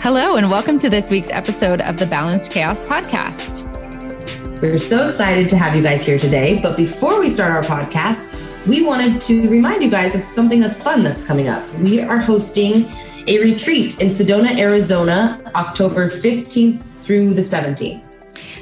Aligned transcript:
Hello, 0.00 0.36
and 0.36 0.50
welcome 0.50 0.78
to 0.78 0.88
this 0.88 1.10
week's 1.10 1.28
episode 1.30 1.82
of 1.82 1.98
the 1.98 2.06
Balanced 2.06 2.50
Chaos 2.50 2.82
Podcast. 2.82 3.66
We're 4.62 4.78
so 4.78 5.08
excited 5.08 5.50
to 5.50 5.58
have 5.58 5.76
you 5.76 5.82
guys 5.82 6.06
here 6.06 6.18
today. 6.18 6.60
But 6.62 6.78
before 6.78 7.20
we 7.20 7.28
start 7.28 7.52
our 7.52 7.62
podcast, 7.62 8.66
we 8.66 8.82
wanted 8.82 9.20
to 9.20 9.50
remind 9.50 9.82
you 9.82 9.90
guys 9.90 10.14
of 10.14 10.24
something 10.24 10.60
that's 10.60 10.82
fun 10.82 11.02
that's 11.02 11.26
coming 11.26 11.48
up. 11.48 11.70
We 11.74 12.00
are 12.00 12.18
hosting 12.18 12.90
a 13.26 13.38
retreat 13.40 14.00
in 14.00 14.08
Sedona, 14.08 14.58
Arizona, 14.58 15.38
October 15.54 16.08
15th 16.08 16.80
through 16.80 17.34
the 17.34 17.42
17th. 17.42 18.07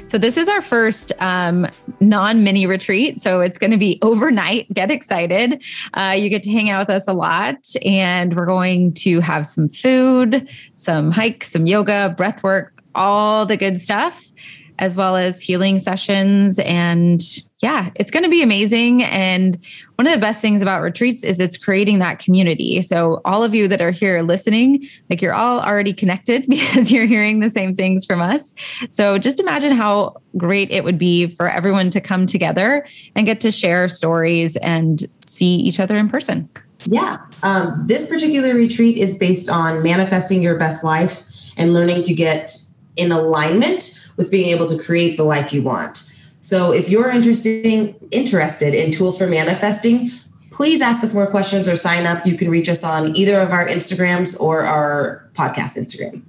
So, 0.07 0.17
this 0.17 0.37
is 0.37 0.47
our 0.47 0.61
first 0.61 1.11
um, 1.19 1.67
non 1.99 2.43
mini 2.43 2.65
retreat. 2.65 3.19
So, 3.19 3.41
it's 3.41 3.57
going 3.57 3.71
to 3.71 3.77
be 3.77 3.99
overnight. 4.01 4.69
Get 4.73 4.89
excited. 4.89 5.61
Uh, 5.93 6.15
you 6.17 6.29
get 6.29 6.43
to 6.43 6.51
hang 6.51 6.69
out 6.69 6.87
with 6.87 6.95
us 6.95 7.07
a 7.07 7.13
lot. 7.13 7.57
And 7.85 8.35
we're 8.35 8.45
going 8.45 8.93
to 8.93 9.19
have 9.19 9.45
some 9.45 9.69
food, 9.69 10.49
some 10.75 11.11
hikes, 11.11 11.51
some 11.51 11.65
yoga, 11.65 12.13
breath 12.15 12.43
work, 12.43 12.81
all 12.95 13.45
the 13.45 13.57
good 13.57 13.79
stuff 13.79 14.31
as 14.79 14.95
well 14.95 15.15
as 15.15 15.41
healing 15.41 15.79
sessions. 15.79 16.59
And 16.59 17.21
yeah, 17.59 17.89
it's 17.95 18.11
going 18.11 18.23
to 18.23 18.29
be 18.29 18.43
amazing. 18.43 19.03
And 19.03 19.57
one 19.95 20.05
of 20.05 20.13
the 20.13 20.19
best 20.19 20.41
things 20.41 20.61
about 20.61 20.83
retreats 20.83 21.23
is 21.23 21.39
it's 21.39 21.57
creating 21.57 21.97
that 21.99 22.19
community. 22.19 22.83
So, 22.83 23.19
all 23.25 23.43
of 23.43 23.55
you 23.55 23.67
that 23.67 23.81
are 23.81 23.89
here 23.89 24.21
listening, 24.21 24.87
like 25.09 25.23
you're 25.23 25.33
all 25.33 25.59
already 25.61 25.91
connected 25.91 26.45
because 26.49 26.91
you're 26.91 27.07
hearing 27.07 27.39
the 27.39 27.49
same 27.49 27.75
things 27.75 28.05
from 28.05 28.21
us. 28.21 28.53
So, 28.91 29.17
just 29.17 29.39
imagine 29.39 29.71
how 29.71 30.17
great 30.37 30.69
it 30.69 30.83
would 30.83 30.99
be 30.99 31.27
for 31.27 31.49
everyone 31.49 31.89
to 31.91 32.01
come 32.01 32.27
together 32.27 32.85
and 33.15 33.25
get 33.25 33.41
to 33.41 33.51
share 33.51 33.87
stories 33.87 34.55
and 34.57 35.03
see 35.25 35.55
each 35.55 35.79
other 35.79 35.95
in 35.95 36.09
person. 36.09 36.47
Yeah. 36.85 37.17
Um, 37.41 37.85
this 37.87 38.07
particular 38.07 38.53
retreat 38.53 38.97
is 38.97 39.17
based 39.17 39.49
on 39.49 39.81
manifesting 39.81 40.43
your 40.43 40.59
best 40.59 40.83
life 40.83 41.23
and 41.57 41.73
learning 41.73 42.03
to 42.03 42.13
get 42.13 42.55
in 42.95 43.11
alignment 43.11 43.99
with 44.15 44.29
being 44.29 44.49
able 44.49 44.67
to 44.67 44.77
create 44.77 45.17
the 45.17 45.23
life 45.23 45.51
you 45.51 45.63
want. 45.63 46.11
So 46.47 46.71
if 46.71 46.87
you're 46.87 47.09
interesting, 47.09 47.93
interested 48.09 48.73
in 48.73 48.93
tools 48.93 49.17
for 49.17 49.27
manifesting, 49.27 50.09
please 50.49 50.79
ask 50.79 51.03
us 51.03 51.13
more 51.13 51.27
questions 51.27 51.67
or 51.67 51.75
sign 51.75 52.05
up. 52.05 52.25
You 52.25 52.37
can 52.37 52.49
reach 52.49 52.69
us 52.69 52.85
on 52.85 53.13
either 53.17 53.41
of 53.41 53.51
our 53.51 53.67
Instagrams 53.67 54.39
or 54.39 54.61
our 54.61 55.29
podcast 55.33 55.77
Instagram. 55.77 56.21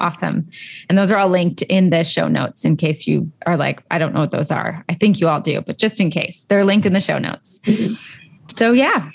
Awesome. 0.00 0.48
And 0.88 0.98
those 0.98 1.12
are 1.12 1.16
all 1.16 1.28
linked 1.28 1.62
in 1.62 1.90
the 1.90 2.02
show 2.02 2.26
notes 2.26 2.64
in 2.64 2.76
case 2.76 3.06
you 3.06 3.30
are 3.46 3.56
like, 3.56 3.84
I 3.92 3.98
don't 3.98 4.14
know 4.14 4.18
what 4.18 4.32
those 4.32 4.50
are. 4.50 4.84
I 4.88 4.94
think 4.94 5.20
you 5.20 5.28
all 5.28 5.40
do, 5.40 5.60
but 5.60 5.78
just 5.78 6.00
in 6.00 6.10
case, 6.10 6.42
they're 6.42 6.64
linked 6.64 6.84
in 6.84 6.92
the 6.92 7.00
show 7.00 7.18
notes. 7.18 7.60
Mm-hmm. 7.60 7.94
So, 8.48 8.72
yeah. 8.72 9.08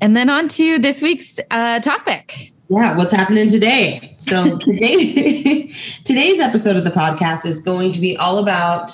And 0.00 0.16
then 0.16 0.28
on 0.28 0.48
to 0.48 0.80
this 0.80 1.00
week's 1.00 1.38
uh, 1.52 1.78
topic 1.78 2.52
yeah 2.68 2.96
what's 2.96 3.12
happening 3.12 3.48
today? 3.48 4.14
So 4.18 4.58
today 4.58 5.68
today's 6.04 6.40
episode 6.40 6.76
of 6.76 6.84
the 6.84 6.90
podcast 6.90 7.46
is 7.46 7.60
going 7.60 7.92
to 7.92 8.00
be 8.00 8.16
all 8.16 8.38
about 8.38 8.90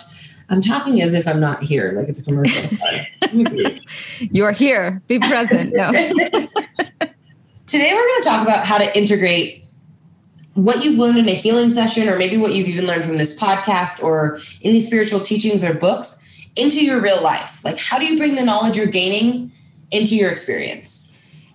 i'm 0.48 0.60
talking 0.60 1.00
as 1.00 1.14
if 1.14 1.26
i'm 1.26 1.40
not 1.40 1.62
here 1.62 1.92
like 1.94 2.08
it's 2.08 2.20
a 2.20 2.24
commercial 2.24 2.68
sorry. 2.68 3.08
You're 4.20 4.52
here. 4.52 5.02
Be 5.06 5.18
present. 5.18 5.72
No. 5.74 5.90
Today 7.66 7.92
we're 7.94 8.06
going 8.06 8.22
to 8.22 8.28
talk 8.28 8.42
about 8.42 8.66
how 8.66 8.78
to 8.78 8.96
integrate 8.96 9.64
what 10.54 10.84
you've 10.84 10.98
learned 10.98 11.18
in 11.18 11.28
a 11.28 11.34
healing 11.34 11.70
session 11.70 12.08
or 12.08 12.18
maybe 12.18 12.36
what 12.36 12.52
you've 12.52 12.68
even 12.68 12.86
learned 12.86 13.04
from 13.04 13.16
this 13.16 13.38
podcast 13.38 14.02
or 14.02 14.38
any 14.62 14.78
spiritual 14.78 15.20
teachings 15.20 15.64
or 15.64 15.72
books 15.72 16.18
into 16.56 16.84
your 16.84 17.00
real 17.00 17.22
life. 17.22 17.64
Like 17.64 17.78
how 17.78 17.98
do 17.98 18.04
you 18.04 18.18
bring 18.18 18.34
the 18.34 18.44
knowledge 18.44 18.76
you're 18.76 18.86
gaining 18.86 19.50
into 19.90 20.14
your 20.16 20.30
experience 20.30 21.11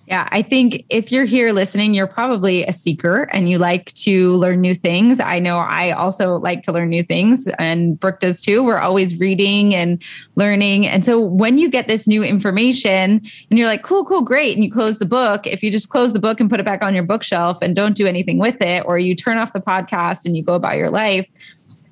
yeah, 0.08 0.26
I 0.32 0.42
think 0.42 0.86
if 0.90 1.12
you're 1.12 1.26
here 1.26 1.52
listening, 1.52 1.94
you're 1.94 2.08
probably 2.08 2.64
a 2.64 2.72
seeker 2.72 3.24
and 3.34 3.50
you 3.50 3.58
like 3.58 3.92
to 3.94 4.32
learn 4.36 4.62
new 4.62 4.74
things. 4.74 5.20
I 5.20 5.40
know 5.40 5.58
I 5.58 5.92
also 5.92 6.38
like 6.38 6.64
to 6.64 6.72
learn 6.72 6.88
new 6.88 7.04
things, 7.04 7.46
and 7.60 8.00
Brooke 8.00 8.22
does 8.22 8.42
too. 8.42 8.64
We're 8.64 8.80
always 8.80 9.20
reading 9.20 9.76
and 9.76 10.02
learning. 10.36 10.88
And 10.88 11.06
so 11.06 11.22
when 11.22 11.58
you 11.58 11.70
get 11.70 11.90
this 11.90 12.08
new 12.08 12.24
information 12.24 13.22
and 13.50 13.60
you're 13.60 13.68
like, 13.68 13.84
cool, 13.84 14.06
cool, 14.06 14.22
great, 14.22 14.56
and 14.56 14.64
you 14.64 14.72
close 14.72 14.98
the 14.98 15.06
book, 15.06 15.46
if 15.46 15.62
you 15.62 15.70
just 15.70 15.90
close 15.90 16.14
the 16.14 16.20
book 16.20 16.40
and 16.40 16.50
put 16.50 16.62
it 16.62 16.66
back 16.66 16.86
on 16.86 16.96
your 16.96 17.04
bookshelf 17.04 17.62
and 17.62 17.76
don't 17.76 17.98
do 17.98 18.08
anything 18.08 18.40
with 18.40 18.62
it, 18.62 18.86
or 18.86 18.98
you 18.98 19.14
turn 19.14 19.38
off 19.38 19.52
the 19.52 19.60
podcast 19.60 20.26
and 20.26 20.38
you 20.38 20.44
go 20.44 20.56
about 20.56 20.78
your 20.78 20.90
life, 20.90 21.30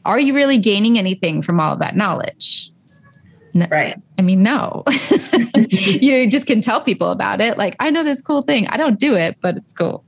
are 0.05 0.21
you 0.21 0.33
really 0.33 0.57
gaining 0.57 0.97
anything 0.97 1.41
from 1.41 1.59
all 1.59 1.73
of 1.73 1.79
that 1.79 1.97
knowledge? 1.97 2.71
No, 3.55 3.65
right. 3.71 3.99
I 4.19 4.21
mean, 4.21 4.43
no. 4.43 4.83
you 5.55 6.29
just 6.29 6.45
can 6.45 6.59
tell 6.59 6.81
people 6.81 7.09
about 7.09 7.39
it. 7.39 7.57
Like, 7.57 7.77
I 7.79 7.89
know 7.89 8.03
this 8.03 8.21
cool 8.21 8.41
thing. 8.41 8.67
I 8.67 8.75
don't 8.75 8.99
do 8.99 9.15
it, 9.15 9.37
but 9.39 9.55
it's 9.55 9.71
cool. 9.71 10.03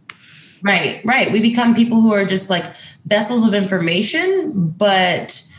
Right, 0.62 1.00
right. 1.06 1.32
We 1.32 1.40
become 1.40 1.74
people 1.74 2.02
who 2.02 2.14
are 2.14 2.26
just 2.26 2.50
like 2.50 2.66
vessels 3.06 3.48
of 3.48 3.54
information, 3.54 4.52
but 4.78 5.50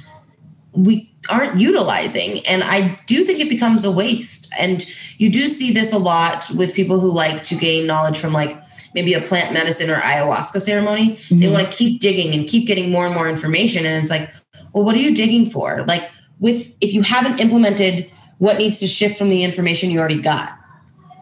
we 0.72 1.10
aren't 1.31 1.59
utilizing. 1.59 2.47
And 2.47 2.62
I 2.62 2.99
do 3.06 3.25
think 3.25 3.41
it 3.41 3.49
becomes 3.49 3.84
a 3.84 3.91
waste. 3.91 4.53
And 4.59 4.84
you 5.16 5.32
do 5.32 5.49
see 5.49 5.72
this 5.72 5.91
a 5.91 5.99
lot 5.99 6.50
with 6.50 6.75
people 6.75 7.00
who 7.00 7.10
like 7.10 7.43
to 7.44 7.55
gain 7.55 7.87
knowledge 7.87 8.19
from 8.19 8.34
like 8.34 8.62
maybe 8.94 9.15
a 9.15 9.20
plant 9.22 9.55
medicine 9.55 9.88
or 9.88 10.00
ayahuasca 10.00 10.60
ceremony. 10.60 11.16
Mm-hmm. 11.16 11.41
They 11.41 11.49
want 11.49 11.70
to 11.70 11.72
keep 11.72 12.03
digging 12.03 12.34
and 12.38 12.47
keep 12.47 12.66
getting 12.66 12.91
more 12.91 13.06
and 13.06 13.15
more 13.15 13.31
information. 13.31 13.87
And 13.87 14.03
it's 14.03 14.10
like, 14.10 14.31
well, 14.75 14.84
what 14.84 14.94
are 14.94 15.00
you 15.00 15.15
digging 15.15 15.49
for? 15.49 15.87
Like, 15.88 16.10
with 16.41 16.76
if 16.81 16.93
you 16.93 17.03
haven't 17.03 17.41
implemented 17.41 18.10
what 18.38 18.59
needs 18.59 18.78
to 18.81 18.87
shift 18.87 19.19
from 19.19 19.31
the 19.31 19.43
information 19.44 19.91
you 19.91 19.99
already 19.99 20.21
got. 20.21 20.50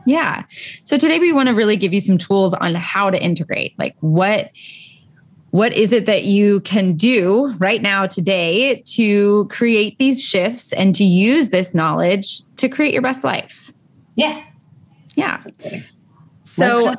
Yeah. 0.06 0.44
So 0.84 0.97
today 0.97 1.19
we 1.19 1.32
want 1.32 1.49
to 1.49 1.54
really 1.54 1.77
give 1.77 1.93
you 1.93 2.00
some 2.00 2.16
tools 2.16 2.54
on 2.54 2.75
how 2.75 3.10
to 3.10 3.21
integrate. 3.21 3.77
Like 3.78 3.97
what 4.00 4.50
what 5.50 5.72
is 5.72 5.93
it 5.93 6.06
that 6.06 6.25
you 6.25 6.60
can 6.60 6.94
do 6.94 7.54
right 7.59 7.81
now 7.81 8.06
today 8.06 8.82
to 8.87 9.47
create 9.47 9.99
these 9.99 10.22
shifts 10.22 10.72
and 10.72 10.94
to 10.94 11.04
use 11.04 11.48
this 11.48 11.75
knowledge 11.75 12.43
to 12.56 12.69
create 12.69 12.93
your 12.93 13.03
best 13.03 13.25
life? 13.25 13.72
Yeah. 14.16 14.43
Yeah. 15.15 15.38
So 16.43 16.94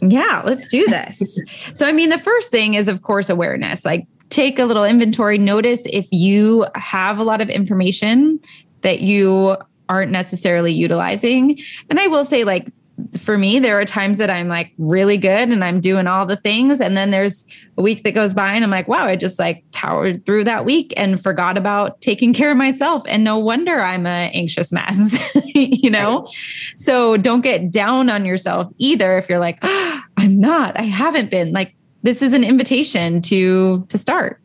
yeah, 0.00 0.42
let's 0.44 0.68
do 0.68 0.86
this. 0.86 1.42
so 1.74 1.86
I 1.86 1.92
mean 1.92 2.08
the 2.08 2.18
first 2.18 2.50
thing 2.50 2.74
is 2.74 2.88
of 2.88 3.02
course 3.02 3.28
awareness. 3.28 3.84
Like 3.84 4.06
take 4.30 4.58
a 4.58 4.64
little 4.64 4.84
inventory. 4.84 5.38
Notice 5.38 5.86
if 5.86 6.08
you 6.10 6.66
have 6.74 7.18
a 7.18 7.24
lot 7.24 7.40
of 7.40 7.50
information 7.50 8.40
that 8.82 9.00
you 9.00 9.56
aren't 9.88 10.12
necessarily 10.12 10.72
utilizing. 10.72 11.58
And 11.90 11.98
I 11.98 12.06
will 12.06 12.24
say, 12.24 12.44
like, 12.44 12.72
for 13.16 13.38
me, 13.38 13.58
there 13.58 13.78
are 13.78 13.84
times 13.84 14.18
that 14.18 14.30
I'm 14.30 14.48
like 14.48 14.72
really 14.78 15.16
good 15.16 15.48
and 15.48 15.64
I'm 15.64 15.80
doing 15.80 16.06
all 16.06 16.26
the 16.26 16.36
things. 16.36 16.80
And 16.80 16.96
then 16.96 17.10
there's 17.10 17.46
a 17.78 17.82
week 17.82 18.02
that 18.02 18.12
goes 18.12 18.34
by 18.34 18.52
and 18.52 18.62
I'm 18.62 18.70
like, 18.70 18.88
wow, 18.88 19.06
I 19.06 19.16
just 19.16 19.38
like 19.38 19.64
powered 19.72 20.24
through 20.26 20.44
that 20.44 20.64
week 20.64 20.92
and 20.96 21.20
forgot 21.20 21.56
about 21.56 22.00
taking 22.00 22.32
care 22.32 22.50
of 22.50 22.56
myself. 22.56 23.02
And 23.08 23.24
no 23.24 23.38
wonder 23.38 23.80
I'm 23.80 24.06
an 24.06 24.30
anxious 24.32 24.70
mess, 24.70 25.18
you 25.54 25.90
know? 25.90 26.28
So 26.76 27.16
don't 27.16 27.40
get 27.40 27.70
down 27.70 28.10
on 28.10 28.24
yourself 28.24 28.68
either 28.76 29.16
if 29.16 29.28
you're 29.28 29.40
like, 29.40 29.58
oh, 29.62 30.00
I'm 30.16 30.38
not, 30.38 30.78
I 30.78 30.82
haven't 30.82 31.30
been. 31.30 31.52
Like, 31.52 31.74
this 32.02 32.22
is 32.22 32.32
an 32.32 32.44
invitation 32.44 33.20
to 33.22 33.84
to 33.88 33.98
start. 33.98 34.40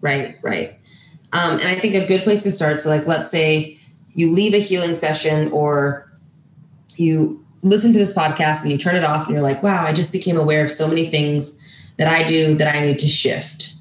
Right 0.00 0.36
right. 0.42 0.78
Um, 1.32 1.58
and 1.58 1.68
i 1.68 1.74
think 1.74 1.94
a 1.94 2.06
good 2.06 2.22
place 2.22 2.42
to 2.44 2.50
start 2.50 2.80
so 2.80 2.88
like 2.88 3.06
let's 3.06 3.30
say 3.30 3.76
you 4.14 4.34
leave 4.34 4.54
a 4.54 4.58
healing 4.58 4.94
session 4.94 5.52
or 5.52 6.10
you 6.96 7.44
listen 7.62 7.92
to 7.92 7.98
this 7.98 8.14
podcast 8.14 8.62
and 8.62 8.70
you 8.70 8.78
turn 8.78 8.96
it 8.96 9.04
off 9.04 9.26
and 9.26 9.34
you're 9.34 9.42
like 9.42 9.62
wow 9.62 9.84
i 9.84 9.92
just 9.92 10.10
became 10.10 10.38
aware 10.38 10.64
of 10.64 10.72
so 10.72 10.88
many 10.88 11.04
things 11.04 11.58
that 11.98 12.08
i 12.08 12.26
do 12.26 12.54
that 12.54 12.74
i 12.74 12.80
need 12.80 12.98
to 13.00 13.08
shift. 13.08 13.74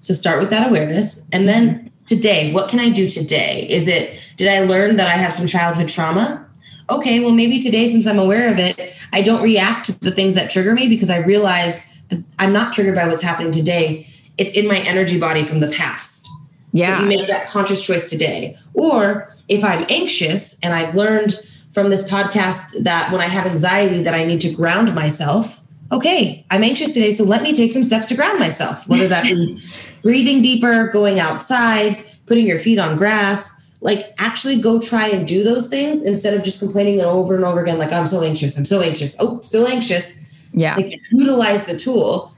So 0.00 0.14
start 0.14 0.40
with 0.40 0.50
that 0.50 0.68
awareness. 0.68 1.28
And 1.32 1.48
then 1.48 1.90
today 2.06 2.50
what 2.52 2.70
can 2.70 2.80
i 2.80 2.88
do 2.88 3.10
today? 3.10 3.66
Is 3.68 3.86
it 3.86 4.18
did 4.36 4.48
i 4.48 4.64
learn 4.64 4.96
that 4.96 5.06
i 5.06 5.18
have 5.18 5.34
some 5.34 5.46
childhood 5.46 5.88
trauma? 5.88 6.48
Okay 6.88 7.20
well 7.20 7.32
maybe 7.32 7.58
today 7.60 7.88
since 7.90 8.06
i'm 8.06 8.18
aware 8.18 8.50
of 8.50 8.58
it 8.58 8.94
i 9.12 9.20
don't 9.20 9.42
react 9.42 9.86
to 9.86 10.00
the 10.00 10.10
things 10.10 10.34
that 10.34 10.50
trigger 10.50 10.74
me 10.74 10.88
because 10.88 11.10
i 11.10 11.18
realize 11.18 11.93
I'm 12.38 12.52
not 12.52 12.72
triggered 12.72 12.94
by 12.94 13.06
what's 13.06 13.22
happening 13.22 13.52
today. 13.52 14.06
It's 14.36 14.56
in 14.56 14.66
my 14.66 14.78
energy 14.78 15.18
body 15.18 15.42
from 15.42 15.60
the 15.60 15.68
past. 15.68 16.28
Yeah. 16.72 16.96
If 16.96 17.02
you 17.02 17.06
make 17.18 17.28
that 17.28 17.48
conscious 17.48 17.84
choice 17.86 18.10
today. 18.10 18.58
Or 18.74 19.28
if 19.48 19.62
I'm 19.62 19.86
anxious 19.88 20.58
and 20.60 20.74
I've 20.74 20.94
learned 20.94 21.34
from 21.72 21.90
this 21.90 22.08
podcast 22.08 22.84
that 22.84 23.10
when 23.12 23.20
I 23.20 23.26
have 23.26 23.46
anxiety 23.46 24.02
that 24.02 24.14
I 24.14 24.24
need 24.24 24.40
to 24.42 24.52
ground 24.52 24.94
myself. 24.94 25.60
Okay, 25.92 26.44
I'm 26.50 26.64
anxious 26.64 26.94
today, 26.94 27.12
so 27.12 27.24
let 27.24 27.42
me 27.42 27.54
take 27.54 27.72
some 27.72 27.82
steps 27.82 28.08
to 28.08 28.16
ground 28.16 28.40
myself. 28.40 28.88
Whether 28.88 29.06
that 29.08 29.24
be 29.24 29.62
breathing 30.02 30.40
deeper, 30.40 30.88
going 30.88 31.20
outside, 31.20 32.04
putting 32.26 32.46
your 32.46 32.58
feet 32.58 32.78
on 32.78 32.96
grass, 32.96 33.60
like 33.80 34.14
actually 34.18 34.60
go 34.60 34.80
try 34.80 35.08
and 35.08 35.28
do 35.28 35.44
those 35.44 35.68
things 35.68 36.02
instead 36.02 36.34
of 36.34 36.42
just 36.42 36.58
complaining 36.58 37.00
over 37.00 37.34
and 37.34 37.44
over 37.44 37.60
again 37.60 37.78
like 37.78 37.92
I'm 37.92 38.06
so 38.06 38.22
anxious, 38.22 38.56
I'm 38.56 38.64
so 38.64 38.80
anxious. 38.80 39.14
Oh, 39.20 39.40
still 39.42 39.66
anxious 39.66 40.20
yeah. 40.54 40.76
Like 40.76 41.00
utilize 41.10 41.66
the 41.66 41.76
tool. 41.76 42.32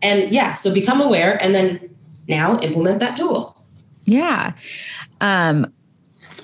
And 0.00 0.30
yeah, 0.30 0.54
so 0.54 0.72
become 0.72 1.00
aware 1.00 1.42
and 1.42 1.54
then 1.54 1.94
now 2.28 2.58
implement 2.60 3.00
that 3.00 3.16
tool. 3.16 3.56
Yeah. 4.04 4.52
Um, 5.20 5.72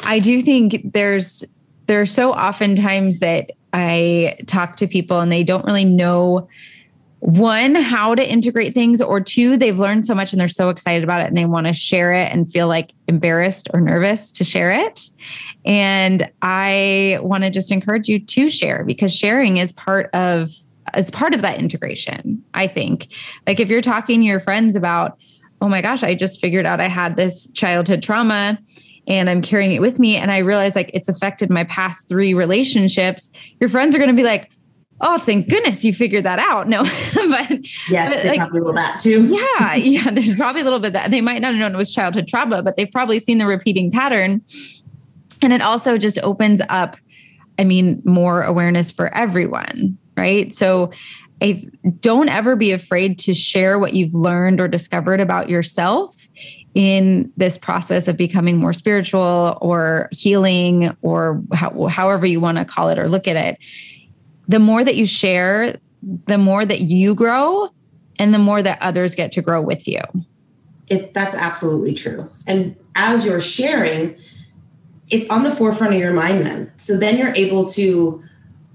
I 0.05 0.19
do 0.19 0.43
think 0.43 0.93
there's 0.93 1.45
there's 1.87 2.13
so 2.13 2.33
often 2.33 2.77
times 2.77 3.21
that 3.21 3.53
I 3.73 4.37
talk 4.47 4.77
to 4.77 4.87
people 4.87 5.21
and 5.21 5.33
they 5.33 5.43
don't 5.43 5.65
really 5.65 5.85
know 5.85 6.49
one 7.21 7.75
how 7.75 8.15
to 8.15 8.31
integrate 8.31 8.73
things 8.73 9.03
or 9.03 9.21
two 9.21 9.57
they've 9.57 9.79
learned 9.79 10.07
so 10.07 10.15
much 10.15 10.33
and 10.33 10.41
they're 10.41 10.47
so 10.47 10.69
excited 10.69 11.03
about 11.03 11.21
it 11.21 11.27
and 11.27 11.37
they 11.37 11.47
want 11.47 11.67
to 11.67 11.73
share 11.73 12.13
it 12.13 12.31
and 12.31 12.49
feel 12.49 12.69
like 12.69 12.93
embarrassed 13.09 13.69
or 13.75 13.81
nervous 13.81 14.31
to 14.31 14.45
share 14.45 14.71
it 14.71 15.11
and 15.65 16.31
i 16.43 17.19
want 17.21 17.43
to 17.43 17.51
just 17.51 17.73
encourage 17.73 18.09
you 18.09 18.21
to 18.21 18.49
share 18.49 18.85
because 18.85 19.13
sharing 19.13 19.57
is 19.57 19.73
part 19.73 20.09
of 20.15 20.53
is 20.97 21.11
part 21.11 21.35
of 21.35 21.43
that 21.43 21.59
integration 21.59 22.43
i 22.55 22.67
think 22.67 23.13
like 23.47 23.61
if 23.61 23.69
you're 23.69 23.81
talking 23.81 24.21
to 24.21 24.27
your 24.27 24.41
friends 24.41 24.77
about 24.77 25.19
oh 25.61 25.69
my 25.69 25.81
gosh 25.83 26.03
i 26.03 26.15
just 26.15 26.41
figured 26.41 26.67
out 26.67 26.81
i 26.81 26.89
had 26.89 27.17
this 27.17 27.51
childhood 27.53 28.03
trauma 28.03 28.59
and 29.09 29.31
I'm 29.31 29.41
carrying 29.41 29.73
it 29.73 29.81
with 29.81 29.99
me 29.99 30.17
and 30.17 30.31
I 30.31 30.39
realize 30.39 30.77
like 30.77 30.91
it's 30.93 31.09
affected 31.09 31.51
my 31.51 31.65
past 31.65 32.09
three 32.09 32.35
relationships, 32.35 33.33
your 33.59 33.71
friends 33.71 33.95
are 33.95 33.99
going 33.99 34.11
to 34.11 34.15
be 34.15 34.23
like, 34.23 34.51
oh, 35.01 35.19
thank 35.19 35.49
goodness 35.49 35.85
you 35.85 35.95
figured 35.95 36.25
that 36.25 36.39
out. 36.39 36.69
No, 36.69 36.83
but 37.15 37.51
yes, 37.89 38.11
but, 38.11 38.23
they 38.23 38.29
like, 38.29 38.39
probably 38.39 38.61
will 38.61 38.75
that 38.75 39.01
too. 39.01 39.27
yeah, 39.27 39.75
yeah. 39.75 40.11
There's 40.11 40.35
probably 40.35 40.61
a 40.61 40.65
little 40.65 40.81
bit 40.81 40.93
that 40.93 41.11
they 41.11 41.21
might 41.21 41.41
not 41.41 41.55
have 41.55 41.61
known 41.61 41.75
it 41.75 41.79
was 41.79 41.93
childhood 41.93 42.29
trauma, 42.29 42.63
but 42.63 42.77
they've 42.77 42.91
probably 42.91 43.19
seen 43.19 43.39
the 43.39 43.47
repeating 43.47 43.91
pattern. 43.91 44.43
And 45.41 45.53
it 45.53 45.63
also 45.63 45.97
just 45.97 46.19
opens 46.23 46.61
up, 46.69 46.97
I 47.59 47.65
mean, 47.65 48.03
more 48.05 48.43
awareness 48.43 48.91
for 48.91 49.15
everyone, 49.15 49.97
right? 50.19 50.53
So 50.53 50.91
I 51.41 51.65
don't 52.01 52.29
ever 52.29 52.57
be 52.57 52.73
afraid 52.73 53.19
to 53.21 53.35
share 53.35 53.79
what 53.79 53.95
you've 53.95 54.15
learned 54.15 54.61
or 54.61 54.69
discovered 54.69 55.21
about 55.21 55.49
yourself 55.49 56.29
in 56.75 57.33
this 57.37 57.57
process 57.57 58.09
of 58.09 58.17
becoming 58.17 58.59
more 58.59 58.73
spiritual 58.73 59.57
or 59.61 60.09
healing 60.13 60.97
or 61.01 61.43
how, 61.55 61.87
however 61.87 62.27
you 62.27 62.41
want 62.41 62.59
to 62.59 62.65
call 62.65 62.89
it 62.89 62.99
or 62.99 63.09
look 63.09 63.27
at 63.27 63.37
it 63.37 63.59
the 64.49 64.59
more 64.59 64.83
that 64.83 64.97
you 64.97 65.07
share, 65.07 65.79
the 66.03 66.39
more 66.39 66.65
that 66.65 66.81
you 66.81 67.15
grow 67.15 67.69
and 68.19 68.35
the 68.35 68.39
more 68.39 68.63
that 68.63 68.81
others 68.81 69.15
get 69.15 69.31
to 69.33 69.43
grow 69.43 69.63
with 69.63 69.87
you. 69.87 70.01
It, 70.89 71.13
that's 71.13 71.35
absolutely 71.35 71.95
true. 71.95 72.33
And 72.47 72.75
as 72.97 73.27
you're 73.27 73.43
sharing, 73.43 74.17
it's 75.11 75.29
on 75.29 75.43
the 75.43 75.51
forefront 75.51 75.93
of 75.93 76.01
your 76.01 76.15
mind 76.15 76.47
then. 76.47 76.73
So 76.79 76.97
then 76.97 77.19
you're 77.19 77.35
able 77.37 77.69
to 77.71 78.25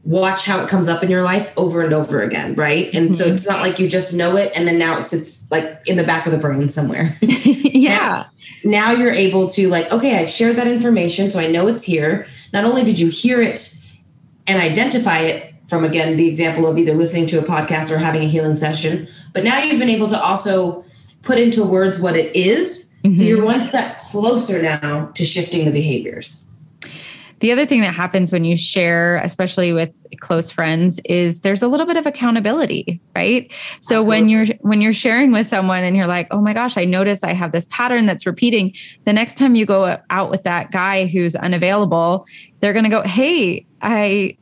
watch 0.04 0.46
how 0.46 0.62
it 0.62 0.70
comes 0.70 0.90
up 0.90 1.02
in 1.02 1.10
your 1.10 1.24
life 1.24 1.54
over 1.58 1.82
and 1.82 1.94
over 1.94 2.22
again, 2.22 2.56
right? 2.56 2.94
And 2.94 3.12
mm-hmm. 3.12 3.14
so 3.14 3.26
it's 3.26 3.48
not 3.48 3.62
like 3.62 3.80
you 3.80 3.88
just 3.88 4.14
know 4.14 4.36
it 4.36 4.52
and 4.56 4.68
then 4.68 4.78
now 4.78 5.00
it's 5.00 5.14
it's 5.14 5.50
like 5.50 5.82
in 5.86 5.96
the 5.98 6.04
back 6.04 6.26
of 6.26 6.32
the 6.32 6.38
brain 6.38 6.70
somewhere. 6.70 7.18
yeah. 7.22 8.26
Now, 8.64 8.90
now 8.90 8.92
you're 8.92 9.12
able 9.12 9.50
to 9.50 9.70
like, 9.70 9.92
okay, 9.92 10.18
I've 10.18 10.30
shared 10.30 10.58
that 10.58 10.68
information, 10.68 11.32
so 11.32 11.40
I 11.40 11.48
know 11.48 11.68
it's 11.68 11.84
here. 11.84 12.28
Not 12.52 12.66
only 12.66 12.84
did 12.84 13.00
you 13.00 13.08
hear 13.08 13.42
it 13.42 13.78
and 14.48 14.62
identify 14.62 15.20
it, 15.20 15.50
from 15.68 15.86
again 15.86 16.18
the 16.18 16.28
example 16.28 16.68
of 16.68 16.78
either 16.78 16.94
listening 16.94 17.26
to 17.26 17.40
a 17.40 17.42
podcast 17.42 17.90
or 17.90 17.98
having 17.98 18.22
a 18.22 18.28
healing 18.28 18.54
session 18.54 19.08
but 19.32 19.44
now 19.44 19.60
you've 19.64 19.80
been 19.80 19.90
able 19.90 20.08
to 20.08 20.20
also 20.20 20.86
put 21.24 21.40
into 21.40 21.64
words 21.64 22.00
what 22.00 22.16
it 22.16 22.36
is, 22.36 22.94
mm-hmm. 23.04 23.16
so 23.16 23.24
you're 23.24 23.44
one 23.44 23.62
step 23.62 23.98
closer 23.98 24.62
now 24.62 25.08
to 25.16 25.26
shifting 25.26 25.66
the 25.66 25.72
behaviors 25.72 26.48
the 27.44 27.52
other 27.52 27.66
thing 27.66 27.82
that 27.82 27.94
happens 27.94 28.32
when 28.32 28.46
you 28.46 28.56
share 28.56 29.18
especially 29.18 29.74
with 29.74 29.92
close 30.22 30.50
friends 30.50 31.02
is 31.04 31.42
there's 31.42 31.62
a 31.62 31.68
little 31.68 31.86
bit 31.86 31.98
of 31.98 32.06
accountability 32.06 33.02
right? 33.18 33.52
So 33.82 34.02
when 34.02 34.30
you're 34.30 34.46
when 34.62 34.80
you're 34.80 34.94
sharing 34.94 35.34
with 35.34 35.46
someone 35.46 35.84
and 35.84 35.94
you're 35.94 36.08
like 36.08 36.28
oh 36.32 36.40
my 36.40 36.54
gosh 36.54 36.78
i 36.78 36.86
notice 36.86 37.22
i 37.22 37.34
have 37.34 37.52
this 37.52 37.68
pattern 37.70 38.06
that's 38.06 38.26
repeating 38.26 38.74
the 39.04 39.12
next 39.12 39.38
time 39.38 39.56
you 39.56 39.66
go 39.66 39.98
out 40.10 40.30
with 40.30 40.44
that 40.44 40.72
guy 40.72 41.06
who's 41.06 41.36
unavailable 41.36 42.26
they're 42.62 42.74
going 42.74 42.86
to 42.86 42.90
go 42.90 43.02
hey 43.02 43.66
i 43.82 44.38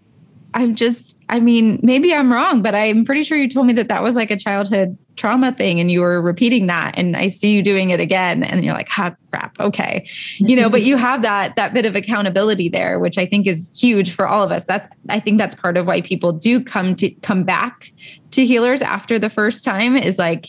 I'm 0.53 0.75
just, 0.75 1.23
I 1.29 1.39
mean, 1.39 1.79
maybe 1.81 2.13
I'm 2.13 2.31
wrong, 2.31 2.61
but 2.61 2.75
I'm 2.75 3.05
pretty 3.05 3.23
sure 3.23 3.37
you 3.37 3.49
told 3.49 3.67
me 3.67 3.73
that 3.73 3.87
that 3.87 4.03
was 4.03 4.15
like 4.15 4.31
a 4.31 4.35
childhood 4.35 4.97
trauma 5.21 5.51
thing 5.51 5.79
and 5.79 5.91
you 5.91 6.01
were 6.01 6.19
repeating 6.19 6.65
that 6.65 6.97
and 6.97 7.15
I 7.15 7.27
see 7.27 7.51
you 7.51 7.61
doing 7.61 7.91
it 7.91 7.99
again 7.99 8.41
and 8.41 8.65
you're 8.65 8.73
like, 8.73 8.89
"Ha, 8.89 9.13
crap. 9.29 9.59
Okay." 9.59 10.09
You 10.37 10.55
know, 10.55 10.67
but 10.67 10.81
you 10.81 10.97
have 11.07 11.21
that 11.21 11.55
that 11.57 11.75
bit 11.75 11.85
of 11.85 11.95
accountability 11.95 12.69
there, 12.69 12.97
which 12.97 13.19
I 13.19 13.27
think 13.27 13.45
is 13.45 13.69
huge 13.79 14.11
for 14.11 14.27
all 14.27 14.43
of 14.43 14.51
us. 14.51 14.65
That's 14.65 14.87
I 15.09 15.19
think 15.19 15.37
that's 15.37 15.53
part 15.53 15.77
of 15.77 15.85
why 15.85 16.01
people 16.01 16.31
do 16.31 16.59
come 16.59 16.95
to 16.95 17.11
come 17.21 17.43
back 17.43 17.93
to 18.31 18.47
healers 18.47 18.81
after 18.81 19.19
the 19.19 19.29
first 19.29 19.63
time 19.63 19.95
is 19.95 20.17
like 20.17 20.47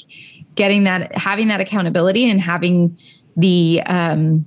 getting 0.54 0.84
that 0.84 1.14
having 1.14 1.48
that 1.48 1.60
accountability 1.60 2.30
and 2.30 2.40
having 2.40 2.96
the 3.36 3.82
um 3.84 4.46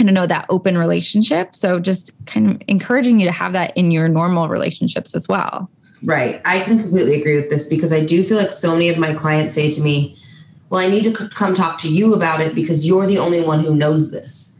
I 0.00 0.04
don't 0.04 0.14
know, 0.14 0.26
that 0.26 0.46
open 0.48 0.78
relationship. 0.78 1.54
So 1.54 1.80
just 1.80 2.14
kind 2.26 2.50
of 2.50 2.62
encouraging 2.68 3.18
you 3.18 3.26
to 3.26 3.32
have 3.32 3.54
that 3.54 3.76
in 3.76 3.90
your 3.90 4.08
normal 4.08 4.48
relationships 4.48 5.12
as 5.14 5.26
well. 5.26 5.68
Right. 6.02 6.40
I 6.44 6.60
can 6.60 6.78
completely 6.78 7.20
agree 7.20 7.36
with 7.36 7.50
this 7.50 7.68
because 7.68 7.92
I 7.92 8.04
do 8.04 8.22
feel 8.22 8.36
like 8.36 8.52
so 8.52 8.72
many 8.72 8.88
of 8.88 8.98
my 8.98 9.12
clients 9.12 9.54
say 9.54 9.70
to 9.70 9.82
me, 9.82 10.16
well, 10.70 10.80
I 10.80 10.86
need 10.86 11.04
to 11.04 11.14
c- 11.14 11.28
come 11.30 11.54
talk 11.54 11.78
to 11.80 11.92
you 11.92 12.14
about 12.14 12.40
it 12.40 12.54
because 12.54 12.86
you're 12.86 13.06
the 13.06 13.18
only 13.18 13.42
one 13.42 13.60
who 13.60 13.74
knows 13.74 14.12
this. 14.12 14.58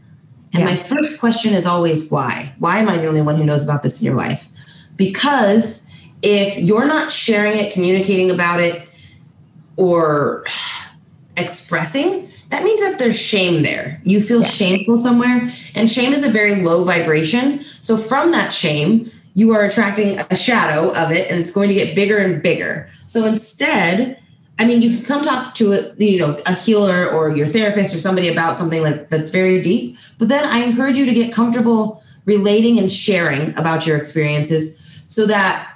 And 0.53 0.61
yeah. 0.61 0.65
my 0.65 0.75
first 0.75 1.19
question 1.19 1.53
is 1.53 1.65
always 1.65 2.09
why? 2.09 2.55
Why 2.59 2.79
am 2.79 2.89
I 2.89 2.97
the 2.97 3.07
only 3.07 3.21
one 3.21 3.35
who 3.35 3.43
knows 3.43 3.63
about 3.63 3.83
this 3.83 4.01
in 4.01 4.05
your 4.07 4.15
life? 4.15 4.47
Because 4.95 5.87
if 6.21 6.57
you're 6.57 6.87
not 6.87 7.11
sharing 7.11 7.55
it, 7.55 7.71
communicating 7.71 8.31
about 8.31 8.59
it, 8.59 8.87
or 9.77 10.45
expressing, 11.37 12.27
that 12.49 12.63
means 12.63 12.81
that 12.81 12.99
there's 12.99 13.19
shame 13.19 13.63
there. 13.63 14.01
You 14.03 14.21
feel 14.21 14.41
yeah. 14.41 14.47
shameful 14.47 14.97
somewhere, 14.97 15.51
and 15.75 15.89
shame 15.89 16.11
is 16.11 16.25
a 16.25 16.29
very 16.29 16.63
low 16.63 16.83
vibration. 16.83 17.61
So, 17.79 17.95
from 17.95 18.31
that 18.31 18.51
shame, 18.51 19.11
you 19.39 19.51
are 19.51 19.63
attracting 19.63 20.19
a 20.19 20.35
shadow 20.35 20.89
of 20.89 21.11
it, 21.11 21.29
and 21.29 21.39
it's 21.39 21.51
going 21.51 21.69
to 21.69 21.75
get 21.75 21.95
bigger 21.95 22.17
and 22.17 22.41
bigger. 22.41 22.89
So, 23.07 23.25
instead, 23.25 24.21
I 24.59 24.65
mean, 24.65 24.81
you 24.81 24.97
can 24.97 25.05
come 25.05 25.21
talk 25.21 25.55
to 25.55 25.73
a 25.73 25.95
you 25.97 26.19
know 26.19 26.41
a 26.45 26.53
healer 26.53 27.09
or 27.09 27.35
your 27.35 27.47
therapist 27.47 27.95
or 27.95 27.99
somebody 27.99 28.27
about 28.27 28.57
something 28.57 28.81
like 28.81 29.09
that's 29.09 29.31
very 29.31 29.61
deep. 29.61 29.97
But 30.17 30.29
then 30.29 30.45
I 30.45 30.59
encourage 30.59 30.97
you 30.97 31.05
to 31.05 31.13
get 31.13 31.33
comfortable 31.33 32.03
relating 32.25 32.77
and 32.77 32.91
sharing 32.91 33.57
about 33.57 33.87
your 33.87 33.97
experiences 33.97 35.03
so 35.07 35.25
that 35.25 35.73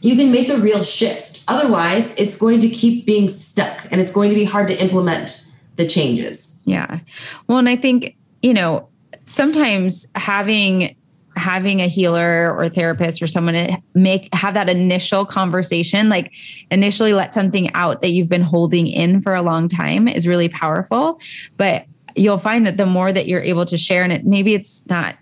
you 0.00 0.16
can 0.16 0.32
make 0.32 0.48
a 0.48 0.56
real 0.56 0.82
shift 0.82 1.32
Otherwise, 1.48 2.18
it's 2.18 2.38
going 2.38 2.60
to 2.60 2.68
keep 2.68 3.04
being 3.04 3.28
stuck 3.28 3.84
and 3.90 4.00
it's 4.00 4.12
going 4.12 4.30
to 4.30 4.34
be 4.34 4.44
hard 4.44 4.68
to 4.68 4.80
implement 4.80 5.46
the 5.76 5.86
changes. 5.86 6.62
Yeah. 6.64 7.00
Well, 7.46 7.58
and 7.58 7.68
I 7.68 7.76
think, 7.76 8.16
you 8.42 8.54
know, 8.54 8.88
sometimes 9.20 10.06
having 10.14 10.96
having 11.36 11.80
a 11.80 11.88
healer 11.88 12.54
or 12.54 12.68
therapist 12.68 13.22
or 13.22 13.26
someone 13.26 13.54
to 13.54 13.76
make 13.94 14.32
have 14.34 14.54
that 14.54 14.68
initial 14.68 15.24
conversation 15.24 16.08
like 16.08 16.32
initially 16.70 17.12
let 17.12 17.32
something 17.32 17.72
out 17.74 18.00
that 18.00 18.10
you've 18.10 18.28
been 18.28 18.42
holding 18.42 18.86
in 18.86 19.20
for 19.20 19.34
a 19.34 19.42
long 19.42 19.68
time 19.68 20.06
is 20.06 20.26
really 20.26 20.48
powerful 20.48 21.18
but 21.56 21.86
you'll 22.14 22.38
find 22.38 22.66
that 22.66 22.76
the 22.76 22.86
more 22.86 23.12
that 23.12 23.26
you're 23.26 23.42
able 23.42 23.64
to 23.64 23.78
share 23.78 24.02
and 24.02 24.12
it 24.12 24.26
maybe 24.26 24.54
it's 24.54 24.86
not 24.88 25.16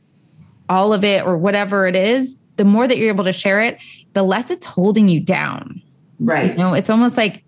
all 0.69 0.93
of 0.93 1.05
it 1.05 1.25
or 1.25 1.37
whatever 1.37 1.87
it 1.87 1.95
is 1.95 2.41
the 2.57 2.65
more 2.65 2.89
that 2.89 2.99
you're 2.99 3.09
able 3.09 3.25
to 3.25 3.33
share 3.33 3.61
it 3.61 3.79
the 4.13 4.23
less 4.23 4.51
it's 4.51 4.67
holding 4.67 5.09
you 5.09 5.21
down 5.21 5.81
Right. 6.21 6.51
You 6.53 6.57
know, 6.59 6.75
it's 6.75 6.91
almost 6.91 7.17
like 7.17 7.45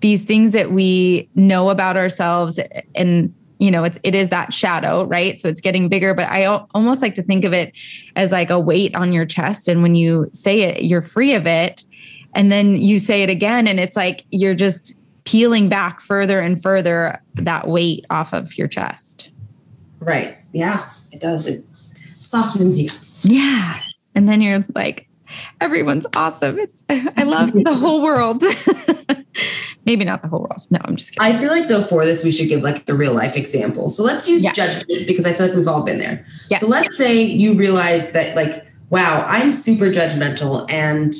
these 0.00 0.24
things 0.24 0.52
that 0.52 0.70
we 0.70 1.28
know 1.34 1.70
about 1.70 1.96
ourselves 1.96 2.60
and 2.94 3.34
you 3.60 3.70
know 3.70 3.84
it's 3.84 3.98
it 4.02 4.14
is 4.14 4.30
that 4.30 4.52
shadow 4.52 5.04
right? 5.04 5.38
So 5.38 5.48
it's 5.48 5.60
getting 5.60 5.88
bigger 5.88 6.14
but 6.14 6.28
i 6.28 6.44
almost 6.46 7.02
like 7.02 7.14
to 7.14 7.22
think 7.22 7.44
of 7.44 7.52
it 7.52 7.76
as 8.16 8.32
like 8.32 8.50
a 8.50 8.58
weight 8.58 8.94
on 8.94 9.12
your 9.12 9.26
chest. 9.26 9.68
And 9.68 9.82
when 9.82 9.94
you 9.94 10.28
say 10.32 10.62
it 10.62 10.84
you're 10.84 11.02
free 11.02 11.34
of 11.34 11.46
it. 11.46 11.84
And 12.32 12.52
then 12.52 12.76
you 12.76 13.00
say 13.00 13.22
it 13.24 13.30
again 13.30 13.66
and 13.66 13.80
it's 13.80 13.96
like 13.96 14.24
you're 14.30 14.54
just 14.54 14.94
peeling 15.24 15.68
back 15.68 16.00
further 16.00 16.40
and 16.40 16.60
further 16.62 17.20
that 17.34 17.68
weight 17.68 18.06
off 18.10 18.32
of 18.32 18.56
your 18.56 18.68
chest. 18.68 19.30
Right. 20.00 20.36
Yeah 20.52 20.84
it 21.12 21.20
does. 21.20 21.46
It 21.46 21.64
softens 22.10 22.80
you. 22.80 22.90
Yeah. 23.22 23.80
And 24.14 24.28
then 24.28 24.40
you're 24.40 24.64
like 24.74 25.08
everyone's 25.60 26.06
awesome. 26.14 26.58
It's 26.58 26.84
I 26.88 27.22
love 27.24 27.52
the 27.52 27.74
whole 27.74 28.02
world. 28.02 28.42
Maybe 29.86 30.04
not 30.04 30.22
the 30.22 30.28
whole 30.28 30.40
world. 30.40 30.66
No, 30.70 30.78
I'm 30.84 30.96
just 30.96 31.12
kidding. 31.12 31.34
I 31.34 31.38
feel 31.38 31.50
like 31.50 31.68
though 31.68 31.82
for 31.82 32.04
this 32.04 32.22
we 32.22 32.30
should 32.30 32.48
give 32.48 32.62
like 32.62 32.88
a 32.88 32.94
real 32.94 33.14
life 33.14 33.36
example. 33.36 33.90
So 33.90 34.04
let's 34.04 34.28
use 34.28 34.44
judgment 34.44 35.06
because 35.06 35.24
I 35.24 35.32
feel 35.32 35.46
like 35.46 35.56
we've 35.56 35.68
all 35.68 35.82
been 35.82 35.98
there. 35.98 36.26
Yes. 36.48 36.60
So 36.60 36.68
let's 36.68 36.96
say 36.96 37.22
you 37.22 37.54
realize 37.54 38.12
that 38.12 38.36
like 38.36 38.66
wow, 38.90 39.24
I'm 39.26 39.52
super 39.52 39.86
judgmental 39.86 40.70
and 40.70 41.14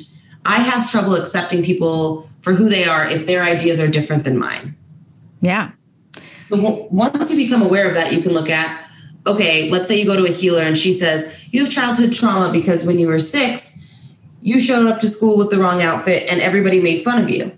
I 0.45 0.59
have 0.59 0.91
trouble 0.91 1.15
accepting 1.15 1.63
people 1.63 2.29
for 2.41 2.53
who 2.53 2.69
they 2.69 2.85
are 2.85 3.07
if 3.07 3.25
their 3.25 3.43
ideas 3.43 3.79
are 3.79 3.87
different 3.87 4.25
than 4.25 4.37
mine. 4.37 4.75
Yeah. 5.39 5.71
So 6.49 6.87
once 6.91 7.31
you 7.31 7.37
become 7.37 7.61
aware 7.61 7.87
of 7.87 7.95
that, 7.95 8.11
you 8.11 8.21
can 8.21 8.33
look 8.33 8.49
at 8.49 8.89
okay, 9.27 9.69
let's 9.69 9.87
say 9.87 9.99
you 9.99 10.05
go 10.05 10.15
to 10.15 10.25
a 10.25 10.33
healer 10.33 10.61
and 10.61 10.77
she 10.77 10.93
says, 10.93 11.47
You 11.51 11.65
have 11.65 11.73
childhood 11.73 12.13
trauma 12.13 12.51
because 12.51 12.85
when 12.85 12.99
you 12.99 13.07
were 13.07 13.19
six, 13.19 13.87
you 14.41 14.59
showed 14.59 14.87
up 14.87 14.99
to 15.01 15.07
school 15.07 15.37
with 15.37 15.49
the 15.49 15.59
wrong 15.59 15.81
outfit 15.81 16.29
and 16.31 16.41
everybody 16.41 16.81
made 16.81 17.03
fun 17.03 17.21
of 17.23 17.29
you. 17.29 17.55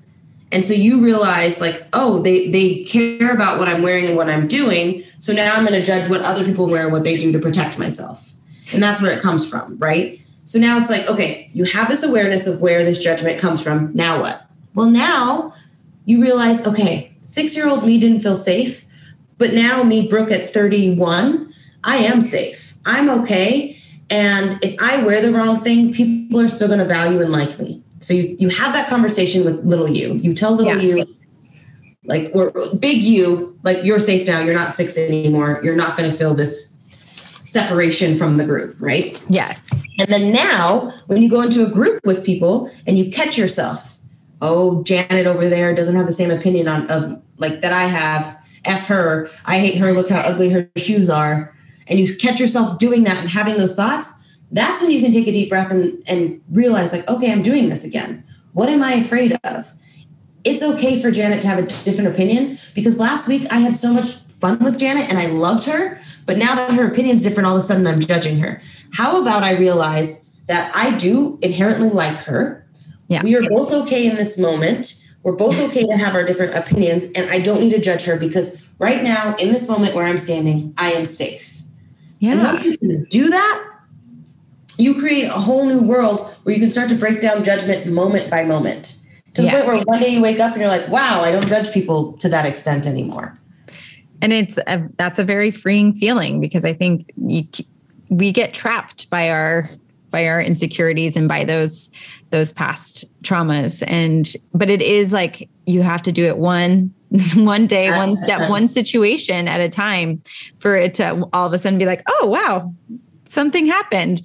And 0.53 0.63
so 0.63 0.73
you 0.73 1.03
realize 1.03 1.59
like, 1.59 1.87
oh, 1.93 2.21
they 2.21 2.49
they 2.49 2.83
care 2.83 3.33
about 3.33 3.57
what 3.57 3.67
I'm 3.67 3.81
wearing 3.81 4.05
and 4.05 4.15
what 4.15 4.29
I'm 4.29 4.47
doing. 4.47 5.03
So 5.17 5.33
now 5.33 5.55
I'm 5.55 5.65
going 5.65 5.79
to 5.79 5.85
judge 5.85 6.09
what 6.09 6.21
other 6.21 6.45
people 6.45 6.69
wear 6.69 6.83
and 6.83 6.91
what 6.91 7.03
they 7.03 7.17
do 7.17 7.31
to 7.31 7.39
protect 7.39 7.79
myself. 7.79 8.33
And 8.71 8.81
that's 8.81 9.01
where 9.01 9.11
it 9.11 9.21
comes 9.21 9.49
from, 9.49 9.77
right? 9.79 10.21
So 10.45 10.59
now 10.59 10.79
it's 10.79 10.89
like, 10.89 11.09
okay, 11.09 11.49
you 11.53 11.65
have 11.65 11.87
this 11.87 12.03
awareness 12.03 12.47
of 12.47 12.61
where 12.61 12.83
this 12.83 13.03
judgment 13.03 13.39
comes 13.39 13.63
from. 13.63 13.91
Now 13.95 14.21
what? 14.21 14.45
Well, 14.75 14.89
now 14.89 15.53
you 16.05 16.21
realize, 16.21 16.65
okay, 16.67 17.15
six 17.27 17.55
year 17.55 17.67
old 17.67 17.85
me 17.85 17.99
didn't 17.99 18.19
feel 18.19 18.35
safe, 18.35 18.85
but 19.37 19.53
now 19.53 19.83
me, 19.83 20.07
Brooke, 20.07 20.31
at 20.31 20.49
31, 20.49 21.53
I 21.83 21.97
am 21.97 22.21
safe. 22.21 22.77
I'm 22.85 23.09
okay. 23.21 23.77
And 24.09 24.63
if 24.63 24.75
I 24.81 25.03
wear 25.03 25.21
the 25.21 25.31
wrong 25.31 25.57
thing, 25.57 25.93
people 25.93 26.39
are 26.39 26.47
still 26.47 26.67
going 26.67 26.79
to 26.79 26.85
value 26.85 27.21
and 27.21 27.31
like 27.31 27.57
me. 27.59 27.82
So 28.03 28.13
you, 28.13 28.35
you 28.37 28.49
have 28.49 28.73
that 28.73 28.89
conversation 28.89 29.45
with 29.45 29.63
little 29.63 29.87
you. 29.87 30.15
You 30.15 30.33
tell 30.33 30.51
little 30.53 30.75
yes. 30.75 30.83
you, 30.83 31.05
like, 32.03 32.31
or 32.33 32.51
big 32.77 33.01
you, 33.01 33.57
like, 33.63 33.83
you're 33.83 33.99
safe 33.99 34.27
now. 34.27 34.41
You're 34.41 34.53
not 34.53 34.73
six 34.73 34.97
anymore. 34.97 35.61
You're 35.63 35.75
not 35.75 35.97
going 35.97 36.11
to 36.11 36.17
feel 36.17 36.33
this 36.33 36.77
separation 37.45 38.17
from 38.17 38.37
the 38.37 38.43
group, 38.43 38.75
right? 38.79 39.23
Yes. 39.29 39.85
And 39.99 40.09
then 40.09 40.33
now, 40.33 40.93
when 41.07 41.23
you 41.23 41.29
go 41.29 41.41
into 41.41 41.65
a 41.65 41.69
group 41.69 42.01
with 42.03 42.25
people 42.25 42.69
and 42.85 42.99
you 42.99 43.09
catch 43.09 43.37
yourself, 43.37 43.99
oh, 44.41 44.83
Janet 44.83 45.25
over 45.25 45.47
there 45.47 45.73
doesn't 45.73 45.95
have 45.95 46.07
the 46.07 46.13
same 46.13 46.31
opinion 46.31 46.67
on 46.67 46.91
of 46.91 47.21
like 47.37 47.61
that 47.61 47.71
I 47.71 47.85
have. 47.85 48.37
F 48.65 48.87
her. 48.87 49.29
I 49.45 49.59
hate 49.59 49.77
her. 49.77 49.91
Look 49.91 50.09
how 50.09 50.19
ugly 50.19 50.49
her 50.49 50.69
shoes 50.77 51.09
are. 51.09 51.53
And 51.87 51.99
you 51.99 52.07
catch 52.17 52.39
yourself 52.39 52.79
doing 52.79 53.03
that 53.03 53.17
and 53.17 53.29
having 53.29 53.57
those 53.57 53.75
thoughts. 53.75 54.22
That's 54.53 54.79
when 54.79 54.91
you 54.91 55.01
can 55.01 55.11
take 55.11 55.27
a 55.27 55.31
deep 55.31 55.49
breath 55.49 55.71
and, 55.71 56.01
and 56.07 56.41
realize, 56.49 56.93
like, 56.93 57.09
okay, 57.09 57.31
I'm 57.31 57.41
doing 57.41 57.69
this 57.69 57.83
again. 57.83 58.23
What 58.53 58.69
am 58.69 58.83
I 58.83 58.93
afraid 58.93 59.37
of? 59.43 59.73
It's 60.43 60.61
okay 60.61 61.01
for 61.01 61.09
Janet 61.09 61.41
to 61.41 61.47
have 61.47 61.57
a 61.57 61.67
different 61.83 62.07
opinion 62.09 62.59
because 62.75 62.99
last 62.99 63.27
week 63.27 63.47
I 63.51 63.59
had 63.59 63.77
so 63.77 63.93
much 63.93 64.13
fun 64.39 64.59
with 64.59 64.77
Janet 64.77 65.09
and 65.09 65.17
I 65.17 65.25
loved 65.25 65.65
her. 65.65 65.99
But 66.25 66.37
now 66.37 66.53
that 66.55 66.71
her 66.71 66.87
opinion's 66.87 67.23
different, 67.23 67.47
all 67.47 67.57
of 67.57 67.63
a 67.63 67.65
sudden 67.65 67.87
I'm 67.87 67.99
judging 67.99 68.39
her. 68.39 68.61
How 68.93 69.21
about 69.21 69.43
I 69.43 69.57
realize 69.57 70.29
that 70.47 70.71
I 70.75 70.95
do 70.97 71.39
inherently 71.41 71.89
like 71.89 72.17
her? 72.25 72.65
Yeah. 73.07 73.23
We 73.23 73.35
are 73.35 73.49
both 73.49 73.73
okay 73.73 74.07
in 74.07 74.15
this 74.15 74.37
moment. 74.37 75.03
We're 75.23 75.35
both 75.35 75.57
okay 75.57 75.85
to 75.87 75.97
have 75.97 76.13
our 76.15 76.23
different 76.23 76.53
opinions, 76.53 77.05
and 77.15 77.31
I 77.31 77.39
don't 77.39 77.61
need 77.61 77.69
to 77.69 77.79
judge 77.79 78.03
her 78.05 78.19
because 78.19 78.67
right 78.77 79.01
now, 79.01 79.35
in 79.37 79.47
this 79.47 79.69
moment 79.69 79.95
where 79.95 80.05
I'm 80.05 80.17
standing, 80.17 80.73
I 80.77 80.89
am 80.91 81.05
safe. 81.05 81.61
Yeah. 82.19 82.33
And 82.33 82.43
once 82.43 82.65
you 82.65 82.77
can 82.77 83.05
do 83.05 83.29
that, 83.29 83.72
you 84.77 84.99
create 84.99 85.25
a 85.25 85.39
whole 85.39 85.65
new 85.65 85.81
world 85.81 86.21
where 86.43 86.53
you 86.53 86.61
can 86.61 86.69
start 86.69 86.89
to 86.89 86.95
break 86.95 87.21
down 87.21 87.43
judgment 87.43 87.85
moment 87.87 88.29
by 88.29 88.43
moment 88.43 89.01
to 89.35 89.41
the 89.41 89.47
yeah. 89.47 89.53
point 89.53 89.67
where 89.67 89.81
one 89.83 89.99
day 89.99 90.09
you 90.09 90.21
wake 90.21 90.39
up 90.39 90.51
and 90.51 90.61
you're 90.61 90.69
like, 90.69 90.87
wow, 90.89 91.21
I 91.21 91.31
don't 91.31 91.47
judge 91.47 91.73
people 91.73 92.13
to 92.13 92.29
that 92.29 92.45
extent 92.45 92.85
anymore. 92.85 93.33
And 94.21 94.31
it's 94.31 94.57
a, 94.67 94.87
that's 94.97 95.19
a 95.19 95.23
very 95.23 95.51
freeing 95.51 95.93
feeling 95.93 96.39
because 96.39 96.65
I 96.65 96.73
think 96.73 97.11
you, 97.17 97.43
we 98.09 98.31
get 98.31 98.53
trapped 98.53 99.09
by 99.09 99.29
our 99.29 99.69
by 100.11 100.27
our 100.27 100.39
insecurities 100.39 101.17
and 101.17 101.27
by 101.27 101.43
those 101.43 101.89
those 102.29 102.53
past 102.53 103.03
traumas 103.23 103.83
and 103.87 104.35
but 104.53 104.69
it 104.69 104.81
is 104.81 105.11
like 105.11 105.49
you 105.65 105.81
have 105.81 106.03
to 106.03 106.11
do 106.11 106.25
it 106.25 106.37
one 106.37 106.93
one 107.35 107.65
day 107.65 107.89
one 107.89 108.15
step 108.15 108.47
one 108.49 108.67
situation 108.67 109.47
at 109.47 109.59
a 109.59 109.67
time 109.67 110.21
for 110.59 110.75
it 110.75 110.93
to 110.93 111.27
all 111.33 111.47
of 111.47 111.51
a 111.51 111.57
sudden 111.57 111.79
be 111.79 111.85
like 111.87 112.03
oh 112.07 112.27
wow 112.27 112.71
something 113.33 113.65
happened. 113.65 114.21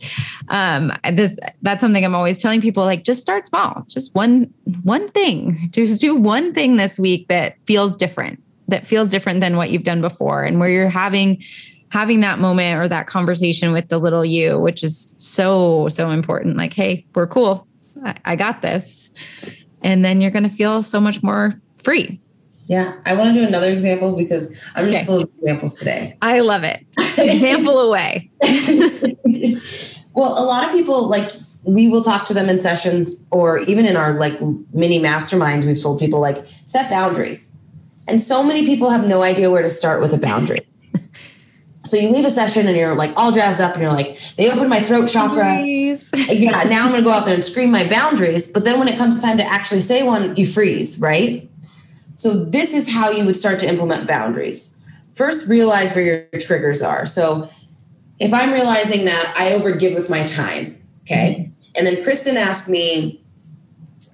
Um 0.49 0.93
this 1.13 1.39
that's 1.63 1.81
something 1.81 2.05
i'm 2.05 2.15
always 2.15 2.41
telling 2.41 2.61
people 2.61 2.85
like 2.85 3.05
just 3.05 3.21
start 3.21 3.47
small. 3.47 3.85
Just 3.89 4.15
one 4.15 4.53
one 4.83 5.09
thing. 5.09 5.57
Just 5.73 6.01
do 6.01 6.15
one 6.15 6.53
thing 6.53 6.77
this 6.77 6.99
week 6.99 7.29
that 7.29 7.57
feels 7.67 7.97
different 7.97 8.43
that 8.69 8.87
feels 8.87 9.11
different 9.11 9.41
than 9.41 9.57
what 9.57 9.71
you've 9.71 9.85
done 9.85 10.01
before 10.01 10.43
and 10.43 10.61
where 10.61 10.69
you're 10.69 10.89
having 10.89 11.43
having 11.91 12.21
that 12.21 12.39
moment 12.39 12.79
or 12.79 12.87
that 12.87 13.07
conversation 13.07 13.73
with 13.73 13.89
the 13.89 13.99
little 13.99 14.25
you 14.25 14.59
which 14.59 14.85
is 14.85 15.15
so 15.19 15.89
so 15.89 16.11
important. 16.11 16.57
Like 16.57 16.75
hey 16.75 17.07
we're 17.15 17.27
cool. 17.27 17.67
I, 18.05 18.15
I 18.25 18.37
got 18.37 18.63
this. 18.63 19.11
And 19.83 20.05
then 20.05 20.21
you're 20.21 20.31
going 20.31 20.45
to 20.45 20.51
feel 20.51 20.83
so 20.83 21.01
much 21.01 21.23
more 21.23 21.53
free. 21.79 22.21
Yeah, 22.69 23.01
I 23.07 23.15
want 23.15 23.35
to 23.35 23.41
do 23.41 23.47
another 23.47 23.71
example 23.71 24.15
because 24.15 24.55
I'm 24.75 24.87
just 24.87 24.99
okay. 24.99 25.07
full 25.07 25.23
of 25.23 25.31
examples 25.41 25.79
today. 25.79 26.17
I 26.21 26.41
love 26.41 26.65
it. 26.65 26.85
example 27.17 27.81
away. 27.89 28.31
well, 30.13 30.39
a 30.39 30.45
lot 30.45 30.67
of 30.67 30.73
people 30.73 31.09
like 31.09 31.31
we 31.65 31.89
will 31.89 32.03
talk 32.03 32.27
to 32.27 32.35
them 32.35 32.49
in 32.49 32.61
sessions 32.61 33.27
or 33.31 33.59
even 33.61 33.87
in 33.87 33.97
our 33.97 34.15
like 34.15 34.39
mini 34.73 34.99
mastermind, 34.99 35.65
we've 35.65 35.81
told 35.81 35.99
people 35.99 36.21
like 36.21 36.45
set 36.67 36.91
boundaries. 36.91 37.57
And 38.07 38.21
so 38.21 38.43
many 38.43 38.65
people 38.65 38.91
have 38.91 39.07
no 39.07 39.23
idea 39.23 39.51
where 39.51 39.63
to 39.63 39.71
start 39.71 40.01
with 40.01 40.13
a 40.13 40.19
boundary. 40.19 40.67
So 41.85 41.97
you 41.97 42.11
leave 42.11 42.27
a 42.27 42.31
session 42.31 42.67
and 42.67 42.77
you're 42.77 42.95
like 42.95 43.17
all 43.17 43.33
jazzed 43.33 43.61
up 43.61 43.73
and 43.73 43.83
you're 43.83 43.93
like, 43.93 44.19
they 44.37 44.51
opened 44.51 44.69
my 44.69 44.81
throat 44.81 45.09
chakra. 45.09 45.63
yeah, 45.63 46.65
now 46.65 46.85
I'm 46.85 46.91
gonna 46.91 47.03
go 47.03 47.11
out 47.11 47.25
there 47.25 47.35
and 47.35 47.45
scream 47.45 47.71
my 47.71 47.89
boundaries. 47.89 48.53
But 48.53 48.65
then 48.65 48.79
when 48.79 48.89
it 48.89 48.99
comes 48.99 49.23
time 49.23 49.39
to 49.39 49.45
actually 49.45 49.81
say 49.81 50.03
one, 50.03 50.37
you 50.37 50.47
freeze, 50.47 51.01
right? 51.01 51.49
So 52.19 52.45
this 52.45 52.75
is 52.75 52.93
how 52.93 53.11
you 53.11 53.25
would 53.25 53.37
start 53.37 53.59
to 53.61 53.69
implement 53.69 54.07
boundaries. 54.07 54.79
First, 55.15 55.49
realize 55.49 55.95
where 55.95 56.05
your 56.05 56.41
triggers 56.41 56.83
are. 56.83 57.07
So 57.07 57.49
if 58.21 58.35
I'm 58.35 58.53
realizing 58.53 59.07
that 59.07 59.35
I 59.37 59.59
overgive 59.59 59.95
with 59.95 60.11
my 60.11 60.25
time, 60.25 60.81
okay, 61.03 61.51
and 61.75 61.87
then 61.87 62.05
Kristen 62.05 62.37
asked 62.37 62.69
me 62.69 63.23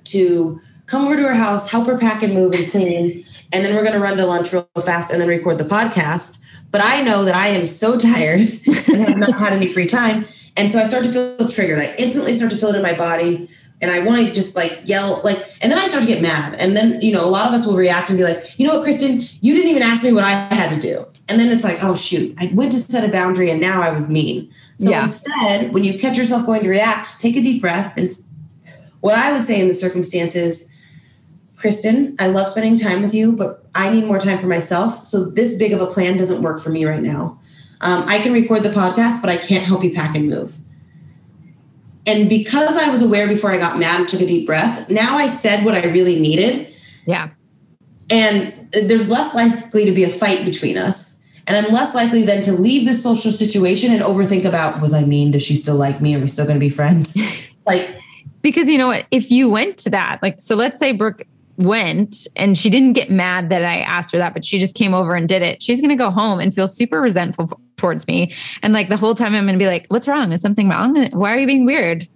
to 0.05 0.61
come 0.87 1.07
over 1.07 1.17
to 1.17 1.23
her 1.23 1.35
house, 1.35 1.71
help 1.73 1.89
her 1.89 1.99
pack 1.99 2.23
and 2.23 2.35
move 2.35 2.53
and 2.53 2.71
clean, 2.71 3.25
and 3.53 3.65
then 3.65 3.75
we're 3.75 3.85
gonna 3.85 3.99
run 3.99 4.17
to 4.19 4.27
lunch 4.27 4.53
real 4.53 4.69
fast 4.85 5.11
and 5.11 5.21
then 5.21 5.29
record 5.29 5.59
the 5.59 5.65
podcast 5.65 6.39
but 6.75 6.83
I 6.85 7.03
know 7.03 7.25
that 7.25 7.37
I 7.37 7.51
am 7.51 7.69
so 7.69 7.97
tired 8.01 8.41
and 8.41 8.97
have 8.97 9.17
not 9.17 9.35
had 9.35 9.53
any 9.53 9.73
free 9.73 9.87
time. 9.87 10.27
And 10.57 10.69
so 10.69 10.81
I 10.81 10.85
start 10.87 11.05
to 11.05 11.13
feel 11.13 11.49
triggered. 11.49 11.79
I 11.79 11.95
instantly 12.01 12.35
start 12.35 12.51
to 12.51 12.57
feel 12.57 12.71
it 12.71 12.75
in 12.75 12.83
my 12.83 12.97
body. 12.97 13.49
And 13.85 13.93
I 13.93 14.01
want 14.01 14.27
to 14.27 14.33
just 14.33 14.57
like 14.57 14.81
yell, 14.87 15.21
like, 15.23 15.39
and 15.61 15.71
then 15.71 15.79
I 15.79 15.87
start 15.87 16.05
to 16.05 16.09
get 16.09 16.23
mad. 16.23 16.55
And 16.55 16.75
then, 16.75 17.03
you 17.03 17.13
know, 17.13 17.23
a 17.23 17.29
lot 17.29 17.49
of 17.49 17.53
us 17.53 17.67
will 17.67 17.77
react 17.77 18.09
and 18.09 18.17
be 18.17 18.25
like, 18.25 18.59
you 18.59 18.67
know 18.67 18.77
what, 18.77 18.85
Kristen, 18.85 19.27
you 19.43 19.53
didn't 19.53 19.69
even 19.69 19.83
ask 19.83 20.03
me 20.03 20.11
what 20.11 20.25
I 20.25 20.31
had 20.31 20.75
to 20.75 20.81
do. 20.81 21.07
And 21.29 21.39
then 21.39 21.55
it's 21.55 21.65
like, 21.65 21.79
oh, 21.83 21.95
shoot, 21.95 22.35
I 22.39 22.51
went 22.55 22.73
to 22.73 22.79
set 22.79 23.07
a 23.07 23.13
boundary 23.13 23.51
and 23.51 23.61
now 23.61 23.83
I 23.83 23.93
was 23.93 24.09
mean. 24.09 24.51
So 24.79 24.89
yeah. 24.89 25.05
instead, 25.05 25.75
when 25.75 25.85
you 25.85 25.99
catch 25.99 26.17
yourself 26.17 26.47
going 26.47 26.63
to 26.63 26.69
react, 26.71 27.21
take 27.21 27.37
a 27.37 27.43
deep 27.43 27.61
breath. 27.61 27.97
And 27.99 28.11
what 29.01 29.15
I 29.15 29.33
would 29.33 29.47
say 29.47 29.61
in 29.61 29.69
the 29.69 29.75
circumstances 29.75 30.71
Kristen, 31.57 32.15
I 32.19 32.27
love 32.27 32.49
spending 32.49 32.77
time 32.77 33.01
with 33.01 33.15
you, 33.15 33.33
but 33.33 33.65
I 33.75 33.91
need 33.91 34.05
more 34.05 34.19
time 34.19 34.37
for 34.37 34.47
myself. 34.47 35.07
So 35.07 35.31
this 35.31 35.57
big 35.57 35.73
of 35.73 35.81
a 35.81 35.87
plan 35.87 36.19
doesn't 36.19 36.43
work 36.43 36.61
for 36.61 36.69
me 36.69 36.85
right 36.85 37.01
now. 37.01 37.41
Um, 37.81 38.05
I 38.07 38.19
can 38.19 38.35
record 38.35 38.63
the 38.63 38.69
podcast, 38.69 39.23
but 39.23 39.31
I 39.31 39.39
can't 39.39 39.65
help 39.65 39.83
you 39.83 39.91
pack 39.91 40.15
and 40.15 40.29
move. 40.29 40.59
And 42.07 42.29
because 42.29 42.77
I 42.77 42.91
was 42.91 43.03
aware 43.03 43.27
before 43.27 43.51
I 43.51 43.59
got 43.59 43.79
mad 43.79 44.01
and 44.01 44.09
took 44.09 44.21
a 44.21 44.27
deep 44.27 44.47
breath, 44.47 44.91
now 44.91 45.17
I 45.17 45.27
said 45.27 45.65
what 45.65 45.75
I 45.75 45.87
really 45.87 46.21
needed. 46.21 46.73
Yeah. 47.07 47.31
And 48.11 48.53
there's 48.73 49.09
less 49.09 49.35
likely 49.35 49.87
to 49.87 49.93
be 49.93 50.05
a 50.05 50.11
fight 50.11 50.45
between 50.45 50.77
us. 50.77 51.23
And 51.47 51.57
I'm 51.57 51.73
less 51.73 51.95
likely 51.95 52.23
then 52.23 52.43
to 52.45 52.53
leave 52.53 52.87
this 52.87 53.03
social 53.03 53.33
situation 53.33 53.93
and 53.93 54.03
overthink 54.03 54.45
about 54.45 54.81
was 54.81 54.95
I 54.95 55.05
mean? 55.05 55.31
Does 55.31 55.43
she 55.43 55.57
still 55.57 55.77
like 55.77 56.01
me? 56.01 56.15
Are 56.15 56.21
we 56.21 56.29
still 56.29 56.47
going 56.47 56.57
to 56.57 56.61
be 56.61 56.71
friends? 56.71 57.17
like, 57.67 57.99
because 58.43 58.69
you 58.69 58.79
know 58.79 58.89
what? 58.89 59.07
If 59.11 59.31
you 59.31 59.49
went 59.49 59.79
to 59.79 59.91
that, 59.91 60.23
like, 60.23 60.41
so 60.41 60.57
let's 60.57 60.79
say 60.79 60.93
Brooke 60.93 61.23
went 61.57 62.27
and 62.37 62.59
she 62.59 62.69
didn't 62.69 62.95
get 62.95 63.11
mad 63.11 63.49
that 63.51 63.65
I 63.65 63.79
asked 63.81 64.13
her 64.13 64.19
that, 64.19 64.35
but 64.35 64.45
she 64.45 64.59
just 64.59 64.75
came 64.75 64.93
over 64.93 65.15
and 65.15 65.29
did 65.29 65.43
it. 65.43 65.63
She's 65.63 65.81
going 65.81 65.91
to 65.91 65.97
go 65.97 66.11
home 66.11 66.41
and 66.41 66.55
feel 66.55 66.69
super 66.69 67.01
resentful 67.01 67.47
towards 67.77 68.07
me. 68.07 68.33
And 68.63 68.73
like 68.73 68.89
the 68.89 68.97
whole 68.97 69.15
time 69.15 69.35
I'm 69.35 69.45
going 69.45 69.59
to 69.59 69.63
be 69.63 69.69
like, 69.69 69.87
what's 69.89 70.09
wrong? 70.09 70.33
Is 70.33 70.41
something 70.41 70.69
wrong? 70.69 71.09
Why 71.09 71.35
are 71.35 71.39
you 71.39 71.47
being 71.47 71.65
weird? 71.65 72.09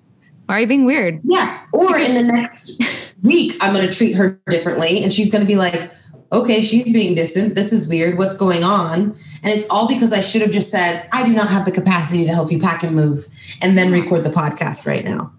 Why 0.46 0.56
are 0.56 0.60
you 0.60 0.66
being 0.66 0.84
weird? 0.84 1.20
Yeah. 1.24 1.62
Or 1.72 1.98
in 1.98 2.14
the 2.14 2.22
next 2.22 2.80
week, 3.22 3.54
I'm 3.60 3.74
going 3.74 3.86
to 3.86 3.92
treat 3.92 4.12
her 4.12 4.40
differently. 4.48 5.02
And 5.02 5.12
she's 5.12 5.30
going 5.30 5.44
to 5.44 5.48
be 5.48 5.56
like, 5.56 5.92
okay, 6.32 6.62
she's 6.62 6.92
being 6.92 7.14
distant. 7.14 7.54
This 7.54 7.72
is 7.72 7.88
weird. 7.88 8.16
What's 8.18 8.36
going 8.36 8.64
on? 8.64 9.16
And 9.42 9.52
it's 9.52 9.68
all 9.70 9.88
because 9.88 10.12
I 10.12 10.20
should 10.20 10.42
have 10.42 10.50
just 10.50 10.70
said, 10.70 11.08
I 11.12 11.26
do 11.26 11.32
not 11.32 11.48
have 11.48 11.64
the 11.64 11.70
capacity 11.70 12.24
to 12.24 12.32
help 12.32 12.50
you 12.50 12.58
pack 12.58 12.82
and 12.82 12.94
move 12.94 13.26
and 13.60 13.76
then 13.76 13.92
record 13.92 14.24
the 14.24 14.30
podcast 14.30 14.86
right 14.86 15.04
now. 15.04 15.32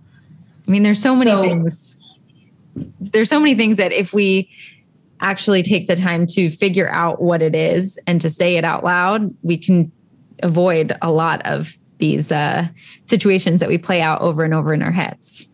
I 0.67 0.71
mean, 0.71 0.83
there's 0.83 1.01
so 1.01 1.15
many 1.15 1.31
so, 1.31 1.41
things 1.41 1.99
there's 2.99 3.29
so 3.29 3.39
many 3.39 3.55
things 3.55 3.77
that 3.77 3.91
if 3.91 4.13
we 4.13 4.49
actually 5.21 5.63
take 5.63 5.87
the 5.87 5.95
time 5.95 6.25
to 6.25 6.49
figure 6.49 6.89
out 6.91 7.21
what 7.21 7.41
it 7.41 7.55
is 7.55 7.99
and 8.07 8.21
to 8.21 8.29
say 8.29 8.55
it 8.55 8.63
out 8.63 8.83
loud, 8.83 9.33
we 9.41 9.57
can 9.57 9.91
avoid 10.43 10.97
a 11.01 11.11
lot 11.11 11.41
of 11.45 11.77
these 11.97 12.31
uh, 12.31 12.67
situations 13.03 13.59
that 13.59 13.69
we 13.69 13.77
play 13.77 14.01
out 14.01 14.21
over 14.21 14.43
and 14.43 14.53
over 14.53 14.73
in 14.73 14.81
our 14.81 14.91
heads. 14.91 15.47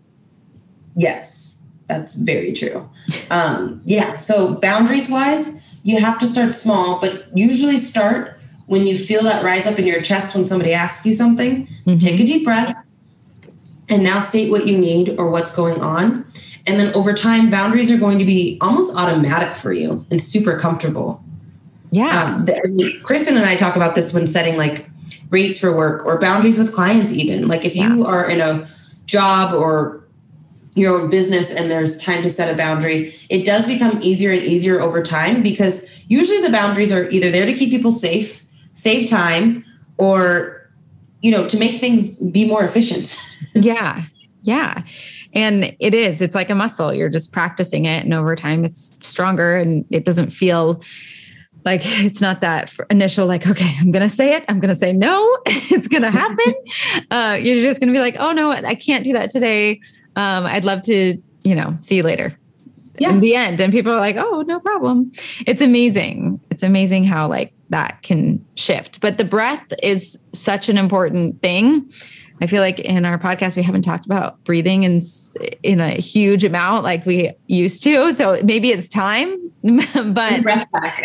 Yes, 0.95 1.63
that's 1.87 2.15
very 2.15 2.53
true. 2.53 2.89
Um, 3.29 3.81
yeah, 3.85 4.15
so 4.15 4.59
boundaries 4.59 5.09
wise, 5.09 5.61
you 5.83 5.99
have 5.99 6.19
to 6.19 6.25
start 6.25 6.51
small, 6.53 6.99
but 6.99 7.27
usually 7.35 7.77
start 7.77 8.39
when 8.67 8.87
you 8.87 8.97
feel 8.97 9.23
that 9.23 9.43
rise 9.43 9.67
up 9.67 9.77
in 9.77 9.85
your 9.85 10.01
chest 10.01 10.35
when 10.35 10.47
somebody 10.47 10.73
asks 10.73 11.05
you 11.05 11.13
something. 11.13 11.67
Mm-hmm. 11.85 11.97
Take 11.97 12.19
a 12.19 12.25
deep 12.25 12.43
breath 12.43 12.85
and 13.89 14.03
now 14.03 14.19
state 14.19 14.49
what 14.49 14.65
you 14.67 14.77
need 14.77 15.15
or 15.19 15.29
what's 15.29 15.55
going 15.55 15.81
on 15.81 16.25
And 16.67 16.79
then 16.79 16.93
over 16.95 17.13
time, 17.13 17.51
boundaries 17.51 17.91
are 17.91 17.97
going 17.97 18.19
to 18.19 18.25
be 18.25 18.57
almost 18.59 18.97
automatic 18.97 19.55
for 19.55 19.71
you 19.71 20.05
and 20.09 20.21
super 20.21 20.57
comfortable. 20.57 21.23
Yeah. 21.95 22.35
Um, 22.35 22.45
the, 22.45 22.99
Kristen 23.03 23.37
and 23.37 23.45
I 23.45 23.55
talk 23.55 23.77
about 23.77 23.95
this 23.95 24.13
when 24.13 24.27
setting 24.27 24.57
like 24.57 24.89
rates 25.29 25.57
for 25.57 25.75
work 25.75 26.05
or 26.05 26.19
boundaries 26.19 26.59
with 26.59 26.73
clients, 26.73 27.13
even. 27.13 27.47
Like 27.47 27.63
if 27.63 27.73
you 27.73 28.03
yeah. 28.03 28.09
are 28.09 28.29
in 28.29 28.41
a 28.41 28.67
job 29.05 29.53
or 29.53 30.03
your 30.73 30.99
own 30.99 31.09
business 31.09 31.53
and 31.53 31.71
there's 31.71 31.97
time 31.97 32.21
to 32.23 32.29
set 32.29 32.53
a 32.53 32.57
boundary, 32.57 33.15
it 33.29 33.45
does 33.45 33.65
become 33.65 33.97
easier 34.01 34.33
and 34.33 34.43
easier 34.43 34.81
over 34.81 35.01
time 35.01 35.41
because 35.41 36.03
usually 36.09 36.41
the 36.41 36.49
boundaries 36.49 36.91
are 36.91 37.09
either 37.11 37.31
there 37.31 37.45
to 37.45 37.53
keep 37.53 37.69
people 37.69 37.93
safe, 37.93 38.45
save 38.73 39.09
time, 39.09 39.63
or 39.97 40.69
you 41.21 41.31
know, 41.31 41.47
to 41.47 41.57
make 41.57 41.79
things 41.79 42.17
be 42.17 42.45
more 42.45 42.65
efficient. 42.65 43.17
yeah. 43.55 44.03
Yeah. 44.43 44.83
And 45.33 45.75
it 45.79 45.95
is, 45.95 46.21
it's 46.21 46.35
like 46.35 46.49
a 46.49 46.55
muscle. 46.55 46.93
You're 46.93 47.09
just 47.09 47.31
practicing 47.31 47.85
it 47.85 48.03
and 48.03 48.13
over 48.13 48.35
time 48.35 48.65
it's 48.65 48.99
stronger 49.07 49.55
and 49.55 49.85
it 49.89 50.03
doesn't 50.03 50.29
feel 50.29 50.83
like 51.65 51.81
it's 51.83 52.21
not 52.21 52.41
that 52.41 52.73
initial 52.89 53.25
like 53.25 53.47
okay 53.47 53.75
i'm 53.79 53.91
gonna 53.91 54.07
say 54.07 54.35
it 54.35 54.45
i'm 54.47 54.59
gonna 54.59 54.75
say 54.75 54.93
no 54.93 55.37
it's 55.45 55.87
gonna 55.87 56.11
happen 56.11 56.53
uh, 57.11 57.37
you're 57.41 57.61
just 57.61 57.79
gonna 57.79 57.91
be 57.91 57.99
like 57.99 58.15
oh 58.19 58.31
no 58.31 58.51
i 58.51 58.75
can't 58.75 59.03
do 59.03 59.13
that 59.13 59.29
today 59.29 59.79
um, 60.15 60.45
I'd 60.45 60.65
love 60.65 60.81
to, 60.83 61.21
you 61.43 61.55
know, 61.55 61.75
see 61.79 61.97
you 61.97 62.03
later. 62.03 62.37
Yeah. 62.97 63.11
In 63.11 63.19
the 63.19 63.35
end. 63.35 63.59
And 63.59 63.73
people 63.73 63.91
are 63.91 63.99
like, 63.99 64.15
oh, 64.15 64.43
no 64.47 64.59
problem. 64.61 65.11
It's 65.45 65.61
amazing. 65.61 66.39
It's 66.49 66.63
amazing 66.63 67.03
how 67.03 67.27
like 67.27 67.53
that 67.69 68.01
can 68.03 68.45
shift. 68.55 69.01
But 69.01 69.17
the 69.17 69.25
breath 69.25 69.73
is 69.83 70.17
such 70.31 70.69
an 70.69 70.77
important 70.77 71.41
thing. 71.41 71.89
I 72.41 72.47
feel 72.47 72.61
like 72.61 72.79
in 72.79 73.05
our 73.05 73.17
podcast 73.17 73.55
we 73.55 73.63
haven't 73.63 73.83
talked 73.83 74.05
about 74.05 74.43
breathing 74.43 74.83
in 74.83 75.01
in 75.63 75.79
a 75.79 75.91
huge 75.91 76.43
amount 76.43 76.83
like 76.83 77.05
we 77.05 77.31
used 77.47 77.81
to. 77.83 78.13
So 78.13 78.37
maybe 78.43 78.71
it's 78.71 78.89
time, 78.89 79.51
but 79.63 80.43
bring, 80.43 80.43
back. 80.43 81.03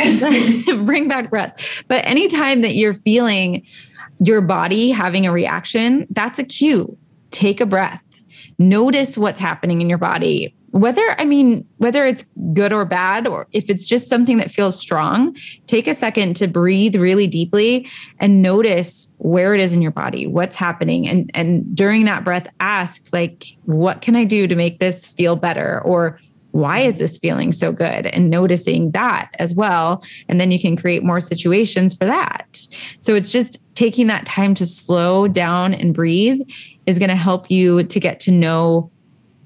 bring 0.85 1.09
back 1.09 1.31
breath. 1.31 1.85
But 1.89 2.05
anytime 2.05 2.63
that 2.63 2.75
you're 2.75 2.95
feeling 2.95 3.65
your 4.19 4.41
body 4.41 4.91
having 4.91 5.27
a 5.27 5.33
reaction, 5.33 6.07
that's 6.11 6.39
a 6.39 6.45
cue. 6.45 6.97
Take 7.31 7.61
a 7.61 7.67
breath 7.67 8.05
notice 8.61 9.17
what's 9.17 9.41
happening 9.41 9.81
in 9.81 9.89
your 9.89 9.99
body 9.99 10.55
whether 10.73 11.15
i 11.19 11.25
mean 11.25 11.67
whether 11.79 12.07
it's 12.07 12.25
good 12.53 12.73
or 12.73 12.85
bad 12.85 13.27
or 13.27 13.47
if 13.53 13.69
it's 13.69 13.87
just 13.87 14.09
something 14.09 14.37
that 14.37 14.50
feels 14.50 14.79
strong 14.79 15.37
take 15.67 15.87
a 15.87 15.95
second 15.95 16.35
to 16.37 16.47
breathe 16.47 16.97
really 16.97 17.27
deeply 17.27 17.89
and 18.19 18.43
notice 18.43 19.12
where 19.19 19.55
it 19.55 19.61
is 19.61 19.75
in 19.75 19.83
your 19.83 19.91
body 19.91 20.27
what's 20.27 20.57
happening. 20.57 21.09
And 21.09 21.31
and 21.35 21.75
during 21.75 22.05
that 22.05 22.25
breath 22.25 22.49
ask 22.61 23.09
like 23.12 23.57
what 23.65 24.03
can 24.03 24.17
i 24.17 24.25
do 24.25 24.47
to 24.47 24.57
make 24.57 24.79
this 24.79 25.09
feel 25.09 25.37
better? 25.37 25.81
Or 25.83 26.19
why 26.53 26.81
is 26.81 26.99
this 26.99 27.17
feeling 27.17 27.53
so 27.53 27.71
good? 27.71 28.07
And 28.07 28.29
noticing 28.29 28.91
that 28.91 29.31
as 29.39 29.55
well. 29.55 30.03
And 30.29 30.41
then 30.41 30.50
you 30.50 30.59
can 30.59 30.77
create 30.77 31.05
more 31.05 31.21
situations 31.21 31.95
for 31.95 32.07
that. 32.07 32.59
So 32.99 33.15
it's 33.15 33.31
just 33.31 33.59
taking 33.77 34.09
that 34.09 34.27
time 34.27 34.55
to 34.55 34.67
slow 34.67 35.29
down 35.29 35.75
and 35.75 35.95
breathe 35.95 36.41
is 36.87 36.99
going 36.99 37.09
to 37.09 37.15
help 37.15 37.53
you 37.53 37.85
to 37.85 38.00
get 38.00 38.19
to 38.21 38.33
know 38.33 38.91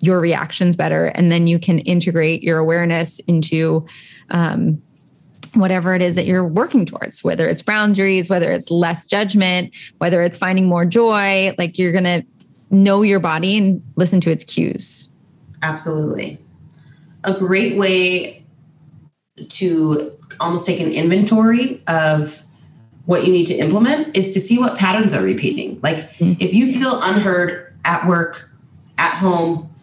your 0.05 0.21
reactions 0.21 0.77
better. 0.77 1.07
And 1.07 1.31
then 1.31 1.47
you 1.47 1.59
can 1.59 1.79
integrate 1.81 2.43
your 2.43 2.59
awareness 2.59 3.19
into 3.21 3.87
um, 4.31 4.83
whatever 5.55 5.95
it 5.95 6.03
is 6.03 6.15
that 6.17 6.27
you're 6.27 6.47
working 6.47 6.85
towards, 6.87 7.23
whether 7.23 7.49
it's 7.49 7.63
boundaries, 7.63 8.29
whether 8.29 8.51
it's 8.51 8.71
less 8.71 9.07
judgment, 9.07 9.75
whether 9.99 10.23
it's 10.23 10.37
finding 10.37 10.67
more 10.67 10.85
joy. 10.85 11.55
Like 11.59 11.79
you're 11.79 11.93
going 11.93 12.05
to 12.05 12.25
know 12.71 13.03
your 13.03 13.21
body 13.21 13.57
and 13.57 13.83
listen 13.97 14.21
to 14.23 14.31
its 14.31 14.45
cues. 14.45 15.11
Absolutely. 15.63 16.39
A 17.25 17.33
great 17.33 17.77
way 17.79 18.45
to 19.49 20.17
almost 20.41 20.67
take 20.67 20.81
an 20.81 20.93
inventory 20.93 21.83
of 21.87 22.43
what 23.07 23.27
you 23.27 23.33
need 23.33 23.47
to 23.47 23.55
implement 23.55 24.17
is 24.17 24.33
to 24.35 24.41
see 24.41 24.59
what 24.59 24.79
patterns 24.79 25.13
are 25.15 25.23
repeating. 25.23 25.79
Like 25.83 25.97
mm-hmm. 25.97 26.35
if 26.41 26.55
you 26.55 26.73
feel 26.73 27.01
unheard 27.03 27.75
at 27.85 28.07
work, 28.07 28.51
at 28.99 29.15
home, 29.15 29.74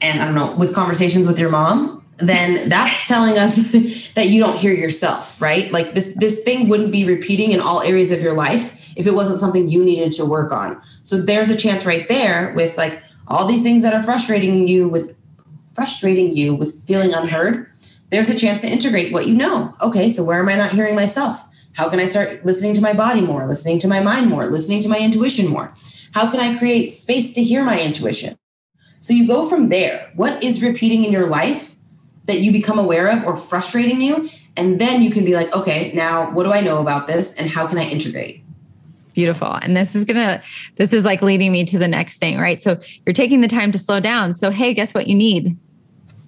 and 0.00 0.20
I 0.20 0.24
don't 0.24 0.34
know, 0.34 0.54
with 0.56 0.74
conversations 0.74 1.26
with 1.26 1.38
your 1.38 1.50
mom, 1.50 2.04
then 2.18 2.68
that's 2.68 3.06
telling 3.08 3.38
us 3.38 3.56
that 4.14 4.28
you 4.28 4.42
don't 4.42 4.56
hear 4.56 4.72
yourself, 4.72 5.40
right? 5.40 5.70
Like 5.72 5.94
this 5.94 6.14
this 6.16 6.40
thing 6.40 6.68
wouldn't 6.68 6.92
be 6.92 7.06
repeating 7.06 7.52
in 7.52 7.60
all 7.60 7.82
areas 7.82 8.12
of 8.12 8.20
your 8.20 8.34
life 8.34 8.76
if 8.96 9.06
it 9.06 9.14
wasn't 9.14 9.40
something 9.40 9.68
you 9.68 9.84
needed 9.84 10.12
to 10.12 10.24
work 10.24 10.52
on. 10.52 10.80
So 11.02 11.16
there's 11.16 11.50
a 11.50 11.56
chance 11.56 11.86
right 11.86 12.06
there 12.08 12.52
with 12.54 12.76
like 12.76 13.02
all 13.26 13.46
these 13.46 13.62
things 13.62 13.82
that 13.82 13.94
are 13.94 14.02
frustrating 14.02 14.68
you 14.68 14.88
with 14.88 15.16
frustrating 15.74 16.36
you 16.36 16.54
with 16.54 16.84
feeling 16.86 17.12
unheard. 17.14 17.70
There's 18.10 18.28
a 18.28 18.38
chance 18.38 18.62
to 18.62 18.68
integrate 18.68 19.12
what 19.12 19.28
you 19.28 19.34
know. 19.34 19.74
Okay, 19.80 20.10
so 20.10 20.24
where 20.24 20.40
am 20.40 20.48
I 20.48 20.56
not 20.56 20.72
hearing 20.72 20.96
myself? 20.96 21.46
How 21.74 21.88
can 21.88 22.00
I 22.00 22.06
start 22.06 22.44
listening 22.44 22.74
to 22.74 22.80
my 22.80 22.92
body 22.92 23.20
more, 23.20 23.46
listening 23.46 23.78
to 23.80 23.88
my 23.88 24.00
mind 24.00 24.28
more, 24.28 24.46
listening 24.50 24.82
to 24.82 24.88
my 24.88 24.98
intuition 24.98 25.48
more? 25.48 25.72
How 26.12 26.28
can 26.28 26.40
I 26.40 26.58
create 26.58 26.90
space 26.90 27.32
to 27.34 27.42
hear 27.42 27.64
my 27.64 27.80
intuition? 27.80 28.36
So 29.00 29.12
you 29.12 29.26
go 29.26 29.48
from 29.48 29.68
there. 29.70 30.10
What 30.14 30.44
is 30.44 30.62
repeating 30.62 31.04
in 31.04 31.12
your 31.12 31.26
life 31.26 31.74
that 32.26 32.40
you 32.40 32.52
become 32.52 32.78
aware 32.78 33.08
of 33.10 33.24
or 33.24 33.36
frustrating 33.36 34.00
you? 34.00 34.28
And 34.56 34.78
then 34.78 35.02
you 35.02 35.10
can 35.10 35.24
be 35.24 35.34
like, 35.34 35.54
okay, 35.54 35.90
now 35.94 36.30
what 36.30 36.44
do 36.44 36.52
I 36.52 36.60
know 36.60 36.80
about 36.80 37.06
this 37.06 37.34
and 37.34 37.50
how 37.50 37.66
can 37.66 37.78
I 37.78 37.84
integrate? 37.84 38.44
Beautiful. 39.14 39.54
And 39.54 39.76
this 39.76 39.96
is 39.96 40.04
going 40.04 40.16
to, 40.16 40.42
this 40.76 40.92
is 40.92 41.04
like 41.04 41.22
leading 41.22 41.50
me 41.50 41.64
to 41.64 41.78
the 41.78 41.88
next 41.88 42.18
thing, 42.18 42.38
right? 42.38 42.62
So 42.62 42.78
you're 43.04 43.12
taking 43.12 43.40
the 43.40 43.48
time 43.48 43.72
to 43.72 43.78
slow 43.78 44.00
down. 44.00 44.34
So, 44.34 44.50
hey, 44.50 44.74
guess 44.74 44.94
what 44.94 45.06
you 45.08 45.14
need? 45.14 45.56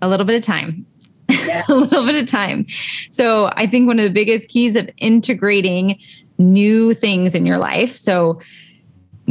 A 0.00 0.08
little 0.08 0.26
bit 0.26 0.36
of 0.36 0.42
time. 0.42 0.86
Yeah. 1.28 1.62
a 1.68 1.74
little 1.74 2.04
bit 2.04 2.16
of 2.16 2.26
time. 2.26 2.66
So 3.10 3.50
I 3.54 3.66
think 3.66 3.86
one 3.86 3.98
of 3.98 4.04
the 4.04 4.10
biggest 4.10 4.48
keys 4.48 4.76
of 4.76 4.90
integrating 4.98 5.98
new 6.38 6.94
things 6.94 7.34
in 7.34 7.46
your 7.46 7.58
life. 7.58 7.94
So 7.94 8.40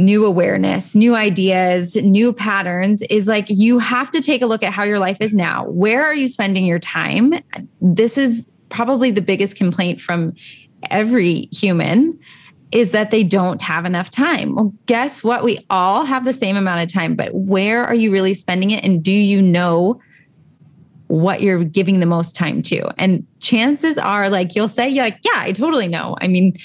new 0.02 0.26
awareness, 0.26 0.94
new 0.94 1.14
ideas, 1.14 1.96
new 1.96 2.32
patterns 2.32 3.02
is 3.10 3.26
like 3.26 3.46
you 3.48 3.78
have 3.78 4.10
to 4.10 4.20
take 4.20 4.42
a 4.42 4.46
look 4.46 4.62
at 4.62 4.72
how 4.72 4.82
your 4.82 4.98
life 4.98 5.18
is 5.20 5.34
now. 5.34 5.64
Where 5.66 6.04
are 6.04 6.14
you 6.14 6.28
spending 6.28 6.64
your 6.64 6.78
time? 6.78 7.32
This 7.80 8.18
is 8.18 8.50
probably 8.68 9.10
the 9.10 9.22
biggest 9.22 9.56
complaint 9.56 10.00
from 10.00 10.34
every 10.90 11.48
human 11.52 12.18
is 12.72 12.90
that 12.92 13.10
they 13.10 13.22
don't 13.22 13.60
have 13.60 13.84
enough 13.84 14.10
time. 14.10 14.54
Well, 14.54 14.72
guess 14.86 15.22
what? 15.22 15.44
We 15.44 15.58
all 15.68 16.04
have 16.04 16.24
the 16.24 16.32
same 16.32 16.56
amount 16.56 16.82
of 16.82 16.92
time, 16.92 17.14
but 17.14 17.34
where 17.34 17.84
are 17.84 17.94
you 17.94 18.10
really 18.10 18.32
spending 18.32 18.70
it? 18.70 18.82
And 18.82 19.02
do 19.02 19.12
you 19.12 19.42
know 19.42 20.00
what 21.12 21.42
you're 21.42 21.62
giving 21.62 22.00
the 22.00 22.06
most 22.06 22.34
time 22.34 22.62
to. 22.62 22.88
And 22.98 23.26
chances 23.38 23.98
are 23.98 24.30
like 24.30 24.54
you'll 24.54 24.66
say, 24.66 24.90
like, 24.94 25.18
yeah, 25.22 25.40
I 25.42 25.52
totally 25.52 25.86
know. 25.86 26.16
I 26.22 26.26
mean, 26.26 26.56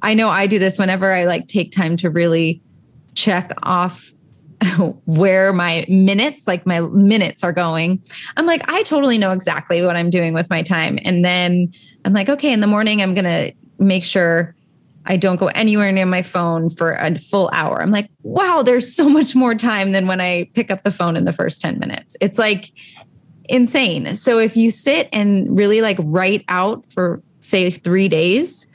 I 0.00 0.14
know 0.14 0.30
I 0.30 0.46
do 0.46 0.58
this 0.58 0.78
whenever 0.78 1.12
I 1.12 1.24
like 1.24 1.48
take 1.48 1.70
time 1.70 1.98
to 1.98 2.08
really 2.08 2.62
check 3.20 3.52
off 3.62 4.12
where 5.06 5.52
my 5.52 5.84
minutes, 5.88 6.46
like 6.46 6.66
my 6.66 6.80
minutes 6.80 7.44
are 7.44 7.52
going. 7.52 8.02
I'm 8.36 8.46
like, 8.46 8.68
I 8.68 8.82
totally 8.84 9.18
know 9.18 9.32
exactly 9.32 9.82
what 9.82 9.96
I'm 9.96 10.10
doing 10.10 10.34
with 10.34 10.50
my 10.50 10.62
time. 10.62 10.98
And 11.04 11.24
then 11.24 11.72
I'm 12.04 12.12
like, 12.12 12.28
okay, 12.28 12.52
in 12.52 12.60
the 12.60 12.66
morning, 12.66 13.02
I'm 13.02 13.14
going 13.14 13.24
to 13.24 13.52
make 13.78 14.04
sure 14.04 14.54
I 15.06 15.16
don't 15.16 15.36
go 15.40 15.48
anywhere 15.48 15.90
near 15.92 16.06
my 16.06 16.22
phone 16.22 16.68
for 16.68 16.92
a 16.92 17.16
full 17.18 17.50
hour. 17.52 17.82
I'm 17.82 17.90
like, 17.90 18.10
wow, 18.22 18.62
there's 18.62 18.94
so 18.94 19.08
much 19.08 19.34
more 19.34 19.54
time 19.54 19.92
than 19.92 20.06
when 20.06 20.20
I 20.20 20.50
pick 20.54 20.70
up 20.70 20.82
the 20.82 20.90
phone 20.90 21.16
in 21.16 21.24
the 21.24 21.32
first 21.32 21.60
10 21.60 21.78
minutes. 21.78 22.16
It's 22.20 22.38
like 22.38 22.70
insane. 23.48 24.14
So 24.14 24.38
if 24.38 24.56
you 24.56 24.70
sit 24.70 25.08
and 25.12 25.56
really 25.56 25.80
like 25.80 25.96
write 26.00 26.44
out 26.48 26.84
for 26.86 27.22
say 27.40 27.70
3 27.70 28.08
days 28.08 28.66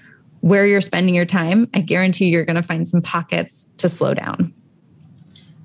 where 0.45 0.67
you're 0.67 0.79
spending 0.79 1.15
your 1.15 1.25
time, 1.25 1.67
I 1.73 1.81
guarantee 1.81 2.29
you're 2.29 2.45
going 2.45 2.55
to 2.55 2.61
find 2.61 2.87
some 2.87 3.01
pockets 3.01 3.67
to 3.79 3.89
slow 3.89 4.13
down. 4.13 4.53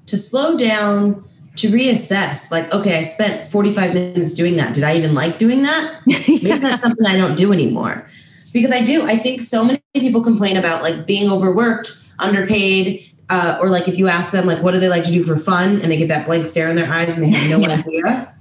To 0.07 0.17
slow 0.17 0.57
down, 0.57 1.23
to 1.57 1.69
reassess, 1.69 2.51
like, 2.51 2.73
okay, 2.73 2.97
I 2.97 3.03
spent 3.03 3.47
45 3.47 3.93
minutes 3.93 4.33
doing 4.33 4.57
that. 4.57 4.75
Did 4.75 4.85
I 4.85 4.97
even 4.97 5.13
like 5.15 5.39
doing 5.39 5.65
that? 5.65 6.01
Maybe 6.07 6.39
yeah. 6.41 6.57
that's 6.57 6.83
something 6.83 7.05
I 7.05 7.19
don't 7.19 7.37
do 7.37 7.53
anymore. 7.53 8.09
Because 8.55 8.73
I 8.73 8.83
do. 8.83 9.05
I 9.05 9.19
think 9.19 9.43
so 9.43 9.67
many 9.67 9.83
people 9.93 10.25
complain 10.25 10.57
about 10.57 10.83
like 10.83 11.07
being 11.07 11.31
overworked, 11.31 12.03
underpaid, 12.19 13.05
uh, 13.29 13.59
or 13.61 13.69
like 13.69 13.87
if 13.87 13.99
you 13.99 14.09
ask 14.09 14.31
them 14.31 14.47
like 14.47 14.63
what 14.63 14.73
do 14.73 14.81
they 14.81 14.89
like 14.89 15.05
to 15.05 15.13
do 15.13 15.23
for 15.25 15.37
fun 15.37 15.73
and 15.83 15.93
they 15.93 15.99
get 15.99 16.09
that 16.09 16.25
blank 16.25 16.47
stare 16.47 16.71
in 16.71 16.77
their 16.77 16.91
eyes 16.91 17.15
and 17.15 17.23
they 17.23 17.29
have 17.29 17.51
no 17.51 17.59
yeah. 17.69 17.75
idea 17.75 18.35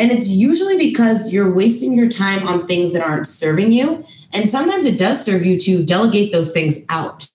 and 0.00 0.10
it's 0.10 0.30
usually 0.30 0.78
because 0.78 1.32
you're 1.32 1.52
wasting 1.52 1.92
your 1.92 2.08
time 2.08 2.48
on 2.48 2.66
things 2.66 2.94
that 2.94 3.02
aren't 3.02 3.26
serving 3.26 3.70
you. 3.70 4.04
And 4.32 4.48
sometimes 4.48 4.86
it 4.86 4.98
does 4.98 5.22
serve 5.22 5.44
you 5.44 5.58
to 5.60 5.84
delegate 5.84 6.32
those 6.32 6.52
things 6.52 6.78
out. 6.88 7.28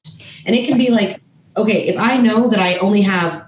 And 0.45 0.56
it 0.56 0.67
can 0.67 0.78
be 0.78 0.89
like, 0.89 1.21
okay, 1.56 1.88
if 1.88 1.97
I 1.97 2.17
know 2.17 2.49
that 2.49 2.60
I 2.60 2.78
only 2.78 3.01
have, 3.01 3.45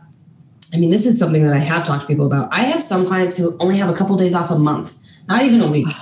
I 0.74 0.78
mean, 0.78 0.92
this 0.92 1.08
is 1.08 1.18
something 1.18 1.44
that 1.46 1.54
I 1.56 1.60
have 1.60 1.86
talked 1.86 2.02
to 2.02 2.08
people 2.08 2.28
about. 2.28 2.54
I 2.54 2.62
have 2.62 2.84
some 2.84 3.08
clients 3.08 3.36
who 3.38 3.58
only 3.60 3.78
have 3.78 3.90
a 3.90 3.96
couple 3.96 4.16
days 4.18 4.36
off 4.36 4.52
a 4.52 4.60
month, 4.60 4.96
not 5.28 5.44
even 5.44 5.62
a 5.62 5.68
week. 5.68 5.88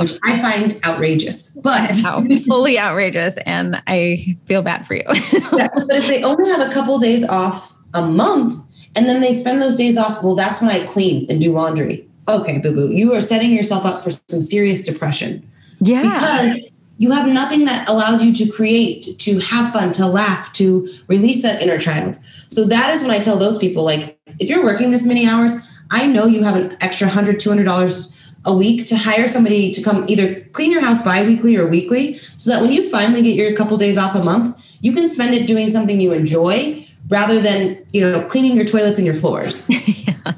which 0.00 0.18
I 0.22 0.40
find 0.40 0.80
outrageous, 0.86 1.58
but 1.62 1.94
fully 2.46 2.78
outrageous, 2.78 3.36
and 3.44 3.82
I 3.86 4.16
feel 4.46 4.62
bad 4.62 4.86
for 4.86 4.94
you. 4.94 5.02
yeah, 5.06 5.68
but 5.74 5.96
if 5.96 6.06
they 6.06 6.22
only 6.22 6.48
have 6.48 6.66
a 6.66 6.72
couple 6.72 6.98
days 6.98 7.22
off 7.22 7.76
a 7.92 8.00
month, 8.06 8.62
And 8.96 9.08
then 9.08 9.20
they 9.20 9.34
spend 9.34 9.60
those 9.60 9.74
days 9.74 9.98
off. 9.98 10.22
Well, 10.22 10.36
that's 10.36 10.62
when 10.62 10.70
I 10.70 10.86
clean 10.86 11.26
and 11.28 11.40
do 11.40 11.52
laundry. 11.52 12.08
Okay, 12.28 12.58
boo 12.58 12.74
boo, 12.74 12.92
you 12.92 13.12
are 13.14 13.20
setting 13.20 13.52
yourself 13.52 13.84
up 13.84 14.02
for 14.02 14.10
some 14.10 14.42
serious 14.42 14.82
depression. 14.82 15.48
Yeah. 15.80 16.02
Because 16.02 16.70
you 16.96 17.10
have 17.10 17.28
nothing 17.28 17.64
that 17.64 17.88
allows 17.88 18.24
you 18.24 18.32
to 18.34 18.50
create, 18.50 19.18
to 19.18 19.38
have 19.40 19.72
fun, 19.72 19.92
to 19.92 20.06
laugh, 20.06 20.52
to 20.54 20.88
release 21.08 21.42
that 21.42 21.60
inner 21.60 21.78
child. 21.78 22.16
So 22.48 22.64
that 22.64 22.94
is 22.94 23.02
when 23.02 23.10
I 23.10 23.18
tell 23.18 23.36
those 23.36 23.58
people, 23.58 23.84
like, 23.84 24.18
if 24.38 24.48
you're 24.48 24.62
working 24.62 24.90
this 24.90 25.04
many 25.04 25.26
hours, 25.26 25.52
I 25.90 26.06
know 26.06 26.26
you 26.26 26.44
have 26.44 26.56
an 26.56 26.70
extra 26.80 27.08
$100, 27.08 27.36
$200 27.36 28.14
a 28.46 28.54
week 28.54 28.86
to 28.86 28.96
hire 28.96 29.26
somebody 29.28 29.70
to 29.70 29.82
come 29.82 30.04
either 30.08 30.40
clean 30.52 30.70
your 30.70 30.82
house 30.82 31.02
bi-weekly 31.02 31.56
or 31.56 31.66
weekly 31.66 32.14
so 32.36 32.50
that 32.50 32.60
when 32.60 32.70
you 32.70 32.88
finally 32.90 33.22
get 33.22 33.34
your 33.34 33.54
couple 33.56 33.76
days 33.76 33.96
off 33.96 34.14
a 34.14 34.22
month 34.22 34.54
you 34.80 34.92
can 34.92 35.08
spend 35.08 35.34
it 35.34 35.46
doing 35.46 35.70
something 35.70 36.00
you 36.00 36.12
enjoy 36.12 36.86
rather 37.08 37.40
than 37.40 37.82
you 37.92 38.00
know 38.00 38.26
cleaning 38.28 38.54
your 38.54 38.66
toilets 38.66 38.98
and 38.98 39.06
your 39.06 39.14
floors 39.14 39.70
yeah. 40.06 40.34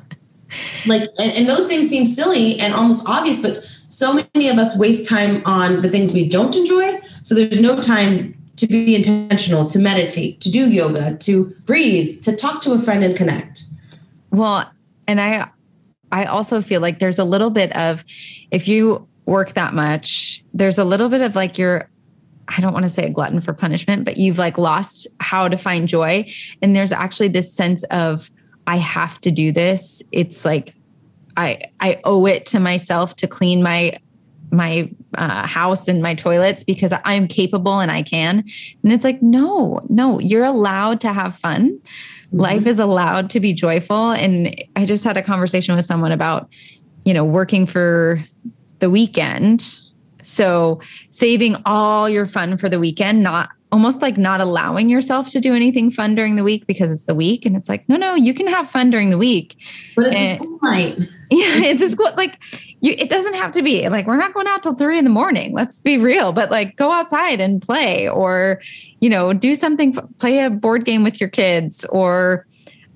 Like 0.87 1.03
and, 1.19 1.39
and 1.39 1.49
those 1.49 1.67
things 1.67 1.89
seem 1.89 2.07
silly 2.07 2.59
and 2.61 2.75
almost 2.75 3.09
obvious 3.09 3.41
but 3.41 3.65
so 3.89 4.13
many 4.13 4.49
of 4.49 4.59
us 4.59 4.77
waste 4.79 5.09
time 5.09 5.43
on 5.45 5.83
the 5.83 5.89
things 5.89 6.13
we 6.13 6.29
don't 6.29 6.57
enjoy 6.57 6.99
so 7.23 7.35
there's 7.35 7.61
no 7.61 7.81
time 7.81 8.37
to 8.57 8.67
be 8.67 8.95
intentional 8.95 9.67
to 9.67 9.79
meditate 9.79 10.41
to 10.41 10.51
do 10.51 10.71
yoga 10.71 11.17
to 11.19 11.47
breathe 11.65 12.23
to 12.23 12.35
talk 12.35 12.63
to 12.63 12.73
a 12.73 12.79
friend 12.79 13.05
and 13.05 13.17
connect 13.17 13.65
well 14.31 14.71
and 15.07 15.21
i 15.21 15.49
I 16.13 16.25
also 16.27 16.61
feel 16.61 16.81
like 16.81 16.99
there's 16.99 17.19
a 17.19 17.25
little 17.25 17.51
bit 17.51 17.75
of 17.77 18.05
if 18.51 18.69
you 18.69 19.09
work 19.27 19.55
that 19.55 19.75
much, 19.75 20.45
there's 20.55 20.79
a 20.79 20.85
little 20.85 21.09
bit 21.09 21.21
of 21.21 21.37
like 21.37 21.59
you're 21.59 21.91
I 22.49 22.61
don't 22.61 22.73
want 22.73 22.85
to 22.85 22.89
say 22.89 23.05
a 23.05 23.11
glutton 23.11 23.41
for 23.41 23.53
punishment, 23.53 24.05
but 24.05 24.19
you've 24.19 24.39
like 24.39 24.57
lost 24.57 25.09
how 25.19 25.49
to 25.49 25.57
find 25.57 25.89
joy. 25.89 26.31
And 26.63 26.77
there's 26.77 26.93
actually 26.93 27.27
this 27.27 27.53
sense 27.53 27.83
of 27.85 28.31
I 28.67 28.77
have 28.77 29.21
to 29.23 29.31
do 29.31 29.53
this. 29.53 30.03
It's 30.13 30.45
like 30.45 30.75
I 31.37 31.61
I 31.81 32.01
owe 32.05 32.27
it 32.27 32.47
to 32.47 32.61
myself 32.61 33.17
to 33.17 33.27
clean 33.27 33.63
my 33.63 33.95
my 34.51 34.91
uh, 35.19 35.47
house 35.47 35.89
and 35.89 36.03
my 36.03 36.15
toilets 36.15 36.63
because 36.65 36.93
I'm 37.05 37.27
capable 37.29 37.81
and 37.81 37.91
I 37.91 38.03
can. 38.03 38.45
And 38.83 38.93
it's 38.93 39.05
like, 39.05 39.23
no, 39.23 39.81
no, 39.89 40.21
you're 40.21 40.45
allowed 40.45 41.01
to 41.03 41.13
have 41.13 41.35
fun. 41.35 41.71
Mm-hmm. 41.71 42.41
Life 42.41 42.67
is 42.67 42.79
allowed 42.79 43.31
to 43.31 43.41
be 43.41 43.53
joyful. 43.53 44.13
And 44.13 44.55
I 44.77 44.87
just 44.87 45.05
had 45.05 45.17
a 45.17 45.23
conversation 45.23 45.75
with 45.75 45.85
someone 45.85 46.13
about, 46.13 46.49
you 47.05 47.13
know, 47.13 47.25
working 47.25 47.67
for 47.67 48.23
the 48.79 48.91
weekend. 48.91 49.67
So 50.23 50.81
saving 51.11 51.57
all 51.65 52.09
your 52.09 52.27
fun 52.27 52.57
for 52.57 52.69
the 52.69 52.79
weekend, 52.79 53.23
not 53.23 53.51
almost 53.77 54.01
like 54.01 54.17
not 54.17 54.41
allowing 54.41 54.89
yourself 54.89 55.29
to 55.29 55.39
do 55.39 55.55
anything 55.55 55.91
fun 55.91 56.15
during 56.15 56.37
the 56.37 56.43
week 56.43 56.67
because 56.67 56.91
it's 56.91 57.05
the 57.05 57.15
week. 57.15 57.45
And 57.45 57.55
it's 57.55 57.69
like, 57.69 57.87
no, 57.91 57.97
no, 57.97 58.15
you 58.15 58.33
can 58.33 58.47
have 58.47 58.71
fun 58.71 58.89
during 58.89 59.11
the 59.11 59.19
week. 59.19 59.63
But 59.95 60.07
it's 60.07 60.15
and, 60.15 60.23
a 60.23 60.37
school 60.37 60.59
night. 60.63 60.99
Yeah, 61.31 61.57
it's 61.59 61.83
a 61.83 61.89
school 61.91 62.09
like 62.17 62.43
you 62.81 62.95
it 62.97 63.11
doesn't 63.11 63.35
have 63.35 63.51
to 63.51 63.63
be 63.63 63.87
like 63.91 64.07
we're 64.07 64.17
not 64.17 64.33
going 64.33 64.47
out 64.47 64.63
till 64.63 64.75
three 64.75 64.97
in 64.97 65.05
the 65.05 65.11
morning. 65.11 65.53
Let's 65.53 65.79
be 65.79 65.99
real. 65.99 66.33
But 66.33 66.51
like 66.51 66.77
go 66.77 66.91
outside 66.91 67.39
and 67.39 67.61
play 67.61 68.09
or, 68.09 68.63
you 69.01 69.11
know, 69.11 69.35
do 69.35 69.57
something, 69.57 69.93
play 70.19 70.39
a 70.39 70.49
board 70.49 70.87
game 70.87 71.05
with 71.05 71.21
your 71.21 71.29
kids 71.29 71.85
or 71.87 72.47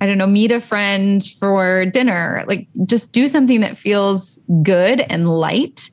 I 0.00 0.06
don't 0.06 0.16
know, 0.16 0.26
meet 0.26 0.50
a 0.50 0.60
friend 0.60 1.22
for 1.38 1.84
dinner. 1.84 2.42
Like 2.46 2.68
just 2.86 3.12
do 3.12 3.28
something 3.28 3.60
that 3.60 3.76
feels 3.76 4.40
good 4.62 5.00
and 5.10 5.28
light 5.28 5.90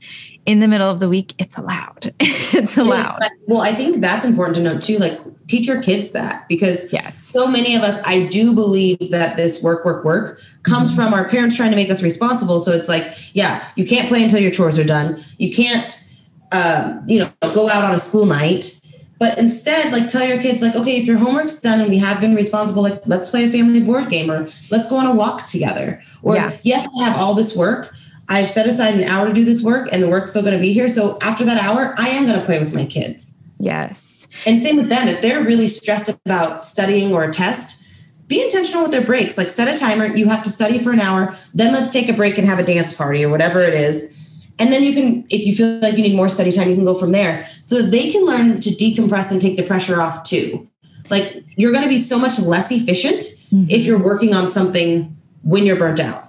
in 0.48 0.62
the 0.62 0.68
middle 0.68 0.90
of 0.90 1.00
the 1.02 1.10
week, 1.10 1.36
it's 1.38 1.58
allowed. 1.58 2.16
it's 2.20 2.78
allowed. 2.78 3.22
Well, 3.48 3.62
I 3.62 3.74
think 3.74 3.98
that's 3.98 4.26
important 4.26 4.56
to 4.56 4.64
note 4.64 4.82
too. 4.82 4.98
Like 4.98 5.20
teach 5.48 5.68
your 5.68 5.82
kids 5.82 6.12
that 6.12 6.48
because 6.48 6.92
yes, 6.92 7.22
so 7.22 7.50
many 7.50 7.76
of 7.76 7.82
us, 7.84 8.02
I 8.06 8.28
do 8.28 8.56
believe 8.56 9.12
that 9.12 9.36
this 9.36 9.62
work, 9.62 9.84
work, 9.84 10.06
work 10.06 10.42
comes 10.64 10.90
mm-hmm. 10.90 11.04
from 11.04 11.14
our 11.14 11.28
parents 11.28 11.58
trying 11.58 11.72
to 11.72 11.76
make 11.76 11.90
us 11.90 12.02
responsible. 12.02 12.62
So 12.62 12.72
it's 12.72 12.88
like, 12.88 13.36
yeah, 13.36 13.68
you 13.76 13.86
can't 13.86 14.08
play 14.08 14.24
until 14.24 14.40
your 14.40 14.52
chores 14.52 14.80
are 14.80 14.86
done. 14.86 15.22
You 15.38 15.54
can't, 15.54 16.16
um, 16.54 17.04
you 17.06 17.20
know, 17.20 17.32
go 17.54 17.70
out 17.70 17.84
on 17.84 17.94
a 17.94 18.00
school 18.00 18.26
night. 18.26 18.80
But 19.20 19.38
instead, 19.38 19.92
like 19.92 20.10
tell 20.10 20.26
your 20.26 20.42
kids, 20.42 20.62
like, 20.62 20.76
okay, 20.76 20.98
if 20.98 21.06
your 21.06 21.18
homework's 21.18 21.60
done 21.60 21.82
and 21.82 21.90
we 21.90 21.98
have 21.98 22.22
been 22.22 22.36
responsible, 22.36 22.84
like 22.84 23.06
let's 23.06 23.32
play 23.32 23.46
a 23.46 23.50
family 23.50 23.82
board 23.82 24.10
game 24.10 24.32
or 24.32 24.48
let's 24.72 24.90
go 24.90 24.98
on 24.98 25.08
a 25.08 25.14
walk 25.14 25.44
together. 25.44 26.02
Or 26.22 26.36
yeah. 26.36 26.56
yes, 26.62 26.88
I 26.98 27.04
have 27.04 27.18
all 27.18 27.34
this 27.34 27.56
work, 27.56 27.96
I've 28.30 28.50
set 28.50 28.68
aside 28.68 28.96
an 28.96 29.04
hour 29.06 29.28
to 29.28 29.34
do 29.34 29.46
this 29.46 29.64
work 29.64 29.90
and 29.92 30.04
the 30.04 30.10
work's 30.10 30.32
still 30.32 30.42
going 30.42 30.56
to 30.56 30.62
be 30.62 30.74
here. 30.74 30.88
So 30.90 31.18
after 31.22 31.46
that 31.46 31.62
hour, 31.62 31.94
I 31.98 32.10
am 32.10 32.26
going 32.26 32.40
to 32.40 32.46
play 32.46 32.60
with 32.60 32.74
my 32.74 32.86
kids. 32.86 33.36
Yes. 33.60 34.28
And 34.46 34.62
same 34.64 34.76
with 34.76 34.90
them. 34.90 35.08
If 35.08 35.22
they're 35.22 35.44
really 35.44 35.68
stressed 35.68 36.10
about 36.10 36.66
studying 36.66 37.14
or 37.14 37.24
a 37.24 37.32
test, 37.32 37.84
be 38.28 38.44
intentional 38.44 38.84
with 38.84 38.92
their 38.92 39.04
breaks. 39.04 39.38
Like 39.38 39.50
set 39.50 39.74
a 39.74 39.78
timer. 39.78 40.06
You 40.16 40.28
have 40.30 40.44
to 40.44 40.50
study 40.50 40.80
for 40.80 40.92
an 40.92 41.00
hour. 41.00 41.36
Then 41.54 41.74
let's 41.74 41.92
take 41.92 42.10
a 42.10 42.14
break 42.14 42.38
and 42.38 42.48
have 42.48 42.60
a 42.60 42.64
dance 42.64 42.94
party 42.94 43.24
or 43.24 43.30
whatever 43.30 43.62
it 43.62 43.74
is. 43.74 44.16
And 44.60 44.74
then 44.74 44.84
you 44.84 44.94
can, 44.94 45.26
if 45.30 45.46
you 45.46 45.56
feel 45.56 45.80
like 45.80 45.96
you 45.98 46.04
need 46.04 46.16
more 46.16 46.30
study 46.30 46.52
time, 46.52 46.70
you 46.70 46.76
can 46.76 46.86
go 46.86 46.96
from 46.96 47.12
there 47.12 47.48
so 47.66 47.82
that 47.82 47.92
they 47.92 48.12
can 48.12 48.26
learn 48.26 48.60
to 48.62 48.70
decompress 48.72 49.32
and 49.32 49.40
take 49.40 49.56
the 49.56 49.64
pressure 49.64 50.02
off 50.02 50.24
too. 50.24 50.68
Like 51.10 51.44
you're 51.56 51.72
going 51.72 51.84
to 51.84 51.90
be 51.90 51.98
so 51.98 52.20
much 52.20 52.40
less 52.40 52.72
efficient 52.72 53.20
mm-hmm. 53.20 53.66
if 53.70 53.86
you're 53.86 54.02
working 54.02 54.34
on 54.34 54.50
something 54.50 55.16
when 55.44 55.66
you're 55.66 55.78
burnt 55.78 56.00
out. 56.00 56.27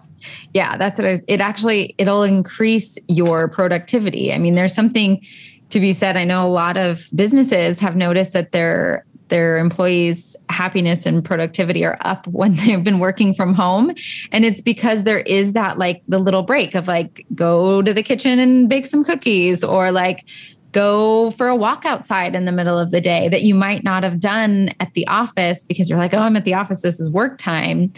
Yeah, 0.55 0.77
that's 0.77 0.99
what 0.99 1.07
I 1.07 1.11
was. 1.13 1.25
It 1.29 1.41
actually 1.41 1.95
it'll 1.99 2.23
increase 2.23 2.99
your 3.09 3.49
productivity. 3.49 4.33
I 4.33 4.39
mean, 4.39 4.55
there's 4.55 4.75
something 4.75 5.23
to 5.71 5.81
be 5.81 5.93
said. 5.93 6.17
I 6.17 6.25
know 6.25 6.47
a 6.47 6.49
lot 6.49 6.77
of 6.77 7.09
businesses 7.15 7.81
have 7.81 7.97
noticed 7.97 8.33
that 8.33 8.53
their 8.53 9.05
their 9.29 9.59
employees' 9.59 10.37
happiness 10.49 11.05
and 11.07 11.25
productivity 11.25 11.85
are 11.85 11.99
up 12.01 12.27
when 12.29 12.55
they've 12.55 12.83
been 12.83 12.99
working 12.99 13.35
from 13.35 13.55
home. 13.55 13.93
And 14.33 14.45
it's 14.45 14.61
because 14.61 15.05
there 15.05 15.21
is 15.21 15.53
that 15.53 15.79
like 15.79 16.03
the 16.09 16.19
little 16.19 16.43
break 16.43 16.75
of 16.75 16.89
like 16.89 17.27
go 17.35 17.83
to 17.83 17.93
the 17.95 18.03
kitchen 18.03 18.39
and 18.39 18.69
bake 18.69 18.87
some 18.87 19.05
cookies 19.05 19.63
or 19.63 19.93
like 19.93 20.25
go 20.73 21.31
for 21.33 21.49
a 21.49 21.57
walk 21.57 21.87
outside 21.87 22.35
in 22.35 22.45
the 22.45 22.53
middle 22.53 22.79
of 22.79 22.91
the 22.91 23.01
day 23.01 23.29
that 23.29 23.43
you 23.43 23.55
might 23.55 23.83
not 23.83 24.03
have 24.03 24.21
done 24.21 24.71
at 24.81 24.93
the 24.93 25.07
office 25.09 25.65
because 25.65 25.89
you're 25.89 25.99
like, 25.99 26.13
oh, 26.13 26.19
I'm 26.19 26.37
at 26.37 26.45
the 26.45 26.55
office. 26.55 26.83
This 26.83 27.01
is 27.01 27.11
work 27.11 27.39
time. 27.39 27.93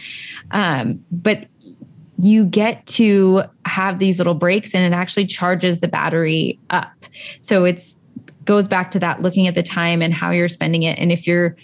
Um, 0.53 1.05
but 1.11 1.49
you 2.23 2.45
get 2.45 2.87
to 2.87 3.43
have 3.65 3.99
these 3.99 4.19
little 4.19 4.35
breaks 4.35 4.75
and 4.75 4.85
it 4.85 4.97
actually 4.97 5.27
charges 5.27 5.81
the 5.81 5.89
battery 5.89 6.59
up. 6.71 6.93
So 7.41 7.65
it's 7.65 7.99
goes 8.45 8.67
back 8.67 8.91
to 8.91 8.99
that 8.99 9.21
looking 9.21 9.47
at 9.47 9.55
the 9.55 9.63
time 9.63 10.03
and 10.03 10.13
how 10.13 10.31
you're 10.31 10.49
spending 10.49 10.83
it 10.83 10.99
and 10.99 11.13
if 11.13 11.27
you're 11.27 11.57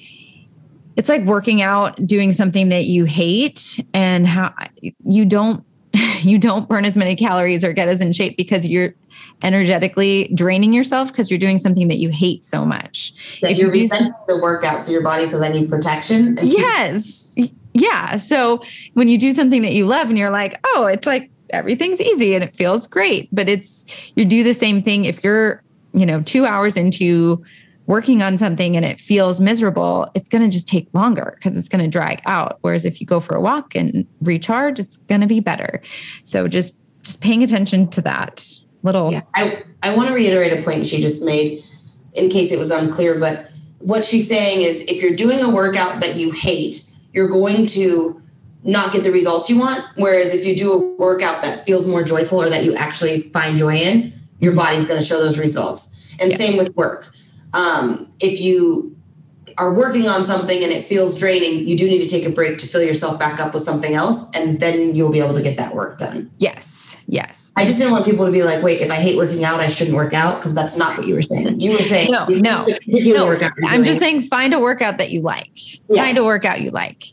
it's 0.94 1.08
like 1.08 1.22
working 1.22 1.60
out 1.60 1.96
doing 2.06 2.32
something 2.32 2.68
that 2.68 2.84
you 2.84 3.04
hate 3.04 3.84
and 3.92 4.26
how 4.26 4.52
you 5.02 5.24
don't 5.24 5.64
you 6.20 6.38
don't 6.38 6.68
burn 6.68 6.84
as 6.84 6.96
many 6.96 7.16
calories 7.16 7.64
or 7.64 7.72
get 7.72 7.88
as 7.88 8.00
in 8.00 8.12
shape 8.12 8.36
because 8.36 8.66
you're 8.66 8.94
energetically 9.42 10.30
draining 10.34 10.72
yourself 10.72 11.10
because 11.10 11.30
you're 11.30 11.38
doing 11.38 11.58
something 11.58 11.88
that 11.88 11.96
you 11.96 12.10
hate 12.10 12.44
so 12.44 12.64
much. 12.64 13.40
That 13.40 13.52
if 13.52 13.58
you're 13.58 13.70
resenting 13.70 14.12
the 14.26 14.40
workout, 14.40 14.82
so 14.82 14.92
your 14.92 15.02
body 15.02 15.26
says, 15.26 15.42
"I 15.42 15.48
need 15.48 15.68
protection." 15.68 16.38
yes, 16.42 17.34
yeah. 17.80 18.16
So 18.16 18.62
when 18.94 19.08
you 19.08 19.18
do 19.18 19.32
something 19.32 19.62
that 19.62 19.72
you 19.72 19.86
love 19.86 20.08
and 20.08 20.18
you're 20.18 20.30
like, 20.30 20.58
oh, 20.64 20.86
it's 20.86 21.06
like 21.06 21.30
everything's 21.50 22.00
easy 22.00 22.34
and 22.34 22.42
it 22.42 22.56
feels 22.56 22.86
great. 22.86 23.28
But 23.32 23.48
it's, 23.48 24.12
you 24.16 24.24
do 24.24 24.42
the 24.42 24.54
same 24.54 24.82
thing 24.82 25.04
if 25.04 25.22
you're, 25.22 25.62
you 25.92 26.06
know, 26.06 26.20
two 26.22 26.46
hours 26.46 26.76
into 26.76 27.44
working 27.86 28.20
on 28.20 28.36
something 28.36 28.76
and 28.76 28.84
it 28.84 28.98
feels 28.98 29.40
miserable, 29.40 30.10
it's 30.14 30.28
going 30.28 30.42
to 30.42 30.50
just 30.50 30.66
take 30.66 30.88
longer 30.92 31.34
because 31.36 31.56
it's 31.56 31.68
going 31.68 31.84
to 31.84 31.88
drag 31.88 32.20
out. 32.26 32.58
Whereas 32.62 32.84
if 32.84 33.00
you 33.00 33.06
go 33.06 33.20
for 33.20 33.36
a 33.36 33.40
walk 33.40 33.76
and 33.76 34.06
recharge, 34.20 34.78
it's 34.78 34.96
going 34.96 35.20
to 35.20 35.26
be 35.28 35.38
better. 35.38 35.80
So 36.24 36.48
just, 36.48 36.74
just 37.04 37.20
paying 37.20 37.44
attention 37.44 37.88
to 37.90 38.00
that 38.02 38.44
little. 38.82 39.12
Yeah. 39.12 39.22
I, 39.34 39.62
I 39.82 39.94
want 39.94 40.08
to 40.08 40.14
reiterate 40.14 40.58
a 40.58 40.62
point 40.62 40.86
she 40.86 41.00
just 41.00 41.24
made 41.24 41.62
in 42.14 42.28
case 42.28 42.50
it 42.50 42.58
was 42.58 42.70
unclear, 42.70 43.20
but 43.20 43.50
what 43.78 44.02
she's 44.02 44.28
saying 44.28 44.62
is 44.62 44.80
if 44.88 45.00
you're 45.00 45.14
doing 45.14 45.40
a 45.40 45.50
workout 45.50 46.00
that 46.00 46.16
you 46.16 46.32
hate, 46.32 46.82
you're 47.16 47.28
going 47.28 47.66
to 47.66 48.20
not 48.62 48.92
get 48.92 49.02
the 49.02 49.10
results 49.10 49.48
you 49.48 49.58
want. 49.58 49.84
Whereas 49.96 50.34
if 50.34 50.44
you 50.44 50.54
do 50.54 50.72
a 50.72 50.96
workout 50.96 51.42
that 51.42 51.64
feels 51.64 51.86
more 51.86 52.04
joyful 52.04 52.42
or 52.42 52.50
that 52.50 52.62
you 52.62 52.74
actually 52.74 53.22
find 53.30 53.56
joy 53.56 53.76
in, 53.76 54.12
your 54.38 54.54
body's 54.54 54.86
going 54.86 55.00
to 55.00 55.04
show 55.04 55.18
those 55.18 55.38
results. 55.38 56.14
And 56.20 56.30
yeah. 56.30 56.36
same 56.36 56.58
with 56.58 56.76
work. 56.76 57.12
Um, 57.54 58.10
if 58.20 58.40
you 58.40 58.96
are 59.58 59.72
working 59.72 60.06
on 60.06 60.24
something 60.24 60.62
and 60.62 60.70
it 60.70 60.84
feels 60.84 61.18
draining, 61.18 61.66
you 61.66 61.76
do 61.76 61.88
need 61.88 62.00
to 62.00 62.06
take 62.06 62.26
a 62.26 62.30
break 62.30 62.58
to 62.58 62.66
fill 62.66 62.82
yourself 62.82 63.18
back 63.18 63.40
up 63.40 63.54
with 63.54 63.62
something 63.62 63.94
else, 63.94 64.30
and 64.36 64.60
then 64.60 64.94
you'll 64.94 65.10
be 65.10 65.20
able 65.20 65.34
to 65.34 65.42
get 65.42 65.56
that 65.56 65.74
work 65.74 65.98
done. 65.98 66.30
Yes, 66.38 67.02
yes. 67.06 67.52
I 67.56 67.64
just 67.64 67.78
didn't 67.78 67.92
want 67.92 68.04
people 68.04 68.26
to 68.26 68.32
be 68.32 68.42
like, 68.42 68.62
"Wait, 68.62 68.80
if 68.80 68.90
I 68.90 68.96
hate 68.96 69.16
working 69.16 69.44
out, 69.44 69.60
I 69.60 69.68
shouldn't 69.68 69.96
work 69.96 70.12
out," 70.12 70.36
because 70.36 70.54
that's 70.54 70.76
not 70.76 70.98
what 70.98 71.06
you 71.06 71.14
were 71.14 71.22
saying. 71.22 71.60
You 71.60 71.72
were 71.72 71.82
saying 71.82 72.10
no, 72.10 72.26
no, 72.26 72.66
no. 72.86 73.26
Workout 73.26 73.52
I'm 73.64 73.84
just 73.84 73.98
saying 73.98 74.22
find 74.22 74.52
a 74.52 74.60
workout 74.60 74.98
that 74.98 75.10
you 75.10 75.22
like. 75.22 75.56
Yeah. 75.88 76.02
Find 76.02 76.18
a 76.18 76.24
workout 76.24 76.60
you 76.60 76.70
like, 76.70 77.04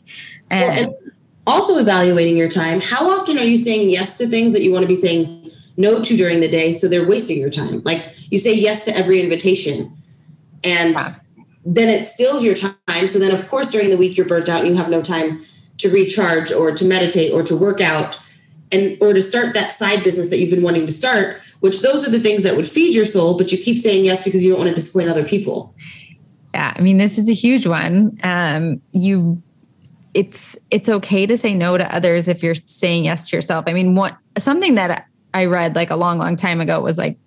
and, 0.50 0.68
well, 0.68 0.78
and 0.84 1.12
also 1.46 1.78
evaluating 1.78 2.36
your 2.36 2.50
time. 2.50 2.80
How 2.80 3.10
often 3.10 3.38
are 3.38 3.44
you 3.44 3.56
saying 3.56 3.88
yes 3.88 4.18
to 4.18 4.26
things 4.26 4.52
that 4.52 4.62
you 4.62 4.70
want 4.70 4.82
to 4.82 4.88
be 4.88 4.96
saying 4.96 5.50
no 5.78 6.02
to 6.02 6.16
during 6.16 6.40
the 6.40 6.48
day, 6.48 6.72
so 6.72 6.88
they're 6.88 7.08
wasting 7.08 7.40
your 7.40 7.50
time? 7.50 7.80
Like 7.84 8.14
you 8.30 8.38
say 8.38 8.54
yes 8.54 8.84
to 8.84 8.94
every 8.94 9.22
invitation, 9.22 9.96
and 10.62 10.92
yeah 10.92 11.14
then 11.64 11.88
it 11.88 12.04
steals 12.04 12.44
your 12.44 12.54
time. 12.54 13.06
So 13.06 13.18
then, 13.18 13.32
of 13.32 13.48
course, 13.48 13.70
during 13.70 13.90
the 13.90 13.96
week 13.96 14.16
you're 14.16 14.26
burnt 14.26 14.48
out. 14.48 14.60
And 14.60 14.70
you 14.70 14.76
have 14.76 14.90
no 14.90 15.02
time 15.02 15.44
to 15.78 15.90
recharge 15.90 16.52
or 16.52 16.72
to 16.72 16.84
meditate 16.84 17.32
or 17.32 17.42
to 17.42 17.56
work 17.56 17.80
out 17.80 18.16
and 18.72 18.96
or 19.00 19.12
to 19.12 19.22
start 19.22 19.54
that 19.54 19.72
side 19.72 20.02
business 20.02 20.28
that 20.28 20.38
you've 20.38 20.50
been 20.50 20.62
wanting 20.62 20.86
to 20.86 20.92
start 20.92 21.40
which 21.60 21.80
those 21.82 22.06
are 22.06 22.10
the 22.10 22.20
things 22.20 22.42
that 22.42 22.56
would 22.56 22.68
feed 22.68 22.94
your 22.94 23.04
soul 23.04 23.36
but 23.36 23.52
you 23.52 23.58
keep 23.58 23.78
saying 23.78 24.04
yes 24.04 24.22
because 24.22 24.44
you 24.44 24.50
don't 24.50 24.58
want 24.58 24.68
to 24.68 24.74
disappoint 24.74 25.08
other 25.08 25.24
people. 25.24 25.74
Yeah 26.52 26.72
i 26.76 26.80
mean 26.80 26.98
this 26.98 27.18
is 27.18 27.28
a 27.28 27.34
huge 27.34 27.66
one. 27.66 28.18
Um, 28.22 28.80
you 28.92 29.42
it's 30.14 30.56
it's 30.70 30.88
okay 30.88 31.26
to 31.26 31.36
say 31.36 31.54
no 31.54 31.76
to 31.76 31.94
others 31.94 32.28
if 32.28 32.42
you're 32.42 32.54
saying 32.66 33.04
yes 33.04 33.28
to 33.28 33.36
yourself. 33.36 33.64
I 33.66 33.72
mean 33.72 33.94
what 33.94 34.16
something 34.38 34.76
that 34.76 35.06
i 35.32 35.44
read 35.44 35.74
like 35.74 35.90
a 35.90 35.96
long 35.96 36.18
long 36.18 36.36
time 36.36 36.60
ago 36.60 36.80
was 36.80 36.96
like 36.96 37.18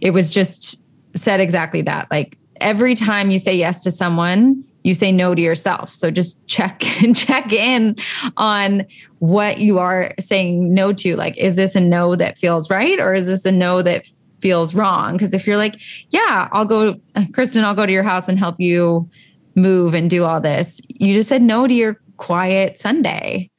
it 0.00 0.10
was 0.10 0.32
just 0.32 0.80
said 1.14 1.40
exactly 1.40 1.82
that 1.82 2.10
like 2.10 2.38
every 2.62 2.94
time 2.94 3.30
you 3.30 3.38
say 3.38 3.54
yes 3.54 3.82
to 3.84 3.90
someone 3.90 4.64
you 4.84 4.94
say 4.94 5.12
no 5.12 5.34
to 5.34 5.40
yourself. 5.40 5.90
So 5.90 6.10
just 6.10 6.44
check 6.46 6.84
and 7.02 7.16
check 7.16 7.52
in 7.52 7.96
on 8.36 8.84
what 9.18 9.58
you 9.58 9.78
are 9.78 10.12
saying 10.18 10.74
no 10.74 10.92
to. 10.94 11.16
Like, 11.16 11.36
is 11.38 11.56
this 11.56 11.74
a 11.74 11.80
no 11.80 12.14
that 12.16 12.38
feels 12.38 12.70
right? 12.70 12.98
Or 12.98 13.14
is 13.14 13.26
this 13.26 13.44
a 13.44 13.52
no 13.52 13.82
that 13.82 14.06
feels 14.40 14.74
wrong? 14.74 15.12
Because 15.12 15.34
if 15.34 15.46
you're 15.46 15.56
like, 15.56 15.80
yeah, 16.10 16.48
I'll 16.52 16.64
go, 16.64 17.00
Kristen, 17.32 17.64
I'll 17.64 17.74
go 17.74 17.86
to 17.86 17.92
your 17.92 18.02
house 18.02 18.28
and 18.28 18.38
help 18.38 18.60
you 18.60 19.08
move 19.54 19.94
and 19.94 20.10
do 20.10 20.24
all 20.24 20.40
this. 20.40 20.80
You 20.88 21.14
just 21.14 21.28
said 21.28 21.42
no 21.42 21.66
to 21.66 21.74
your 21.74 22.00
quiet 22.16 22.78
Sunday. 22.78 23.50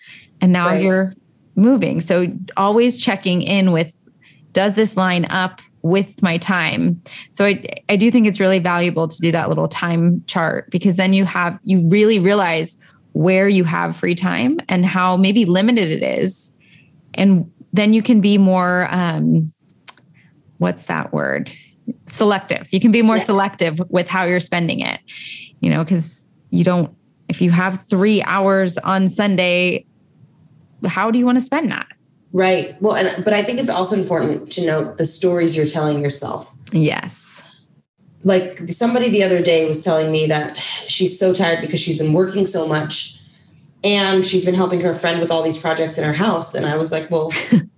And 0.42 0.52
now 0.52 0.68
right. 0.68 0.84
you're 0.84 1.14
moving. 1.56 2.02
So 2.02 2.28
always 2.58 3.00
checking 3.00 3.42
in 3.42 3.72
with 3.72 4.10
does 4.52 4.74
this 4.74 4.98
line 4.98 5.26
up 5.30 5.62
with 5.84 6.24
my 6.24 6.38
time. 6.38 7.00
So 7.34 7.46
I, 7.46 7.64
I 7.90 7.98
do 7.98 8.10
think 8.10 8.26
it's 8.26 8.40
really 8.40 8.60
valuable 8.60 9.08
to 9.08 9.22
do 9.22 9.32
that 9.34 9.50
little 9.50 9.68
time 9.68 10.24
chart 10.26 10.72
because 10.72 10.96
then 10.96 11.14
you 11.14 11.26
have, 11.26 11.60
you 11.64 11.88
really 11.90 12.20
realize 12.20 12.78
where 13.12 13.48
you 13.48 13.64
have 13.66 13.96
free 13.96 14.16
time 14.16 14.60
and 14.70 14.86
how 14.86 15.18
maybe 15.18 15.46
limited 15.46 15.92
it 15.92 16.02
is. 16.02 16.58
And 17.14 17.52
then 17.74 17.94
you 17.94 18.02
can 18.02 18.22
be 18.22 18.38
more, 18.38 18.88
um, 18.92 19.52
what's 20.58 20.86
that 20.86 21.14
word? 21.14 21.52
Selective. 22.08 22.72
You 22.72 22.80
can 22.80 22.92
be 22.92 23.02
more 23.02 23.18
yeah. 23.18 23.24
selective 23.24 23.80
with 23.90 24.08
how 24.08 24.24
you're 24.24 24.40
spending 24.40 24.80
it, 24.80 25.00
you 25.60 25.70
know, 25.70 25.84
because 25.84 26.28
you 26.50 26.64
don't, 26.64 26.96
if 27.28 27.42
you 27.42 27.52
have 27.52 27.86
three 27.88 28.24
hours 28.24 28.78
on 28.80 29.10
Sunday, 29.10 29.86
how 30.86 31.12
do 31.12 31.20
you 31.20 31.26
want 31.26 31.38
to 31.38 31.42
spend 31.42 31.72
that? 31.72 31.88
Right. 32.34 32.76
Well, 32.82 32.96
and 32.96 33.24
but 33.24 33.34
I 33.34 33.44
think 33.44 33.60
it's 33.60 33.70
also 33.70 33.96
important 33.96 34.52
to 34.54 34.66
note 34.66 34.98
the 34.98 35.06
stories 35.06 35.56
you're 35.56 35.68
telling 35.68 36.02
yourself. 36.02 36.54
Yes. 36.72 37.46
Like 38.24 38.58
somebody 38.70 39.10
the 39.10 39.24
other 39.24 39.42
day 39.42 39.68
was 39.68 39.84
telling 39.84 40.12
me 40.12 40.26
that 40.26 40.58
she's 40.58 41.20
so 41.20 41.34
tired 41.34 41.62
because 41.62 41.80
she's 41.80 42.00
been 42.00 42.14
working 42.14 42.48
so 42.48 42.68
much 42.68 43.20
and 43.84 44.26
she's 44.26 44.44
been 44.44 44.56
helping 44.56 44.82
her 44.82 44.96
friend 44.96 45.20
with 45.20 45.30
all 45.30 45.44
these 45.44 45.58
projects 45.58 45.98
in 45.98 46.04
her 46.04 46.14
house. 46.14 46.56
And 46.56 46.66
I 46.66 46.76
was 46.76 46.92
like, 46.92 47.12
well, 47.12 47.32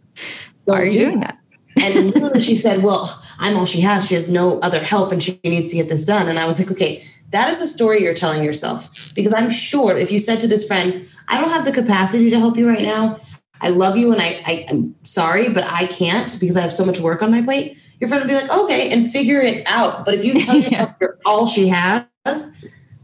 why 0.65 0.81
are 0.81 0.85
you 0.85 0.91
do 0.91 1.05
doing 1.05 1.19
that? 1.19 1.37
and 1.77 2.41
she 2.41 2.55
said, 2.55 2.81
well, 2.81 3.21
I'm 3.37 3.57
all 3.57 3.65
she 3.65 3.81
has. 3.81 4.07
She 4.07 4.15
has 4.15 4.31
no 4.31 4.59
other 4.59 4.79
help 4.79 5.11
and 5.11 5.21
she 5.21 5.39
needs 5.43 5.71
to 5.71 5.77
get 5.77 5.89
this 5.89 6.05
done. 6.05 6.29
And 6.29 6.39
I 6.39 6.45
was 6.45 6.59
like, 6.59 6.71
okay, 6.71 7.03
that 7.31 7.49
is 7.49 7.59
a 7.59 7.67
story 7.67 8.01
you're 8.01 8.13
telling 8.13 8.43
yourself. 8.43 8.89
Because 9.13 9.33
I'm 9.33 9.49
sure 9.49 9.97
if 9.97 10.11
you 10.11 10.19
said 10.19 10.39
to 10.41 10.47
this 10.47 10.65
friend, 10.65 11.09
I 11.27 11.41
don't 11.41 11.49
have 11.49 11.65
the 11.65 11.73
capacity 11.73 12.29
to 12.29 12.39
help 12.39 12.55
you 12.55 12.69
right 12.69 12.83
now, 12.83 13.19
I 13.61 13.69
love 13.69 13.97
you 13.97 14.11
and 14.11 14.21
I, 14.21 14.41
I 14.45 14.65
am 14.69 14.95
sorry, 15.03 15.49
but 15.49 15.63
I 15.63 15.87
can't 15.87 16.35
because 16.39 16.57
I 16.57 16.61
have 16.61 16.73
so 16.73 16.85
much 16.85 16.99
work 16.99 17.21
on 17.21 17.31
my 17.31 17.41
plate. 17.41 17.77
Your 17.99 18.07
friend 18.07 18.23
would 18.23 18.29
be 18.29 18.35
like, 18.35 18.51
okay, 18.51 18.91
and 18.91 19.09
figure 19.09 19.39
it 19.39 19.65
out. 19.67 20.05
But 20.05 20.13
if 20.13 20.23
you 20.23 20.39
tell 20.41 20.57
yeah. 20.57 20.93
you're 20.99 21.17
all 21.25 21.47
she 21.47 21.69
has, 21.69 22.05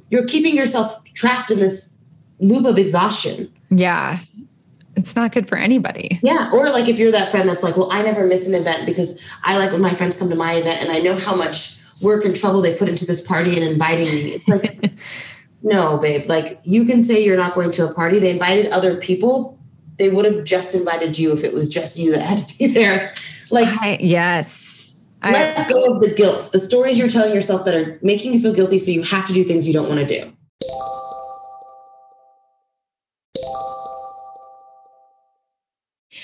you're 0.10 0.28
keeping 0.28 0.56
yourself 0.56 1.04
trapped 1.14 1.52
in 1.52 1.60
this 1.60 1.98
loop 2.40 2.66
of 2.66 2.78
exhaustion. 2.78 3.52
Yeah. 3.70 4.20
It's 4.96 5.16
not 5.16 5.32
good 5.32 5.48
for 5.48 5.58
anybody. 5.58 6.20
Yeah. 6.22 6.52
Or 6.54 6.70
like 6.70 6.90
if 6.90 7.00
you're 7.00 7.12
that 7.12 7.32
friend 7.32 7.48
that's 7.48 7.64
like, 7.64 7.78
well, 7.78 7.92
I 7.92 8.02
never 8.02 8.26
miss 8.28 8.48
an 8.48 8.54
event 8.54 8.86
because 8.86 9.22
I 9.44 9.58
like 9.58 9.72
when 9.72 9.82
my 9.82 9.94
friends 9.94 10.18
come 10.18 10.30
to 10.30 10.36
my 10.36 10.54
event 10.54 10.82
and 10.82 10.92
I 10.92 11.00
know 11.00 11.16
how 11.16 11.36
much 11.36 11.80
work 12.02 12.26
and 12.26 12.36
trouble 12.36 12.62
they 12.62 12.76
put 12.76 12.90
into 12.90 13.06
this 13.06 13.26
party 13.26 13.56
and 13.56 13.64
inviting 13.64 14.08
me. 14.08 14.22
It's 14.32 14.48
like, 14.48 14.92
no, 15.64 15.98
babe, 15.98 16.26
like 16.26 16.60
you 16.66 16.86
can 16.86 17.04
say 17.04 17.24
you're 17.24 17.38
not 17.38 17.54
going 17.54 17.72
to 17.72 17.90
a 17.90 17.94
party. 17.94 18.20
They 18.20 18.32
invited 18.32 18.72
other 18.72 18.98
people 18.98 19.58
they 20.02 20.10
would 20.10 20.26
have 20.26 20.44
just 20.44 20.74
invited 20.74 21.20
you 21.20 21.32
if 21.32 21.44
it 21.44 21.54
was 21.54 21.70
just 21.70 22.00
you 22.00 22.12
that 22.12 22.24
had 22.24 22.48
to 22.48 22.58
be 22.58 22.66
there. 22.66 23.14
Like, 23.52 23.68
I, 23.68 24.00
yes. 24.02 24.96
Let 25.24 25.60
I, 25.60 25.70
go 25.70 25.94
of 25.94 26.02
the 26.02 26.12
guilt, 26.12 26.50
the 26.52 26.58
stories 26.58 26.98
you're 26.98 27.08
telling 27.08 27.36
yourself 27.36 27.66
that 27.66 27.76
are 27.76 28.00
making 28.02 28.34
you 28.34 28.40
feel 28.40 28.52
guilty, 28.52 28.80
so 28.80 28.90
you 28.90 29.04
have 29.04 29.28
to 29.28 29.34
do 29.34 29.44
things 29.44 29.68
you 29.68 29.74
don't 29.74 29.88
want 29.88 30.00
to 30.00 30.08
do. 30.08 30.34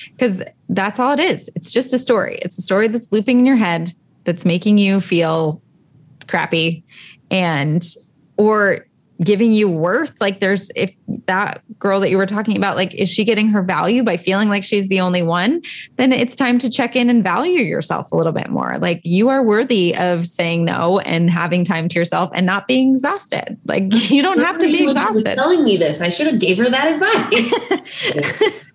Because 0.09 0.41
that's 0.69 0.99
all 0.99 1.13
it 1.13 1.19
is. 1.19 1.51
It's 1.53 1.71
just 1.71 1.93
a 1.93 1.99
story. 1.99 2.39
It's 2.41 2.57
a 2.57 2.63
story 2.63 2.87
that's 2.87 3.11
looping 3.11 3.37
in 3.37 3.45
your 3.45 3.57
head 3.57 3.93
that's 4.23 4.43
making 4.43 4.79
you 4.79 4.99
feel 4.99 5.61
crappy 6.27 6.83
and 7.29 7.85
or 8.37 8.86
giving 9.23 9.51
you 9.51 9.67
worth? 9.67 10.19
Like 10.21 10.39
there's 10.39 10.69
if 10.75 10.95
that 11.25 11.61
girl 11.79 11.99
that 11.99 12.09
you 12.09 12.17
were 12.17 12.25
talking 12.25 12.57
about 12.57 12.75
like 12.75 12.93
is 12.93 13.09
she 13.09 13.23
getting 13.23 13.47
her 13.49 13.61
value 13.61 14.03
by 14.03 14.17
feeling 14.17 14.49
like 14.49 14.63
she's 14.63 14.87
the 14.87 14.99
only 14.99 15.23
one? 15.23 15.61
Then 15.95 16.11
it's 16.11 16.35
time 16.35 16.59
to 16.59 16.69
check 16.69 16.95
in 16.95 17.09
and 17.09 17.23
value 17.23 17.61
yourself 17.61 18.11
a 18.11 18.15
little 18.15 18.31
bit 18.31 18.49
more. 18.49 18.77
Like 18.79 19.01
you 19.03 19.29
are 19.29 19.43
worthy 19.43 19.95
of 19.95 20.27
saying 20.27 20.65
no 20.65 20.99
and 20.99 21.29
having 21.29 21.65
time 21.65 21.89
to 21.89 21.99
yourself 21.99 22.29
and 22.33 22.45
not 22.45 22.67
being 22.67 22.91
exhausted. 22.91 23.57
Like 23.65 23.83
you 24.09 24.21
don't 24.21 24.39
have 24.39 24.59
to 24.59 24.67
be 24.67 24.83
exhausted. 24.83 25.35
telling 25.35 25.63
me 25.63 25.77
this. 25.77 26.01
I 26.01 26.09
should 26.09 26.27
have 26.27 26.39
gave 26.39 26.57
her 26.57 26.69
that 26.69 26.93
advice. 26.93 28.63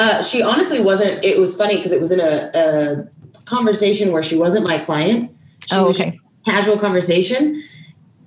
Uh, 0.00 0.22
she 0.22 0.40
honestly 0.40 0.80
wasn't 0.80 1.24
it 1.24 1.40
was 1.40 1.56
funny 1.56 1.74
because 1.74 1.90
it 1.90 1.98
was 1.98 2.12
in 2.12 2.20
a, 2.20 2.50
a, 2.54 3.08
conversation 3.46 4.12
where 4.12 4.22
she 4.22 4.36
wasn't 4.36 4.64
my 4.64 4.78
client. 4.78 5.28
She 5.66 5.74
oh 5.74 5.88
okay. 5.88 6.20
casual 6.44 6.78
conversation 6.78 7.64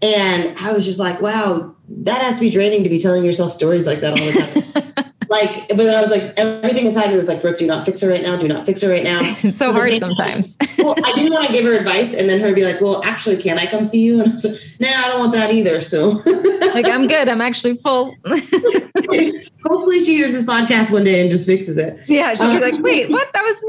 and 0.01 0.57
I 0.59 0.73
was 0.73 0.85
just 0.85 0.99
like, 0.99 1.21
wow, 1.21 1.75
that 1.87 2.21
has 2.21 2.35
to 2.35 2.41
be 2.41 2.49
draining 2.49 2.83
to 2.83 2.89
be 2.89 2.99
telling 2.99 3.23
yourself 3.23 3.51
stories 3.51 3.85
like 3.85 3.99
that 3.99 4.19
all 4.19 4.25
the 4.25 4.73
time. 4.73 5.11
like, 5.29 5.67
but 5.69 5.77
then 5.77 5.95
I 5.95 6.01
was 6.01 6.09
like, 6.09 6.33
everything 6.37 6.87
inside 6.87 7.11
me 7.11 7.17
was 7.17 7.27
like, 7.27 7.41
Brooke, 7.41 7.57
do 7.57 7.67
not 7.67 7.85
fix 7.85 8.01
her 8.01 8.09
right 8.09 8.21
now. 8.21 8.35
Do 8.35 8.47
not 8.47 8.65
fix 8.65 8.81
her 8.81 8.89
right 8.89 9.03
now. 9.03 9.21
It's 9.43 9.57
so 9.57 9.71
hard 9.71 9.93
sometimes. 9.93 10.57
well, 10.79 10.95
I 11.03 11.13
didn't 11.13 11.33
want 11.33 11.47
to 11.47 11.53
give 11.53 11.65
her 11.65 11.73
advice 11.77 12.15
and 12.15 12.27
then 12.27 12.39
her 12.41 12.53
be 12.53 12.65
like, 12.65 12.81
well, 12.81 13.03
actually, 13.03 13.37
can 13.37 13.59
I 13.59 13.65
come 13.67 13.85
see 13.85 14.03
you? 14.03 14.21
And 14.21 14.31
I 14.31 14.33
was 14.33 14.45
like, 14.45 14.59
nah, 14.79 14.87
I 14.87 15.07
don't 15.09 15.19
want 15.19 15.33
that 15.33 15.51
either. 15.51 15.81
So 15.81 16.09
like, 16.73 16.87
I'm 16.87 17.07
good. 17.07 17.29
I'm 17.29 17.41
actually 17.41 17.75
full. 17.75 18.15
Hopefully 19.63 19.99
she 20.03 20.15
hears 20.15 20.33
this 20.33 20.45
podcast 20.45 20.91
one 20.91 21.03
day 21.03 21.21
and 21.21 21.29
just 21.29 21.45
fixes 21.45 21.77
it. 21.77 21.99
Yeah. 22.07 22.33
She'll 22.33 22.47
um, 22.47 22.59
be 22.59 22.71
like, 22.71 22.81
wait, 22.81 23.09
what? 23.09 23.31
That 23.33 23.43
was 23.43 23.63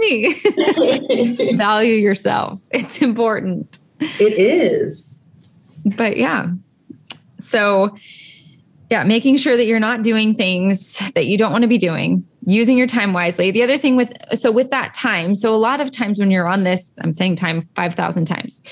me. 1.39 1.57
Value 1.57 1.95
yourself. 1.95 2.63
It's 2.71 3.03
important. 3.03 3.79
It 4.01 4.39
is 4.39 5.12
but 5.85 6.17
yeah. 6.17 6.49
So, 7.39 7.97
yeah, 8.91 9.05
making 9.05 9.39
sure 9.39 9.57
that 9.57 9.65
you're 9.65 9.81
not 9.81 10.03
doing 10.03 10.35
things 10.35 10.99
that 11.15 11.27
you 11.27 11.39
don't 11.39 11.51
want 11.51 11.63
to 11.63 11.69
be 11.69 11.79
doing, 11.79 12.27
using 12.43 12.77
your 12.77 12.87
time 12.87 13.13
wisely. 13.13 13.51
The 13.51 13.63
other 13.63 13.79
thing 13.79 13.97
with, 13.97 14.13
so 14.39 14.53
with 14.53 14.71
that 14.71 14.95
time, 14.95 15.35
so 15.35 15.55
a 15.55 15.57
lot 15.57 15.81
of 15.81 15.91
times 15.91 16.19
when 16.19 16.31
you're 16.31 16.47
on 16.47 16.65
this, 16.65 16.93
I'm 17.01 17.13
saying 17.13 17.37
time 17.37 17.69
5,000 17.75 18.27
times 18.27 18.63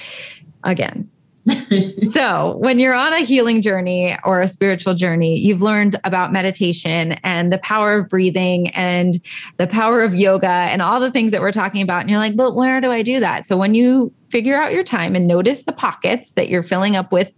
again. 0.62 1.10
so, 2.02 2.58
when 2.58 2.78
you're 2.78 2.94
on 2.94 3.14
a 3.14 3.20
healing 3.20 3.62
journey 3.62 4.14
or 4.24 4.42
a 4.42 4.46
spiritual 4.46 4.92
journey, 4.92 5.38
you've 5.38 5.62
learned 5.62 5.96
about 6.04 6.32
meditation 6.32 7.12
and 7.24 7.50
the 7.50 7.58
power 7.58 7.94
of 7.94 8.10
breathing 8.10 8.68
and 8.70 9.20
the 9.56 9.66
power 9.66 10.02
of 10.02 10.14
yoga 10.14 10.46
and 10.46 10.82
all 10.82 11.00
the 11.00 11.10
things 11.10 11.32
that 11.32 11.40
we're 11.40 11.50
talking 11.50 11.80
about. 11.80 12.02
And 12.02 12.10
you're 12.10 12.18
like, 12.18 12.36
but 12.36 12.54
where 12.54 12.80
do 12.82 12.90
I 12.90 13.02
do 13.02 13.20
that? 13.20 13.46
So, 13.46 13.56
when 13.56 13.74
you 13.74 14.12
figure 14.30 14.56
out 14.56 14.72
your 14.72 14.84
time 14.84 15.14
and 15.14 15.26
notice 15.26 15.64
the 15.64 15.72
pockets 15.72 16.32
that 16.32 16.48
you're 16.48 16.62
filling 16.62 16.96
up 16.96 17.12
with 17.12 17.32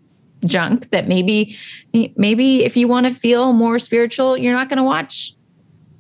junk 0.45 0.91
that 0.91 1.07
maybe 1.07 1.57
maybe 2.17 2.65
if 2.65 2.77
you 2.77 2.89
want 2.89 3.07
to 3.07 3.15
feel 3.15 3.53
more 3.53 3.79
spiritual 3.79 4.37
you're 4.37 4.53
not 4.53 4.69
going 4.69 4.77
to 4.77 4.83
watch 4.83 5.35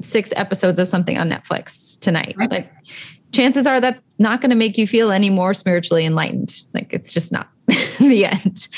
six 0.05 0.33
episodes 0.37 0.79
of 0.79 0.89
something 0.89 1.19
on 1.19 1.31
Netflix 1.31 1.99
tonight. 2.01 2.35
Right. 2.37 2.51
like 2.51 2.73
chances 3.33 3.67
are 3.67 3.81
that's 3.81 4.01
not 4.19 4.41
going 4.41 4.51
to 4.51 4.57
make 4.57 4.77
you 4.77 4.87
feel 4.87 5.11
any 5.11 5.31
more 5.31 5.55
spiritually 5.55 6.05
enlightened. 6.05 6.63
Like 6.75 6.93
it's 6.93 7.13
just 7.13 7.33
not 7.33 7.49
the 7.99 8.27
end. 8.27 8.69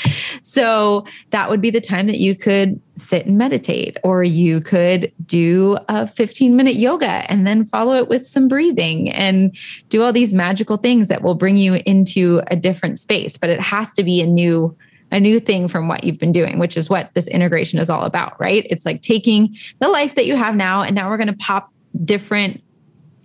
So 0.41 1.05
that 1.31 1.49
would 1.49 1.61
be 1.61 1.71
the 1.71 1.81
time 1.81 2.07
that 2.07 2.19
you 2.19 2.35
could 2.35 2.79
sit 2.95 3.25
and 3.25 3.37
meditate, 3.37 3.97
or 4.03 4.23
you 4.23 4.61
could 4.61 5.11
do 5.25 5.77
a 5.89 6.07
15 6.07 6.55
minute 6.55 6.75
yoga 6.75 7.29
and 7.29 7.47
then 7.47 7.63
follow 7.63 7.95
it 7.95 8.07
with 8.07 8.25
some 8.25 8.47
breathing 8.47 9.09
and 9.11 9.55
do 9.89 10.03
all 10.03 10.13
these 10.13 10.33
magical 10.33 10.77
things 10.77 11.07
that 11.07 11.23
will 11.23 11.35
bring 11.35 11.57
you 11.57 11.81
into 11.85 12.41
a 12.47 12.55
different 12.55 12.99
space. 12.99 13.37
But 13.37 13.49
it 13.49 13.59
has 13.59 13.91
to 13.93 14.03
be 14.03 14.21
a 14.21 14.27
new 14.27 14.75
a 15.11 15.19
new 15.19 15.39
thing 15.39 15.67
from 15.67 15.87
what 15.87 16.03
you've 16.03 16.17
been 16.17 16.31
doing, 16.31 16.57
which 16.57 16.75
is 16.75 16.89
what 16.89 17.13
this 17.13 17.27
integration 17.27 17.79
is 17.79 17.89
all 17.89 18.03
about, 18.03 18.39
right? 18.39 18.65
It's 18.69 18.85
like 18.85 19.01
taking 19.01 19.55
the 19.79 19.87
life 19.87 20.15
that 20.15 20.25
you 20.25 20.35
have 20.35 20.55
now, 20.55 20.81
and 20.81 20.95
now 20.95 21.09
we're 21.09 21.17
going 21.17 21.27
to 21.27 21.37
pop 21.37 21.71
different 22.03 22.65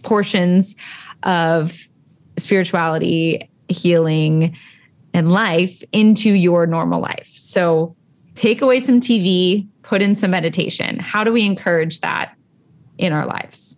portions 0.03 0.77
of 1.23 1.89
spirituality, 2.37 3.51
healing, 3.69 4.57
and 5.13 5.33
life 5.33 5.83
into 5.93 6.31
your 6.31 6.67
normal 6.67 7.01
life. 7.01 7.37
So 7.41 7.97
take 8.35 8.63
away 8.63 8.81
some 8.81 9.01
TV, 9.01 9.67
put 9.83 10.03
in 10.03 10.15
some 10.15 10.31
meditation. 10.31 10.99
How 10.99 11.25
do 11.25 11.33
we 11.33 11.45
encourage 11.45 12.01
that 12.01 12.35
in 12.99 13.13
our 13.13 13.27
lives? 13.27 13.77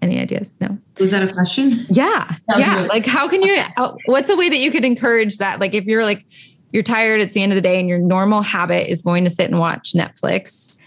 Any 0.00 0.20
ideas? 0.20 0.60
No. 0.60 0.78
Was 1.00 1.10
that 1.12 1.28
a 1.28 1.32
question? 1.32 1.72
Yeah. 1.88 2.30
Yeah. 2.56 2.86
Like, 2.88 3.06
how 3.06 3.28
can 3.28 3.42
you, 3.42 3.62
what's 4.06 4.28
a 4.28 4.36
way 4.36 4.48
that 4.48 4.58
you 4.58 4.70
could 4.70 4.84
encourage 4.84 5.38
that? 5.38 5.60
Like, 5.60 5.74
if 5.74 5.86
you're 5.86 6.04
like, 6.04 6.26
you're 6.72 6.82
tired, 6.82 7.20
it's 7.20 7.34
the 7.34 7.42
end 7.42 7.52
of 7.52 7.56
the 7.56 7.62
day, 7.62 7.80
and 7.80 7.88
your 7.88 7.98
normal 7.98 8.42
habit 8.42 8.90
is 8.90 9.00
going 9.00 9.24
to 9.24 9.30
sit 9.30 9.48
and 9.48 9.58
watch 9.58 9.92
Netflix, 9.94 10.78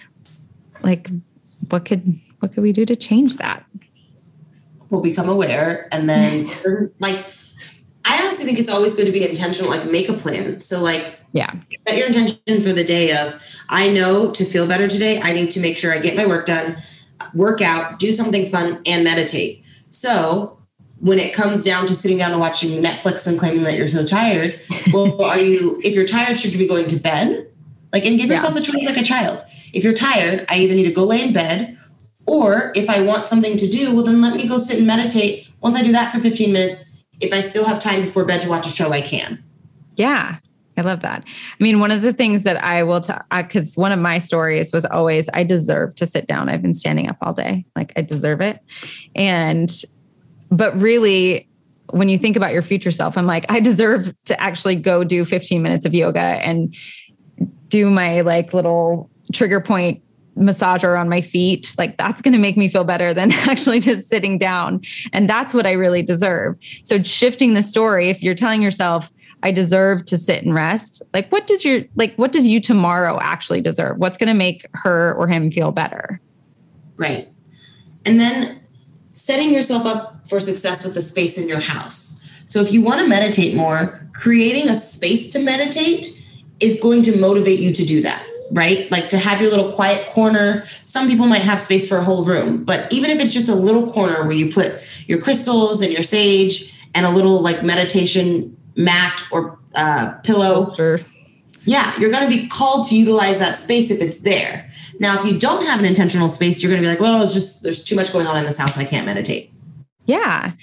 like, 0.83 1.09
what 1.69 1.85
could, 1.85 2.19
what 2.39 2.53
could 2.53 2.61
we 2.61 2.73
do 2.73 2.85
to 2.85 2.95
change 2.95 3.37
that? 3.37 3.65
We'll 4.89 5.01
become 5.01 5.29
aware 5.29 5.87
and 5.91 6.07
then, 6.07 6.49
like, 6.99 7.25
I 8.07 8.21
honestly 8.21 8.45
think 8.45 8.57
it's 8.57 8.69
always 8.69 8.93
good 8.93 9.05
to 9.05 9.11
be 9.11 9.27
intentional, 9.27 9.69
like 9.69 9.89
make 9.91 10.07
a 10.07 10.13
plan. 10.13 10.61
So 10.61 10.81
like 10.81 11.19
yeah. 11.33 11.53
Set 11.87 11.97
your 11.97 12.07
intention 12.07 12.61
for 12.61 12.73
the 12.73 12.83
day 12.83 13.11
of 13.11 13.41
I 13.69 13.89
know 13.89 14.31
to 14.31 14.45
feel 14.45 14.65
better 14.67 14.87
today, 14.87 15.21
I 15.21 15.33
need 15.33 15.51
to 15.51 15.59
make 15.59 15.77
sure 15.77 15.93
I 15.93 15.99
get 15.99 16.15
my 16.15 16.25
work 16.25 16.45
done, 16.45 16.81
work 17.33 17.61
out, 17.61 17.99
do 17.99 18.11
something 18.11 18.49
fun, 18.49 18.81
and 18.85 19.03
meditate. 19.03 19.63
So 19.89 20.59
when 20.99 21.19
it 21.19 21.33
comes 21.33 21.63
down 21.63 21.85
to 21.87 21.93
sitting 21.93 22.17
down 22.17 22.31
and 22.31 22.39
watching 22.39 22.81
Netflix 22.81 23.27
and 23.27 23.37
claiming 23.37 23.63
that 23.63 23.75
you're 23.75 23.87
so 23.87 24.05
tired, 24.05 24.59
well, 24.93 25.23
are 25.23 25.39
you 25.39 25.79
if 25.83 25.93
you're 25.93 26.07
tired, 26.07 26.37
should 26.37 26.53
you 26.53 26.59
be 26.59 26.67
going 26.67 26.87
to 26.87 26.95
bed? 26.95 27.51
Like 27.93 28.05
and 28.05 28.17
give 28.17 28.29
yourself 28.29 28.55
yeah. 28.55 28.61
a 28.61 28.63
choice 28.63 28.85
like 28.85 28.97
a 28.97 29.03
child. 29.03 29.41
If 29.73 29.83
you're 29.83 29.93
tired, 29.93 30.45
I 30.49 30.57
either 30.57 30.75
need 30.75 30.85
to 30.85 30.91
go 30.91 31.03
lay 31.03 31.21
in 31.21 31.33
bed 31.33 31.77
or 32.25 32.71
if 32.75 32.89
I 32.89 33.01
want 33.01 33.27
something 33.27 33.57
to 33.57 33.67
do, 33.67 33.93
well 33.93 34.03
then 34.03 34.21
let 34.21 34.35
me 34.35 34.47
go 34.47 34.57
sit 34.57 34.77
and 34.77 34.87
meditate. 34.87 35.51
Once 35.61 35.75
I 35.75 35.83
do 35.83 35.91
that 35.91 36.11
for 36.11 36.19
15 36.19 36.51
minutes, 36.51 36.96
if 37.19 37.33
I 37.33 37.39
still 37.41 37.65
have 37.65 37.79
time 37.79 38.01
before 38.01 38.25
bed 38.25 38.41
to 38.43 38.49
watch 38.49 38.67
a 38.67 38.69
show, 38.69 38.91
I 38.91 39.01
can. 39.01 39.43
Yeah. 39.95 40.37
I 40.77 40.81
love 40.81 40.99
that. 40.99 41.23
I 41.25 41.63
mean, 41.63 41.79
one 41.79 41.89
of 41.89 42.03
the 42.03 42.13
things 42.13 42.43
that 42.43 42.63
I 42.63 42.83
will 42.83 43.01
tell, 43.01 43.19
because 43.35 43.75
one 43.75 43.91
of 43.91 43.99
my 43.99 44.19
stories 44.19 44.71
was 44.71 44.85
always, 44.85 45.27
I 45.33 45.43
deserve 45.43 45.95
to 45.95 46.05
sit 46.05 46.27
down. 46.27 46.49
I've 46.49 46.61
been 46.61 46.75
standing 46.75 47.09
up 47.09 47.17
all 47.21 47.33
day. 47.33 47.65
Like, 47.75 47.93
I 47.95 48.03
deserve 48.03 48.41
it. 48.41 48.59
And, 49.15 49.71
but 50.51 50.79
really, 50.79 51.49
when 51.89 52.09
you 52.09 52.19
think 52.19 52.35
about 52.35 52.53
your 52.53 52.61
future 52.61 52.91
self, 52.91 53.17
I'm 53.17 53.25
like, 53.25 53.51
I 53.51 53.59
deserve 53.59 54.13
to 54.25 54.39
actually 54.39 54.75
go 54.75 55.03
do 55.03 55.25
15 55.25 55.63
minutes 55.63 55.85
of 55.85 55.95
yoga 55.95 56.19
and 56.19 56.75
do 57.69 57.89
my 57.89 58.21
like 58.21 58.53
little 58.53 59.09
trigger 59.33 59.59
point 59.59 60.03
massager 60.37 60.99
on 60.99 61.09
my 61.09 61.21
feet 61.21 61.73
like 61.77 61.97
that's 61.97 62.21
going 62.21 62.33
to 62.33 62.39
make 62.39 62.57
me 62.57 62.67
feel 62.67 62.83
better 62.83 63.13
than 63.13 63.31
actually 63.49 63.79
just 63.79 64.07
sitting 64.07 64.37
down. 64.37 64.81
And 65.13 65.29
that's 65.29 65.53
what 65.53 65.65
i 65.65 65.71
really 65.71 66.01
deserve. 66.01 66.57
So 66.83 67.01
shifting 67.03 67.53
the 67.53 67.63
story 67.63 68.09
if 68.09 68.23
you're 68.23 68.35
telling 68.35 68.61
yourself 68.61 69.11
i 69.43 69.51
deserve 69.51 70.03
to 70.03 70.17
sit 70.17 70.43
and 70.43 70.55
rest 70.55 71.03
like 71.13 71.31
what 71.31 71.45
does 71.45 71.63
your 71.63 71.81
like 71.95 72.15
what 72.15 72.31
does 72.31 72.47
you 72.47 72.59
tomorrow 72.59 73.19
actually 73.21 73.61
deserve? 73.61 73.97
What's 73.97 74.17
going 74.17 74.29
to 74.29 74.33
make 74.33 74.65
her 74.73 75.13
or 75.15 75.27
him 75.27 75.51
feel 75.51 75.71
better? 75.71 76.19
Right. 76.95 77.29
And 78.05 78.19
then 78.19 78.61
setting 79.11 79.53
yourself 79.53 79.85
up 79.85 80.27
for 80.27 80.39
success 80.39 80.83
with 80.83 80.93
the 80.93 81.01
space 81.01 81.37
in 81.37 81.47
your 81.47 81.59
house. 81.59 82.23
So 82.45 82.61
if 82.61 82.71
you 82.71 82.81
want 82.81 83.01
to 83.01 83.07
meditate 83.07 83.55
more 83.55 84.07
creating 84.13 84.69
a 84.69 84.73
space 84.73 85.27
to 85.33 85.39
meditate 85.39 86.07
is 86.59 86.79
going 86.81 87.03
to 87.03 87.19
motivate 87.19 87.59
you 87.59 87.71
to 87.71 87.85
do 87.85 88.01
that 88.01 88.25
right? 88.51 88.89
Like 88.91 89.09
to 89.09 89.17
have 89.17 89.41
your 89.41 89.49
little 89.49 89.71
quiet 89.71 90.07
corner. 90.07 90.65
Some 90.83 91.07
people 91.07 91.27
might 91.27 91.41
have 91.41 91.61
space 91.61 91.87
for 91.87 91.97
a 91.97 92.03
whole 92.03 92.25
room, 92.25 92.63
but 92.63 92.91
even 92.91 93.09
if 93.09 93.19
it's 93.19 93.33
just 93.33 93.49
a 93.49 93.55
little 93.55 93.91
corner 93.91 94.23
where 94.23 94.35
you 94.35 94.51
put 94.51 94.81
your 95.07 95.19
crystals 95.19 95.81
and 95.81 95.91
your 95.91 96.03
sage 96.03 96.73
and 96.93 97.05
a 97.05 97.09
little 97.09 97.41
like 97.41 97.63
meditation 97.63 98.57
mat 98.75 99.21
or 99.31 99.59
uh, 99.75 100.13
pillow. 100.23 100.73
Sure. 100.75 100.99
Yeah, 101.65 101.97
you're 101.99 102.11
going 102.11 102.29
to 102.29 102.35
be 102.35 102.47
called 102.47 102.87
to 102.87 102.97
utilize 102.97 103.39
that 103.39 103.57
space 103.57 103.91
if 103.91 104.01
it's 104.01 104.21
there. 104.21 104.71
Now, 104.99 105.19
if 105.19 105.25
you 105.25 105.37
don't 105.37 105.65
have 105.65 105.79
an 105.79 105.85
intentional 105.85 106.29
space, 106.29 106.63
you're 106.63 106.71
going 106.71 106.81
to 106.81 106.87
be 106.87 106.89
like, 106.89 107.01
well, 107.01 107.21
it's 107.21 107.33
just 107.33 107.61
there's 107.61 107.83
too 107.83 107.95
much 107.95 108.13
going 108.13 108.25
on 108.25 108.37
in 108.37 108.45
this 108.45 108.57
house. 108.57 108.77
I 108.77 108.85
can't 108.85 109.05
meditate. 109.05 109.51
Yeah. 110.05 110.53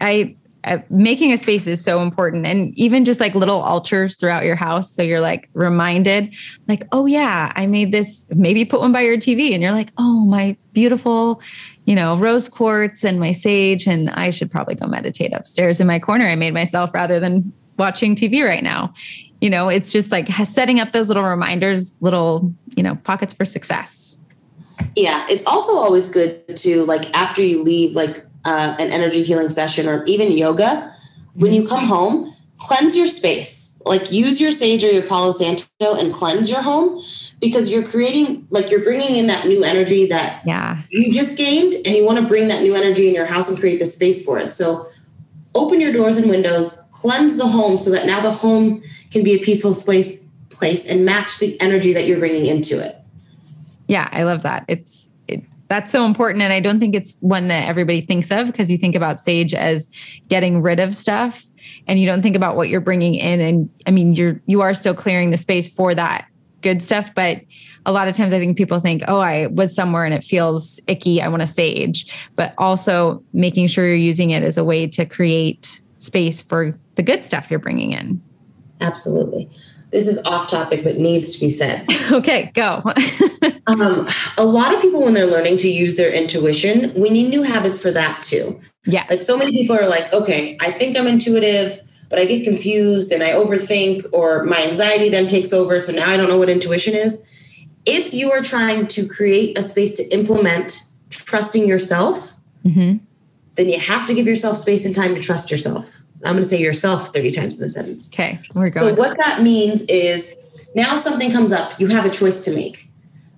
I 0.00 0.36
uh, 0.66 0.78
making 0.90 1.32
a 1.32 1.38
space 1.38 1.66
is 1.66 1.82
so 1.82 2.00
important. 2.00 2.44
And 2.44 2.76
even 2.76 3.04
just 3.04 3.20
like 3.20 3.34
little 3.34 3.60
altars 3.60 4.16
throughout 4.16 4.44
your 4.44 4.56
house 4.56 4.90
so 4.90 5.02
you're 5.02 5.20
like 5.20 5.48
reminded 5.54 6.34
like 6.68 6.86
oh 6.92 7.06
yeah 7.06 7.52
i 7.54 7.66
made 7.66 7.92
this 7.92 8.26
maybe 8.30 8.64
put 8.64 8.80
one 8.80 8.92
by 8.92 9.02
your 9.02 9.16
tv 9.16 9.52
and 9.52 9.62
you're 9.62 9.72
like 9.72 9.92
oh 9.98 10.24
my 10.26 10.56
beautiful 10.72 11.40
you 11.84 11.94
know 11.94 12.16
rose 12.16 12.48
quartz 12.48 13.04
and 13.04 13.20
my 13.20 13.32
sage 13.32 13.86
and 13.86 14.10
i 14.10 14.30
should 14.30 14.50
probably 14.50 14.74
go 14.74 14.86
meditate 14.86 15.32
upstairs 15.32 15.80
in 15.80 15.86
my 15.86 15.98
corner. 15.98 16.26
I 16.26 16.34
made 16.34 16.54
myself 16.54 16.92
rather 16.94 17.20
than 17.20 17.52
watching 17.78 18.16
tv 18.16 18.44
right 18.44 18.62
now. 18.62 18.92
You 19.40 19.50
know 19.50 19.68
it's 19.68 19.92
just 19.92 20.10
like 20.10 20.28
setting 20.28 20.80
up 20.80 20.92
those 20.92 21.08
little 21.08 21.24
reminders 21.24 21.96
little 22.00 22.52
you 22.76 22.82
know 22.82 22.96
pockets 22.96 23.32
for 23.32 23.44
success. 23.44 24.18
Yeah 24.94 25.26
it's 25.28 25.46
also 25.46 25.76
always 25.76 26.10
good 26.10 26.56
to 26.56 26.84
like 26.84 27.14
after 27.16 27.42
you 27.42 27.62
leave 27.62 27.94
like 27.94 28.24
uh, 28.46 28.76
an 28.78 28.90
energy 28.90 29.22
healing 29.22 29.50
session 29.50 29.88
or 29.88 30.04
even 30.04 30.32
yoga, 30.32 30.94
when 31.34 31.52
you 31.52 31.68
come 31.68 31.84
home, 31.86 32.34
cleanse 32.58 32.96
your 32.96 33.06
space. 33.06 33.80
Like 33.84 34.10
use 34.10 34.40
your 34.40 34.50
sage 34.50 34.82
or 34.82 34.90
your 34.90 35.02
Palo 35.02 35.30
Santo 35.30 35.66
and 35.80 36.12
cleanse 36.12 36.50
your 36.50 36.62
home 36.62 37.00
because 37.40 37.70
you're 37.70 37.84
creating, 37.84 38.46
like 38.50 38.70
you're 38.70 38.82
bringing 38.82 39.16
in 39.16 39.26
that 39.26 39.46
new 39.46 39.62
energy 39.62 40.06
that 40.06 40.42
yeah 40.44 40.82
you 40.90 41.12
just 41.12 41.36
gained, 41.36 41.74
and 41.84 41.94
you 41.94 42.04
want 42.04 42.18
to 42.18 42.26
bring 42.26 42.48
that 42.48 42.62
new 42.62 42.74
energy 42.74 43.06
in 43.06 43.14
your 43.14 43.26
house 43.26 43.48
and 43.48 43.58
create 43.58 43.78
the 43.78 43.86
space 43.86 44.24
for 44.24 44.38
it. 44.38 44.54
So 44.54 44.86
open 45.54 45.80
your 45.80 45.92
doors 45.92 46.16
and 46.16 46.28
windows, 46.28 46.82
cleanse 46.90 47.36
the 47.36 47.46
home 47.46 47.78
so 47.78 47.90
that 47.90 48.06
now 48.06 48.20
the 48.20 48.32
home 48.32 48.82
can 49.12 49.22
be 49.22 49.34
a 49.34 49.38
peaceful 49.38 49.74
place 49.74 50.24
place 50.50 50.86
and 50.86 51.04
match 51.04 51.38
the 51.38 51.60
energy 51.60 51.92
that 51.92 52.06
you're 52.06 52.18
bringing 52.18 52.46
into 52.46 52.80
it. 52.84 52.96
Yeah, 53.86 54.08
I 54.10 54.24
love 54.24 54.42
that. 54.42 54.64
It's 54.66 55.10
that's 55.68 55.90
so 55.90 56.04
important. 56.04 56.42
And 56.42 56.52
i 56.52 56.60
don't 56.60 56.80
think 56.80 56.94
it's 56.94 57.16
one 57.20 57.48
that 57.48 57.68
everybody 57.68 58.00
thinks 58.00 58.30
of 58.30 58.46
because 58.46 58.70
you 58.70 58.78
think 58.78 58.94
about 58.94 59.20
sage 59.20 59.54
as 59.54 59.88
getting 60.28 60.62
rid 60.62 60.80
of 60.80 60.94
stuff 60.94 61.44
and 61.86 61.98
you 61.98 62.06
don't 62.06 62.22
think 62.22 62.36
about 62.36 62.56
what 62.56 62.68
you're 62.68 62.80
bringing 62.80 63.14
in. 63.14 63.40
And 63.40 63.70
i 63.86 63.90
mean 63.90 64.12
you're 64.12 64.40
you 64.46 64.60
are 64.60 64.74
still 64.74 64.94
clearing 64.94 65.30
the 65.30 65.38
space 65.38 65.68
for 65.68 65.94
that 65.94 66.26
good 66.62 66.82
stuff. 66.82 67.14
But 67.14 67.42
a 67.84 67.92
lot 67.92 68.08
of 68.08 68.16
times 68.16 68.32
i 68.32 68.38
think 68.38 68.56
people 68.56 68.80
think 68.80 69.02
oh 69.08 69.20
i 69.20 69.46
was 69.46 69.74
somewhere 69.74 70.04
and 70.04 70.14
it 70.14 70.24
feels 70.24 70.80
icky. 70.86 71.20
I 71.22 71.28
want 71.28 71.42
to 71.42 71.46
sage. 71.46 72.30
But 72.34 72.54
also 72.58 73.22
making 73.32 73.68
sure 73.68 73.86
you're 73.86 73.96
using 73.96 74.30
it 74.30 74.42
as 74.42 74.56
a 74.56 74.64
way 74.64 74.86
to 74.88 75.04
create 75.04 75.80
space 75.98 76.42
for 76.42 76.78
the 76.94 77.02
good 77.02 77.24
stuff 77.24 77.50
you're 77.50 77.60
bringing 77.60 77.92
in. 77.92 78.22
Absolutely 78.80 79.48
this 79.90 80.06
is 80.06 80.24
off 80.26 80.50
topic 80.50 80.82
but 80.84 80.98
needs 80.98 81.32
to 81.34 81.40
be 81.40 81.50
said. 81.50 81.86
Okay 82.12 82.50
go. 82.54 82.82
Um, 83.68 84.06
a 84.38 84.44
lot 84.44 84.72
of 84.72 84.80
people 84.80 85.02
when 85.02 85.14
they're 85.14 85.26
learning 85.26 85.56
to 85.58 85.68
use 85.68 85.96
their 85.96 86.12
intuition 86.12 86.94
we 86.94 87.10
need 87.10 87.30
new 87.30 87.42
habits 87.42 87.82
for 87.82 87.90
that 87.90 88.22
too. 88.22 88.60
Yeah. 88.84 89.04
Like 89.10 89.20
so 89.20 89.36
many 89.36 89.50
people 89.50 89.76
are 89.76 89.88
like 89.88 90.12
okay 90.12 90.56
i 90.60 90.70
think 90.70 90.96
i'm 90.96 91.08
intuitive 91.08 91.80
but 92.08 92.20
i 92.20 92.24
get 92.24 92.44
confused 92.44 93.10
and 93.10 93.24
i 93.24 93.30
overthink 93.32 94.04
or 94.12 94.44
my 94.44 94.62
anxiety 94.62 95.08
then 95.08 95.26
takes 95.26 95.52
over 95.52 95.80
so 95.80 95.90
now 95.92 96.08
i 96.08 96.16
don't 96.16 96.28
know 96.28 96.38
what 96.38 96.48
intuition 96.48 96.94
is. 96.94 97.24
If 97.84 98.14
you 98.14 98.30
are 98.32 98.42
trying 98.42 98.86
to 98.88 99.06
create 99.06 99.58
a 99.58 99.62
space 99.62 99.96
to 99.96 100.04
implement 100.14 100.80
trusting 101.10 101.66
yourself 101.66 102.38
mm-hmm. 102.64 102.98
then 103.56 103.68
you 103.68 103.80
have 103.80 104.06
to 104.06 104.14
give 104.14 104.26
yourself 104.26 104.58
space 104.58 104.86
and 104.86 104.94
time 104.94 105.16
to 105.16 105.20
trust 105.20 105.50
yourself 105.50 106.02
I'm 106.24 106.32
going 106.32 106.42
to 106.42 106.48
say 106.48 106.60
yourself 106.60 107.14
30 107.14 107.30
times 107.30 107.56
in 107.56 107.62
the 107.62 107.68
sentence. 107.68 108.12
Okay, 108.12 108.38
we're 108.54 108.70
going. 108.70 108.94
So, 108.94 109.00
what 109.00 109.16
that 109.18 109.42
means 109.42 109.82
is 109.82 110.34
now 110.74 110.96
something 110.96 111.30
comes 111.30 111.52
up, 111.52 111.78
you 111.78 111.88
have 111.88 112.06
a 112.06 112.10
choice 112.10 112.40
to 112.44 112.54
make. 112.54 112.88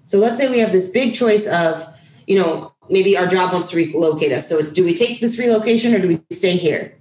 So, 0.05 0.19
let's 0.19 0.38
say 0.38 0.49
we 0.49 0.61
have 0.61 0.73
this 0.73 0.88
big 0.88 1.14
choice 1.14 1.47
of, 1.47 1.87
you 2.27 2.38
know, 2.38 2.73
maybe 2.88 3.17
our 3.17 3.27
job 3.27 3.53
wants 3.53 3.71
to 3.71 3.77
relocate 3.77 4.33
us. 4.33 4.49
So, 4.49 4.59
it's 4.59 4.73
do 4.73 4.85
we 4.85 4.95
take 4.95 5.21
this 5.21 5.38
relocation 5.38 5.95
or 5.95 5.99
do 5.99 6.09
we 6.09 6.21
stay 6.31 6.57
here? 6.57 6.93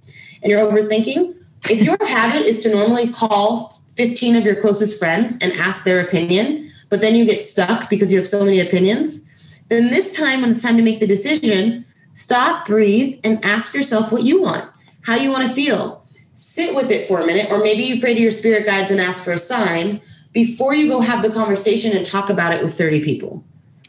And 0.42 0.50
you're 0.50 0.60
overthinking. 0.60 1.34
If 1.70 1.82
your 1.82 1.96
habit 2.06 2.42
is 2.42 2.58
to 2.60 2.70
normally 2.70 3.12
call 3.12 3.80
15 3.94 4.36
of 4.36 4.44
your 4.44 4.60
closest 4.60 4.98
friends 4.98 5.38
and 5.40 5.52
ask 5.54 5.84
their 5.84 6.00
opinion, 6.00 6.70
but 6.88 7.00
then 7.00 7.14
you 7.14 7.24
get 7.24 7.42
stuck 7.42 7.88
because 7.88 8.10
you 8.10 8.18
have 8.18 8.26
so 8.26 8.44
many 8.44 8.60
opinions, 8.60 9.28
then 9.68 9.90
this 9.90 10.16
time 10.16 10.40
when 10.40 10.52
it's 10.52 10.62
time 10.62 10.76
to 10.76 10.82
make 10.82 11.00
the 11.00 11.06
decision, 11.06 11.84
stop, 12.14 12.66
breathe, 12.66 13.20
and 13.22 13.44
ask 13.44 13.74
yourself 13.74 14.10
what 14.10 14.22
you 14.22 14.42
want 14.42 14.68
how 15.08 15.16
you 15.16 15.32
want 15.32 15.48
to 15.48 15.54
feel. 15.54 16.04
Sit 16.34 16.76
with 16.76 16.90
it 16.90 17.08
for 17.08 17.20
a 17.20 17.26
minute, 17.26 17.50
or 17.50 17.62
maybe 17.62 17.82
you 17.82 17.98
pray 17.98 18.12
to 18.12 18.20
your 18.20 18.30
spirit 18.30 18.66
guides 18.66 18.90
and 18.90 19.00
ask 19.00 19.24
for 19.24 19.32
a 19.32 19.38
sign 19.38 20.02
before 20.34 20.74
you 20.74 20.86
go 20.86 21.00
have 21.00 21.22
the 21.22 21.30
conversation 21.30 21.96
and 21.96 22.04
talk 22.04 22.28
about 22.28 22.52
it 22.52 22.62
with 22.62 22.76
30 22.76 23.02
people. 23.02 23.42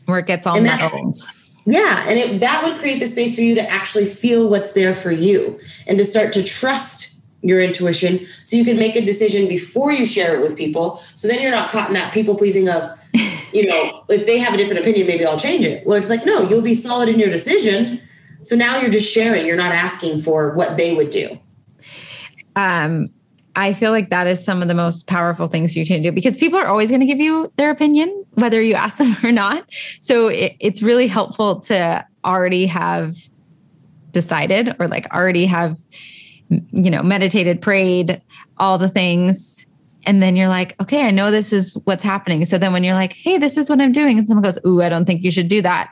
Where 0.05 0.19
it 0.19 0.27
gets 0.27 0.47
all 0.47 0.59
muddled. 0.59 1.17
Yeah, 1.65 2.05
and 2.07 2.17
it, 2.17 2.39
that 2.39 2.63
would 2.63 2.79
create 2.79 2.99
the 2.99 3.05
space 3.05 3.35
for 3.35 3.41
you 3.41 3.53
to 3.55 3.69
actually 3.69 4.05
feel 4.05 4.49
what's 4.49 4.71
there 4.71 4.95
for 4.95 5.11
you 5.11 5.59
and 5.85 5.97
to 5.97 6.05
start 6.05 6.31
to 6.33 6.43
trust 6.43 7.21
your 7.41 7.59
intuition 7.59 8.25
so 8.45 8.55
you 8.55 8.63
can 8.63 8.77
make 8.77 8.95
a 8.95 9.05
decision 9.05 9.49
before 9.49 9.91
you 9.91 10.05
share 10.05 10.35
it 10.35 10.39
with 10.39 10.57
people. 10.57 10.95
So 11.15 11.27
then 11.27 11.41
you're 11.41 11.51
not 11.51 11.69
caught 11.69 11.89
in 11.89 11.95
that 11.95 12.13
people 12.13 12.35
pleasing 12.35 12.69
of, 12.69 12.97
you 13.53 13.67
know, 13.67 14.05
if 14.07 14.25
they 14.25 14.39
have 14.39 14.53
a 14.53 14.57
different 14.57 14.79
opinion, 14.79 15.05
maybe 15.05 15.25
I'll 15.25 15.39
change 15.39 15.65
it. 15.65 15.85
Well, 15.85 15.97
it's 15.97 16.09
like, 16.09 16.25
no, 16.25 16.47
you'll 16.47 16.61
be 16.61 16.73
solid 16.73 17.09
in 17.09 17.19
your 17.19 17.29
decision 17.29 18.01
so 18.43 18.55
now 18.55 18.79
you're 18.79 18.89
just 18.89 19.11
sharing, 19.11 19.45
you're 19.45 19.57
not 19.57 19.71
asking 19.71 20.21
for 20.21 20.53
what 20.53 20.77
they 20.77 20.95
would 20.95 21.09
do. 21.09 21.39
Um, 22.55 23.07
I 23.55 23.73
feel 23.73 23.91
like 23.91 24.09
that 24.09 24.27
is 24.27 24.43
some 24.43 24.61
of 24.61 24.67
the 24.67 24.73
most 24.73 25.07
powerful 25.07 25.47
things 25.47 25.75
you 25.75 25.85
can 25.85 26.01
do 26.01 26.11
because 26.11 26.37
people 26.37 26.57
are 26.59 26.67
always 26.67 26.89
going 26.89 27.01
to 27.01 27.05
give 27.05 27.19
you 27.19 27.51
their 27.57 27.71
opinion, 27.71 28.25
whether 28.35 28.61
you 28.61 28.75
ask 28.75 28.97
them 28.99 29.15
or 29.23 29.31
not. 29.31 29.65
So 29.99 30.27
it, 30.27 30.55
it's 30.59 30.81
really 30.81 31.07
helpful 31.07 31.59
to 31.61 32.05
already 32.23 32.67
have 32.67 33.15
decided 34.11 34.75
or 34.79 34.87
like 34.87 35.11
already 35.13 35.45
have, 35.45 35.77
you 36.49 36.89
know, 36.89 37.03
meditated, 37.03 37.61
prayed, 37.61 38.21
all 38.57 38.77
the 38.77 38.89
things. 38.89 39.67
And 40.05 40.23
then 40.23 40.35
you're 40.35 40.47
like, 40.47 40.79
okay, 40.81 41.07
I 41.07 41.11
know 41.11 41.29
this 41.29 41.51
is 41.51 41.77
what's 41.83 42.03
happening. 42.03 42.45
So 42.45 42.57
then 42.57 42.71
when 42.71 42.83
you're 42.83 42.95
like, 42.95 43.13
hey, 43.13 43.37
this 43.37 43.57
is 43.57 43.69
what 43.69 43.81
I'm 43.81 43.91
doing, 43.91 44.17
and 44.17 44.27
someone 44.27 44.43
goes, 44.43 44.57
ooh, 44.65 44.81
I 44.81 44.89
don't 44.89 45.05
think 45.05 45.21
you 45.23 45.31
should 45.31 45.49
do 45.49 45.61
that. 45.61 45.91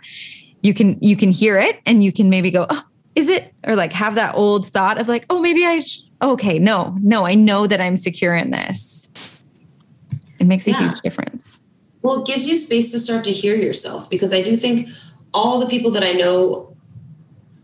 You 0.68 0.74
can 0.74 0.98
you 1.00 1.16
can 1.16 1.30
hear 1.30 1.58
it 1.58 1.80
and 1.86 2.04
you 2.04 2.12
can 2.12 2.30
maybe 2.30 2.52
go, 2.52 2.66
oh, 2.70 2.84
is 3.16 3.30
it 3.30 3.54
or 3.66 3.78
like 3.78 3.94
have 3.94 4.16
that 4.16 4.36
old 4.36 4.66
thought 4.66 5.00
of 5.00 5.08
like, 5.08 5.26
oh, 5.30 5.40
maybe 5.40 5.66
I 5.66 5.80
sh- 5.80 6.02
okay, 6.22 6.60
no, 6.60 6.98
no, 7.00 7.26
I 7.26 7.36
know 7.36 7.68
that 7.68 7.80
I'm 7.80 7.96
secure 7.96 8.36
in 8.36 8.52
this. 8.52 9.10
It 10.40 10.46
makes 10.46 10.68
a 10.68 10.72
yeah. 10.72 10.90
huge 10.90 11.00
difference. 11.00 11.60
Well, 12.02 12.22
it 12.22 12.28
gives 12.28 12.50
you 12.50 12.58
space 12.58 12.92
to 12.92 13.00
start 13.00 13.24
to 13.24 13.32
hear 13.32 13.56
yourself 13.56 14.10
because 14.10 14.34
I 14.34 14.42
do 14.42 14.58
think 14.58 14.90
all 15.34 15.58
the 15.62 15.68
people 15.68 15.90
that 15.92 16.04
I 16.04 16.12
know 16.12 16.76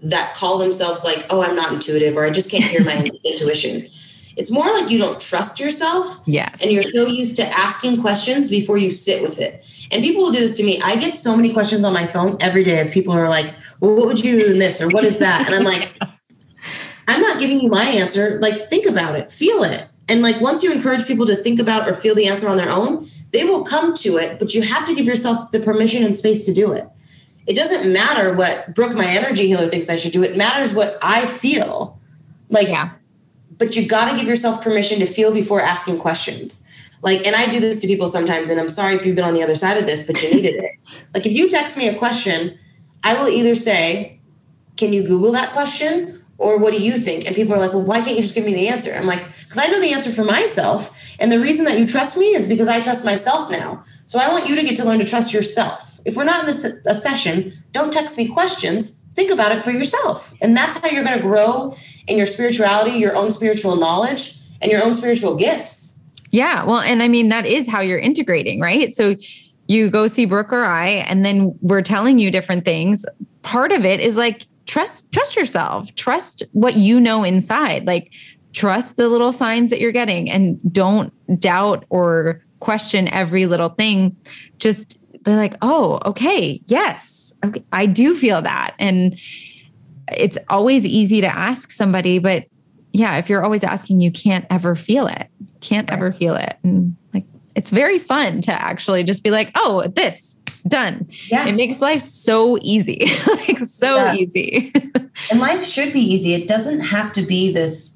that 0.02 0.34
call 0.34 0.58
themselves 0.58 1.04
like, 1.04 1.26
oh, 1.30 1.44
I'm 1.44 1.58
not 1.58 1.74
intuitive 1.74 2.16
or 2.16 2.24
I 2.24 2.30
just 2.30 2.50
can't 2.50 2.64
hear 2.64 2.86
my 2.86 3.10
intuition. 3.26 3.88
It's 4.36 4.52
more 4.52 4.66
like 4.66 4.90
you 4.90 4.98
don't 4.98 5.20
trust 5.20 5.60
yourself. 5.60 6.22
Yes. 6.26 6.62
And 6.62 6.72
you're 6.72 6.84
so 6.84 7.08
used 7.08 7.36
to 7.38 7.46
asking 7.46 8.02
questions 8.02 8.50
before 8.50 8.78
you 8.78 8.92
sit 8.92 9.22
with 9.22 9.40
it. 9.40 9.66
And 9.92 10.04
people 10.04 10.24
will 10.24 10.32
do 10.32 10.40
this 10.40 10.58
to 10.58 10.64
me. 10.64 10.82
I 10.84 10.96
get 10.96 11.14
so 11.14 11.36
many 11.36 11.54
questions 11.54 11.84
on 11.84 11.94
my 11.94 12.08
phone 12.08 12.38
every 12.40 12.64
day 12.64 12.82
of 12.82 12.92
people 12.92 13.14
who 13.14 13.20
are 13.20 13.30
like, 13.30 13.54
well, 13.80 13.96
what 13.96 14.08
would 14.08 14.24
you 14.24 14.40
do 14.40 14.52
in 14.52 14.60
this 14.60 14.82
or 14.82 14.90
what 14.90 15.04
is 15.04 15.20
that? 15.20 15.46
And 15.46 15.56
I'm 15.56 15.64
like, 15.64 15.98
I'm 17.08 17.22
not 17.22 17.40
giving 17.40 17.60
you 17.60 17.70
my 17.70 17.84
answer. 17.84 18.40
Like, 18.42 18.56
think 18.56 18.86
about 18.86 19.16
it, 19.16 19.32
feel 19.32 19.64
it. 19.64 19.90
And 20.10 20.22
like, 20.22 20.42
once 20.42 20.64
you 20.64 20.72
encourage 20.72 21.06
people 21.06 21.26
to 21.28 21.36
think 21.36 21.60
about 21.60 21.88
or 21.88 21.94
feel 21.94 22.16
the 22.16 22.28
answer 22.28 22.50
on 22.50 22.58
their 22.58 22.70
own, 22.70 23.08
they 23.32 23.44
will 23.44 23.64
come 23.64 23.94
to 23.96 24.18
it, 24.18 24.40
but 24.40 24.54
you 24.54 24.62
have 24.62 24.86
to 24.88 24.96
give 24.96 25.06
yourself 25.06 25.52
the 25.52 25.60
permission 25.60 26.04
and 26.04 26.18
space 26.18 26.46
to 26.46 26.54
do 26.54 26.72
it. 26.72 26.88
It 27.46 27.56
doesn't 27.56 27.92
matter 27.92 28.34
what 28.34 28.74
Brooke, 28.74 28.96
my 28.96 29.08
energy 29.08 29.48
healer, 29.48 29.68
thinks 29.68 29.90
I 29.90 29.96
should 29.96 30.12
do. 30.12 30.24
It 30.24 30.38
matters 30.38 30.74
what 30.74 30.98
I 31.02 31.26
feel. 31.26 32.00
Like, 32.50 32.68
yeah. 32.68 32.92
But 33.58 33.76
you 33.76 33.88
got 33.88 34.10
to 34.10 34.18
give 34.18 34.28
yourself 34.28 34.64
permission 34.64 35.00
to 35.00 35.06
feel 35.06 35.34
before 35.34 35.62
asking 35.62 36.00
questions. 36.00 36.66
Like, 37.02 37.28
and 37.28 37.36
I 37.36 37.50
do 37.50 37.60
this 37.60 37.78
to 37.82 37.88
people 37.88 38.08
sometimes, 38.08 38.50
and 38.50 38.60
I'm 38.60 38.70
sorry 38.70 38.96
if 38.96 39.06
you've 39.06 39.16
been 39.16 39.26
on 39.26 39.34
the 39.34 39.44
other 39.44 39.56
side 39.56 39.78
of 39.78 39.86
this, 39.86 40.08
but 40.08 40.22
you 40.24 40.32
needed 40.32 40.56
it. 40.56 40.72
Like, 41.14 41.26
if 41.26 41.34
you 41.34 41.50
text 41.50 41.78
me 41.78 41.88
a 41.88 41.98
question, 41.98 42.58
I 43.04 43.14
will 43.16 43.28
either 43.28 43.56
say, 43.56 44.20
Can 44.78 44.94
you 44.94 45.04
Google 45.04 45.32
that 45.34 45.52
question? 45.52 46.24
or 46.38 46.58
what 46.58 46.74
do 46.74 46.82
you 46.82 46.94
think? 46.94 47.26
And 47.26 47.36
people 47.36 47.54
are 47.54 47.60
like, 47.60 47.74
well, 47.74 47.84
why 47.84 48.02
can't 48.02 48.18
you 48.18 48.22
just 48.22 48.36
give 48.36 48.46
me 48.46 48.54
the 48.54 48.68
answer? 48.68 48.94
I'm 48.94 49.06
like, 49.06 49.26
because 49.26 49.58
I 49.58 49.68
know 49.68 49.80
the 49.80 49.94
answer 49.94 50.12
for 50.12 50.24
myself. 50.24 50.98
And 51.20 51.32
the 51.32 51.40
reason 51.40 51.66
that 51.66 51.80
you 51.80 51.88
trust 51.88 52.18
me 52.18 52.28
is 52.28 52.50
because 52.50 52.68
I 52.68 52.82
trust 52.82 53.06
myself 53.06 53.50
now. 53.50 53.84
So 54.06 54.20
I 54.20 54.30
want 54.30 54.50
you 54.50 54.56
to 54.56 54.64
get 54.64 54.76
to 54.78 54.86
learn 54.86 55.00
to 55.00 55.06
trust 55.06 55.34
yourself. 55.34 56.02
If 56.06 56.18
we're 56.18 56.26
not 56.26 56.42
in 56.42 56.46
this 56.48 56.66
a 56.66 56.96
session, 56.96 57.54
don't 57.72 57.94
text 57.94 58.18
me 58.18 58.28
questions. 58.28 59.03
Think 59.16 59.32
about 59.32 59.52
it 59.52 59.64
for 59.64 59.72
yourself. 59.72 60.34
And 60.42 60.56
that's 60.56 60.78
how 60.78 60.90
you're 60.90 61.04
going 61.04 61.18
to 61.18 61.24
grow 61.24 61.76
in 62.08 62.18
your 62.18 62.26
spirituality, 62.26 62.98
your 62.98 63.16
own 63.16 63.32
spiritual 63.32 63.76
knowledge, 63.76 64.38
and 64.62 64.72
your 64.72 64.84
own 64.84 64.94
spiritual 64.94 65.38
gifts. 65.38 66.00
Yeah. 66.32 66.64
Well, 66.64 66.80
and 66.80 67.04
I 67.04 67.08
mean, 67.08 67.30
that 67.30 67.46
is 67.46 67.70
how 67.70 67.82
you're 67.82 68.00
integrating, 68.00 68.60
right? 68.60 68.94
So 68.94 69.16
you 69.68 69.90
go 69.90 70.08
see 70.08 70.26
Brooke 70.26 70.52
or 70.52 70.64
I, 70.64 70.88
and 70.88 71.24
then 71.24 71.58
we're 71.62 71.82
telling 71.82 72.18
you 72.18 72.32
different 72.32 72.66
things. 72.66 73.06
Part 73.44 73.72
of 73.72 73.86
it 73.86 74.00
is 74.00 74.16
like 74.16 74.48
trust 74.66 75.12
trust 75.12 75.36
yourself 75.36 75.94
trust 75.96 76.44
what 76.54 76.76
you 76.76 77.00
know 77.00 77.24
inside 77.24 77.86
like 77.86 78.14
trust 78.54 78.98
the 78.98 79.10
little 79.10 79.34
signs 79.34 79.70
that 79.70 79.80
you're 79.80 79.92
getting 79.92 80.30
and 80.30 80.60
don't 80.72 81.12
doubt 81.40 81.86
or 81.90 82.42
question 82.60 83.08
every 83.10 83.46
little 83.46 83.70
thing 83.70 84.16
just 84.58 84.98
be 85.24 85.36
like 85.36 85.56
oh 85.62 86.00
okay 86.06 86.62
yes 86.66 87.34
okay, 87.46 87.64
i 87.72 87.86
do 87.86 88.14
feel 88.14 88.42
that 88.42 88.74
and 88.80 89.20
it's 90.12 90.38
always 90.50 90.86
easy 90.86 91.22
to 91.22 91.28
ask 91.28 91.72
somebody 91.72 92.20
but 92.20 92.46
yeah 92.92 93.18
if 93.18 93.30
you're 93.30 93.44
always 93.44 93.64
asking 93.64 94.02
you 94.02 94.12
can't 94.12 94.46
ever 94.50 94.76
feel 94.76 95.08
it 95.08 95.28
can't 95.62 95.92
ever 95.92 96.12
feel 96.12 96.36
it 96.36 96.58
and 96.64 96.96
like 97.14 97.26
it's 97.56 97.72
very 97.72 98.00
fun 98.00 98.42
to 98.42 98.52
actually 98.52 99.04
just 99.04 99.24
be 99.24 99.32
like 99.32 99.52
oh 99.56 99.88
this 99.96 100.38
done. 100.68 101.08
Yeah. 101.28 101.48
It 101.48 101.56
makes 101.56 101.82
life 101.82 102.02
so 102.02 102.58
easy, 102.62 103.06
like 103.28 103.60
so 103.60 103.96
yeah. 103.96 104.16
easy. 104.16 104.72
and 105.32 105.40
life 105.40 105.66
should 105.66 105.94
be 105.94 106.00
easy. 106.00 106.34
It 106.34 106.48
doesn't 106.48 106.82
have 106.82 107.14
to 107.14 107.22
be 107.22 107.52
this, 107.52 107.93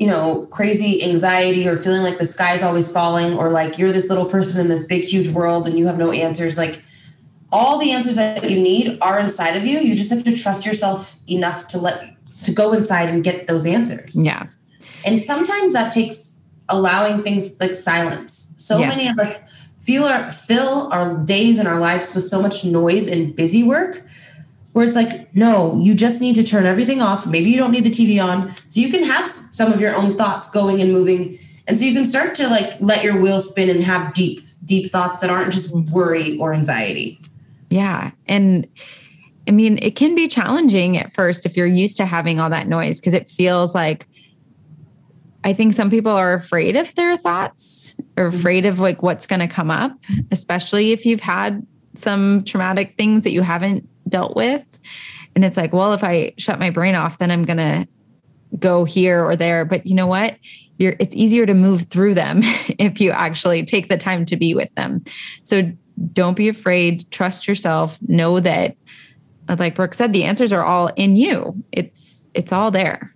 you 0.00 0.06
know, 0.06 0.46
crazy 0.46 1.04
anxiety 1.04 1.68
or 1.68 1.76
feeling 1.76 2.02
like 2.02 2.16
the 2.16 2.24
sky's 2.24 2.62
always 2.62 2.90
falling 2.90 3.34
or 3.34 3.50
like 3.50 3.76
you're 3.76 3.92
this 3.92 4.08
little 4.08 4.24
person 4.24 4.58
in 4.58 4.68
this 4.68 4.86
big, 4.86 5.04
huge 5.04 5.28
world 5.28 5.66
and 5.66 5.78
you 5.78 5.86
have 5.86 5.98
no 5.98 6.10
answers. 6.10 6.56
Like 6.56 6.82
all 7.52 7.78
the 7.78 7.92
answers 7.92 8.16
that 8.16 8.48
you 8.48 8.58
need 8.62 8.96
are 9.02 9.20
inside 9.20 9.56
of 9.56 9.66
you. 9.66 9.78
You 9.78 9.94
just 9.94 10.10
have 10.10 10.24
to 10.24 10.34
trust 10.34 10.64
yourself 10.64 11.20
enough 11.28 11.66
to 11.68 11.78
let 11.78 12.16
to 12.44 12.52
go 12.52 12.72
inside 12.72 13.10
and 13.10 13.22
get 13.22 13.46
those 13.46 13.66
answers. 13.66 14.12
Yeah. 14.14 14.46
And 15.04 15.20
sometimes 15.20 15.74
that 15.74 15.92
takes 15.92 16.32
allowing 16.70 17.22
things 17.22 17.60
like 17.60 17.72
silence. 17.72 18.54
So 18.58 18.78
yes. 18.78 18.88
many 18.88 19.06
of 19.06 19.18
us 19.18 19.38
feel 19.82 20.04
our 20.04 20.32
fill 20.32 20.90
our 20.94 21.18
days 21.18 21.58
and 21.58 21.68
our 21.68 21.78
lives 21.78 22.14
with 22.14 22.24
so 22.24 22.40
much 22.40 22.64
noise 22.64 23.06
and 23.06 23.36
busy 23.36 23.62
work 23.62 24.02
where 24.72 24.86
it's 24.86 24.96
like 24.96 25.34
no 25.34 25.78
you 25.80 25.94
just 25.94 26.20
need 26.20 26.36
to 26.36 26.44
turn 26.44 26.66
everything 26.66 27.00
off. 27.00 27.26
Maybe 27.26 27.50
you 27.50 27.58
don't 27.58 27.72
need 27.72 27.84
the 27.84 27.90
tv 27.90 28.22
on. 28.22 28.54
So 28.56 28.80
you 28.80 28.90
can 28.90 29.04
have 29.04 29.28
some 29.28 29.72
of 29.72 29.80
your 29.80 29.94
own 29.96 30.16
thoughts 30.16 30.50
going 30.50 30.80
and 30.80 30.92
moving. 30.92 31.38
And 31.66 31.78
so 31.78 31.84
you 31.84 31.92
can 31.92 32.06
start 32.06 32.34
to 32.36 32.48
like 32.48 32.80
let 32.80 33.04
your 33.04 33.20
wheel 33.20 33.42
spin 33.42 33.70
and 33.70 33.84
have 33.84 34.14
deep 34.14 34.44
deep 34.64 34.90
thoughts 34.90 35.20
that 35.20 35.30
aren't 35.30 35.52
just 35.52 35.70
worry 35.72 36.38
or 36.38 36.54
anxiety. 36.54 37.20
Yeah. 37.70 38.12
And 38.26 38.66
i 39.48 39.52
mean 39.52 39.78
it 39.80 39.96
can 39.96 40.14
be 40.14 40.28
challenging 40.28 40.98
at 40.98 41.12
first 41.12 41.46
if 41.46 41.56
you're 41.56 41.66
used 41.66 41.96
to 41.96 42.04
having 42.04 42.38
all 42.38 42.50
that 42.50 42.68
noise 42.68 43.00
because 43.00 43.14
it 43.14 43.26
feels 43.26 43.74
like 43.74 44.06
I 45.42 45.52
think 45.52 45.72
some 45.72 45.90
people 45.90 46.12
are 46.12 46.34
afraid 46.34 46.76
of 46.76 46.94
their 46.94 47.16
thoughts 47.16 47.98
or 48.16 48.28
mm-hmm. 48.28 48.38
afraid 48.38 48.66
of 48.66 48.78
like 48.78 49.02
what's 49.02 49.26
going 49.26 49.40
to 49.40 49.48
come 49.48 49.70
up, 49.70 49.92
especially 50.30 50.92
if 50.92 51.06
you've 51.06 51.20
had 51.20 51.66
some 51.94 52.44
traumatic 52.44 52.94
things 52.96 53.24
that 53.24 53.32
you 53.32 53.42
haven't 53.42 53.88
dealt 54.10 54.36
with. 54.36 54.78
And 55.34 55.44
it's 55.44 55.56
like, 55.56 55.72
well, 55.72 55.92
if 55.92 56.04
I 56.04 56.34
shut 56.36 56.58
my 56.58 56.70
brain 56.70 56.94
off, 56.94 57.18
then 57.18 57.30
I'm 57.30 57.44
going 57.44 57.58
to 57.58 57.86
go 58.58 58.84
here 58.84 59.24
or 59.24 59.36
there. 59.36 59.64
But 59.64 59.86
you 59.86 59.94
know 59.94 60.06
what? 60.06 60.36
You're, 60.78 60.96
it's 60.98 61.14
easier 61.14 61.46
to 61.46 61.54
move 61.54 61.84
through 61.84 62.14
them 62.14 62.40
if 62.42 63.00
you 63.00 63.10
actually 63.10 63.64
take 63.64 63.88
the 63.88 63.96
time 63.96 64.24
to 64.26 64.36
be 64.36 64.54
with 64.54 64.74
them. 64.74 65.04
So 65.44 65.72
don't 66.12 66.36
be 66.36 66.48
afraid, 66.48 67.10
trust 67.10 67.46
yourself, 67.46 67.98
know 68.02 68.40
that 68.40 68.76
like 69.58 69.74
Brooke 69.74 69.94
said, 69.94 70.12
the 70.12 70.24
answers 70.24 70.52
are 70.52 70.64
all 70.64 70.88
in 70.94 71.16
you. 71.16 71.60
It's 71.72 72.28
it's 72.34 72.52
all 72.52 72.70
there 72.70 73.12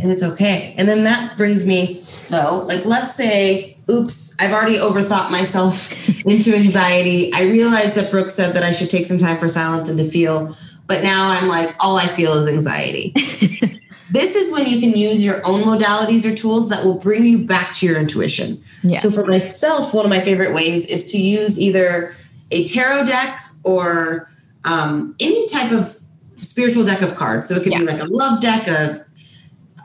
and 0.00 0.10
it's 0.10 0.22
okay. 0.22 0.74
And 0.76 0.88
then 0.88 1.04
that 1.04 1.36
brings 1.36 1.66
me 1.66 2.02
though, 2.28 2.64
like 2.66 2.84
let's 2.84 3.14
say, 3.14 3.73
oops, 3.88 4.36
I've 4.40 4.52
already 4.52 4.78
overthought 4.78 5.30
myself 5.30 5.92
into 6.26 6.54
anxiety. 6.54 7.32
I 7.32 7.42
realized 7.42 7.94
that 7.94 8.10
Brooke 8.10 8.30
said 8.30 8.54
that 8.54 8.62
I 8.62 8.72
should 8.72 8.90
take 8.90 9.06
some 9.06 9.18
time 9.18 9.38
for 9.38 9.48
silence 9.48 9.88
and 9.88 9.98
to 9.98 10.04
feel, 10.04 10.56
but 10.86 11.02
now 11.02 11.30
I'm 11.30 11.48
like, 11.48 11.74
all 11.80 11.96
I 11.96 12.06
feel 12.06 12.34
is 12.34 12.48
anxiety. 12.48 13.12
this 14.10 14.36
is 14.36 14.52
when 14.52 14.66
you 14.66 14.80
can 14.80 14.90
use 14.90 15.24
your 15.24 15.40
own 15.46 15.62
modalities 15.62 16.30
or 16.30 16.34
tools 16.34 16.68
that 16.70 16.84
will 16.84 16.98
bring 16.98 17.24
you 17.24 17.38
back 17.38 17.74
to 17.76 17.86
your 17.86 17.98
intuition. 17.98 18.58
Yeah. 18.82 18.98
So 18.98 19.10
for 19.10 19.24
myself, 19.24 19.94
one 19.94 20.04
of 20.04 20.10
my 20.10 20.20
favorite 20.20 20.54
ways 20.54 20.86
is 20.86 21.04
to 21.12 21.18
use 21.18 21.60
either 21.60 22.14
a 22.50 22.64
tarot 22.64 23.06
deck 23.06 23.40
or 23.62 24.30
um, 24.64 25.14
any 25.20 25.46
type 25.48 25.72
of 25.72 25.98
spiritual 26.32 26.84
deck 26.84 27.02
of 27.02 27.16
cards. 27.16 27.48
So 27.48 27.56
it 27.56 27.62
could 27.62 27.72
yeah. 27.72 27.78
be 27.80 27.86
like 27.86 28.00
a 28.00 28.04
love 28.04 28.40
deck, 28.40 28.66
a 28.66 29.04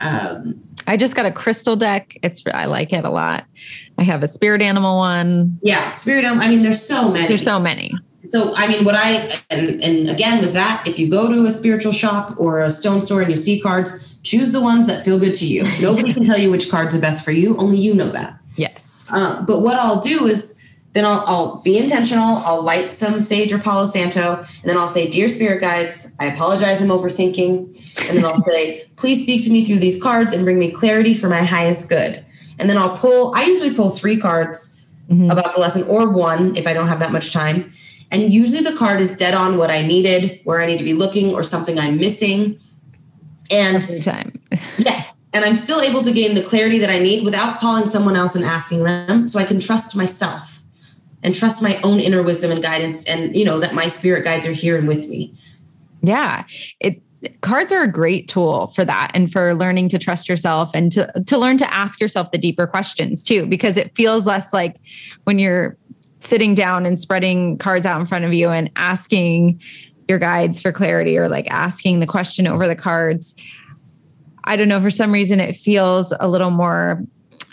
um, 0.00 0.62
I 0.86 0.96
just 0.96 1.14
got 1.14 1.26
a 1.26 1.30
crystal 1.30 1.76
deck. 1.76 2.16
It's 2.22 2.42
I 2.52 2.64
like 2.64 2.92
it 2.92 3.04
a 3.04 3.10
lot. 3.10 3.44
I 4.00 4.04
have 4.04 4.22
a 4.22 4.26
spirit 4.26 4.62
animal 4.62 4.96
one. 4.96 5.58
Yeah, 5.62 5.90
spirit 5.90 6.24
animal. 6.24 6.42
I 6.42 6.48
mean, 6.48 6.62
there's 6.62 6.82
so 6.82 7.10
many. 7.10 7.28
There's 7.28 7.44
so 7.44 7.60
many. 7.60 7.92
So 8.30 8.52
I 8.56 8.66
mean, 8.66 8.84
what 8.84 8.94
I 8.94 9.28
and, 9.50 9.82
and 9.82 10.08
again 10.08 10.40
with 10.40 10.54
that, 10.54 10.84
if 10.86 10.98
you 10.98 11.10
go 11.10 11.30
to 11.30 11.44
a 11.44 11.50
spiritual 11.50 11.92
shop 11.92 12.34
or 12.38 12.60
a 12.60 12.70
stone 12.70 13.02
store 13.02 13.20
and 13.20 13.30
you 13.30 13.36
see 13.36 13.60
cards, 13.60 14.18
choose 14.22 14.52
the 14.52 14.60
ones 14.60 14.86
that 14.86 15.04
feel 15.04 15.18
good 15.18 15.34
to 15.34 15.46
you. 15.46 15.64
Nobody 15.80 16.14
can 16.14 16.24
tell 16.24 16.38
you 16.38 16.50
which 16.50 16.70
cards 16.70 16.96
are 16.96 17.00
best 17.00 17.24
for 17.24 17.32
you. 17.32 17.56
Only 17.58 17.76
you 17.76 17.94
know 17.94 18.08
that. 18.08 18.38
Yes. 18.56 19.10
Uh, 19.12 19.42
but 19.42 19.60
what 19.60 19.76
I'll 19.76 20.00
do 20.00 20.26
is 20.26 20.58
then 20.92 21.04
I'll, 21.04 21.22
I'll, 21.26 21.56
be 21.62 21.78
intentional. 21.78 22.38
I'll 22.44 22.62
light 22.62 22.90
some 22.90 23.20
sage 23.20 23.52
or 23.52 23.58
Palo 23.58 23.86
Santo, 23.86 24.38
and 24.38 24.68
then 24.68 24.76
I'll 24.76 24.88
say, 24.88 25.08
Dear 25.08 25.28
spirit 25.28 25.60
guides, 25.60 26.16
I 26.18 26.26
apologize, 26.26 26.80
I'm 26.80 26.88
overthinking. 26.88 28.08
And 28.08 28.16
then 28.16 28.24
I'll 28.24 28.42
say, 28.46 28.88
Please 28.96 29.22
speak 29.22 29.44
to 29.44 29.50
me 29.50 29.64
through 29.64 29.78
these 29.78 30.02
cards 30.02 30.34
and 30.34 30.44
bring 30.44 30.58
me 30.58 30.70
clarity 30.70 31.14
for 31.14 31.28
my 31.28 31.44
highest 31.44 31.88
good. 31.88 32.24
And 32.60 32.68
then 32.68 32.76
I'll 32.76 32.96
pull, 32.96 33.34
I 33.34 33.44
usually 33.44 33.74
pull 33.74 33.90
three 33.90 34.18
cards 34.18 34.86
mm-hmm. 35.08 35.30
about 35.30 35.54
the 35.54 35.60
lesson 35.60 35.82
or 35.84 36.10
one 36.10 36.56
if 36.56 36.66
I 36.66 36.72
don't 36.72 36.88
have 36.88 37.00
that 37.00 37.10
much 37.10 37.32
time. 37.32 37.72
And 38.10 38.32
usually 38.32 38.62
the 38.62 38.76
card 38.76 39.00
is 39.00 39.16
dead 39.16 39.34
on 39.34 39.56
what 39.56 39.70
I 39.70 39.86
needed, 39.86 40.40
where 40.44 40.60
I 40.60 40.66
need 40.66 40.78
to 40.78 40.84
be 40.84 40.94
looking, 40.94 41.32
or 41.32 41.42
something 41.42 41.78
I'm 41.78 41.96
missing. 41.96 42.58
And 43.50 43.76
Every 43.76 44.02
time. 44.02 44.38
yes. 44.78 45.12
and 45.32 45.44
I'm 45.44 45.56
still 45.56 45.80
able 45.80 46.02
to 46.02 46.12
gain 46.12 46.34
the 46.34 46.42
clarity 46.42 46.78
that 46.78 46.90
I 46.90 46.98
need 46.98 47.24
without 47.24 47.60
calling 47.60 47.88
someone 47.88 48.16
else 48.16 48.34
and 48.34 48.44
asking 48.44 48.84
them. 48.84 49.26
So 49.26 49.38
I 49.38 49.44
can 49.44 49.60
trust 49.60 49.96
myself 49.96 50.62
and 51.22 51.34
trust 51.34 51.62
my 51.62 51.80
own 51.82 52.00
inner 52.00 52.22
wisdom 52.22 52.50
and 52.50 52.62
guidance 52.62 53.06
and 53.06 53.36
you 53.36 53.44
know 53.44 53.60
that 53.60 53.74
my 53.74 53.88
spirit 53.88 54.24
guides 54.24 54.46
are 54.46 54.52
here 54.52 54.76
and 54.76 54.88
with 54.88 55.08
me. 55.08 55.34
Yeah. 56.02 56.44
It 56.80 57.02
cards 57.42 57.70
are 57.72 57.82
a 57.82 57.90
great 57.90 58.28
tool 58.28 58.68
for 58.68 58.84
that 58.84 59.10
and 59.14 59.30
for 59.30 59.54
learning 59.54 59.88
to 59.90 59.98
trust 59.98 60.28
yourself 60.28 60.70
and 60.74 60.90
to 60.92 61.10
to 61.26 61.36
learn 61.36 61.58
to 61.58 61.74
ask 61.74 62.00
yourself 62.00 62.30
the 62.30 62.38
deeper 62.38 62.66
questions 62.66 63.22
too 63.22 63.46
because 63.46 63.76
it 63.76 63.94
feels 63.94 64.26
less 64.26 64.52
like 64.52 64.76
when 65.24 65.38
you're 65.38 65.76
sitting 66.20 66.54
down 66.54 66.86
and 66.86 66.98
spreading 66.98 67.58
cards 67.58 67.86
out 67.86 68.00
in 68.00 68.06
front 68.06 68.24
of 68.24 68.32
you 68.32 68.50
and 68.50 68.70
asking 68.76 69.60
your 70.08 70.18
guides 70.18 70.60
for 70.60 70.72
clarity 70.72 71.16
or 71.16 71.28
like 71.28 71.50
asking 71.50 72.00
the 72.00 72.06
question 72.06 72.46
over 72.46 72.66
the 72.66 72.76
cards. 72.76 73.34
I 74.44 74.56
don't 74.56 74.68
know, 74.68 74.80
for 74.80 74.90
some 74.90 75.12
reason 75.12 75.40
it 75.40 75.56
feels 75.56 76.12
a 76.20 76.28
little 76.28 76.50
more 76.50 77.02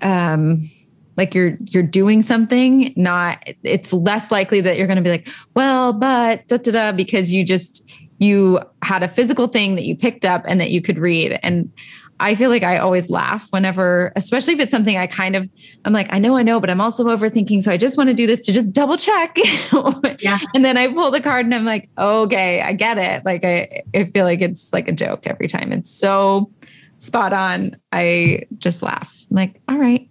um 0.01 0.69
like 1.17 1.33
you're 1.33 1.55
you're 1.59 1.83
doing 1.83 2.21
something, 2.21 2.93
not 2.95 3.43
it's 3.63 3.91
less 3.91 4.31
likely 4.31 4.61
that 4.61 4.77
you're 4.77 4.87
gonna 4.87 5.01
be 5.01 5.09
like, 5.09 5.27
well, 5.55 5.91
but 5.91 6.47
da 6.47 6.57
da 6.57 6.71
da, 6.71 6.91
because 6.91 7.31
you 7.31 7.43
just 7.43 7.91
you 8.19 8.59
had 8.81 9.03
a 9.03 9.07
physical 9.07 9.47
thing 9.47 9.75
that 9.75 9.85
you 9.85 9.95
picked 9.95 10.25
up 10.25 10.43
and 10.47 10.59
that 10.59 10.71
you 10.71 10.81
could 10.81 10.97
read. 10.97 11.39
And 11.43 11.71
I 12.19 12.33
feel 12.33 12.49
like 12.49 12.63
I 12.63 12.79
always 12.79 13.09
laugh 13.09 13.47
whenever, 13.51 14.11
especially 14.15 14.53
if 14.53 14.59
it's 14.59 14.71
something 14.71 14.97
I 14.97 15.05
kind 15.05 15.35
of, 15.35 15.51
I'm 15.85 15.93
like, 15.93 16.11
I 16.11 16.17
know, 16.17 16.35
I 16.35 16.41
know, 16.41 16.59
but 16.59 16.69
I'm 16.69 16.81
also 16.81 17.05
overthinking. 17.05 17.61
So 17.61 17.71
I 17.71 17.77
just 17.77 17.95
want 17.95 18.09
to 18.09 18.15
do 18.15 18.25
this 18.25 18.43
to 18.45 18.51
just 18.51 18.73
double 18.73 18.97
check. 18.97 19.37
yeah. 20.19 20.39
And 20.55 20.65
then 20.65 20.77
I 20.77 20.87
pull 20.87 21.11
the 21.11 21.21
card 21.21 21.45
and 21.45 21.53
I'm 21.53 21.65
like, 21.65 21.89
okay, 21.97 22.61
I 22.61 22.73
get 22.73 22.97
it. 22.97 23.23
Like 23.23 23.45
I, 23.45 23.83
I 23.93 24.05
feel 24.05 24.25
like 24.25 24.41
it's 24.41 24.73
like 24.73 24.87
a 24.87 24.93
joke 24.93 25.27
every 25.27 25.47
time. 25.47 25.71
It's 25.71 25.91
so 25.91 26.51
spot 26.97 27.33
on. 27.33 27.77
I 27.91 28.45
just 28.57 28.81
laugh. 28.81 29.15
I'm 29.29 29.35
like, 29.35 29.61
all 29.69 29.77
right, 29.77 30.09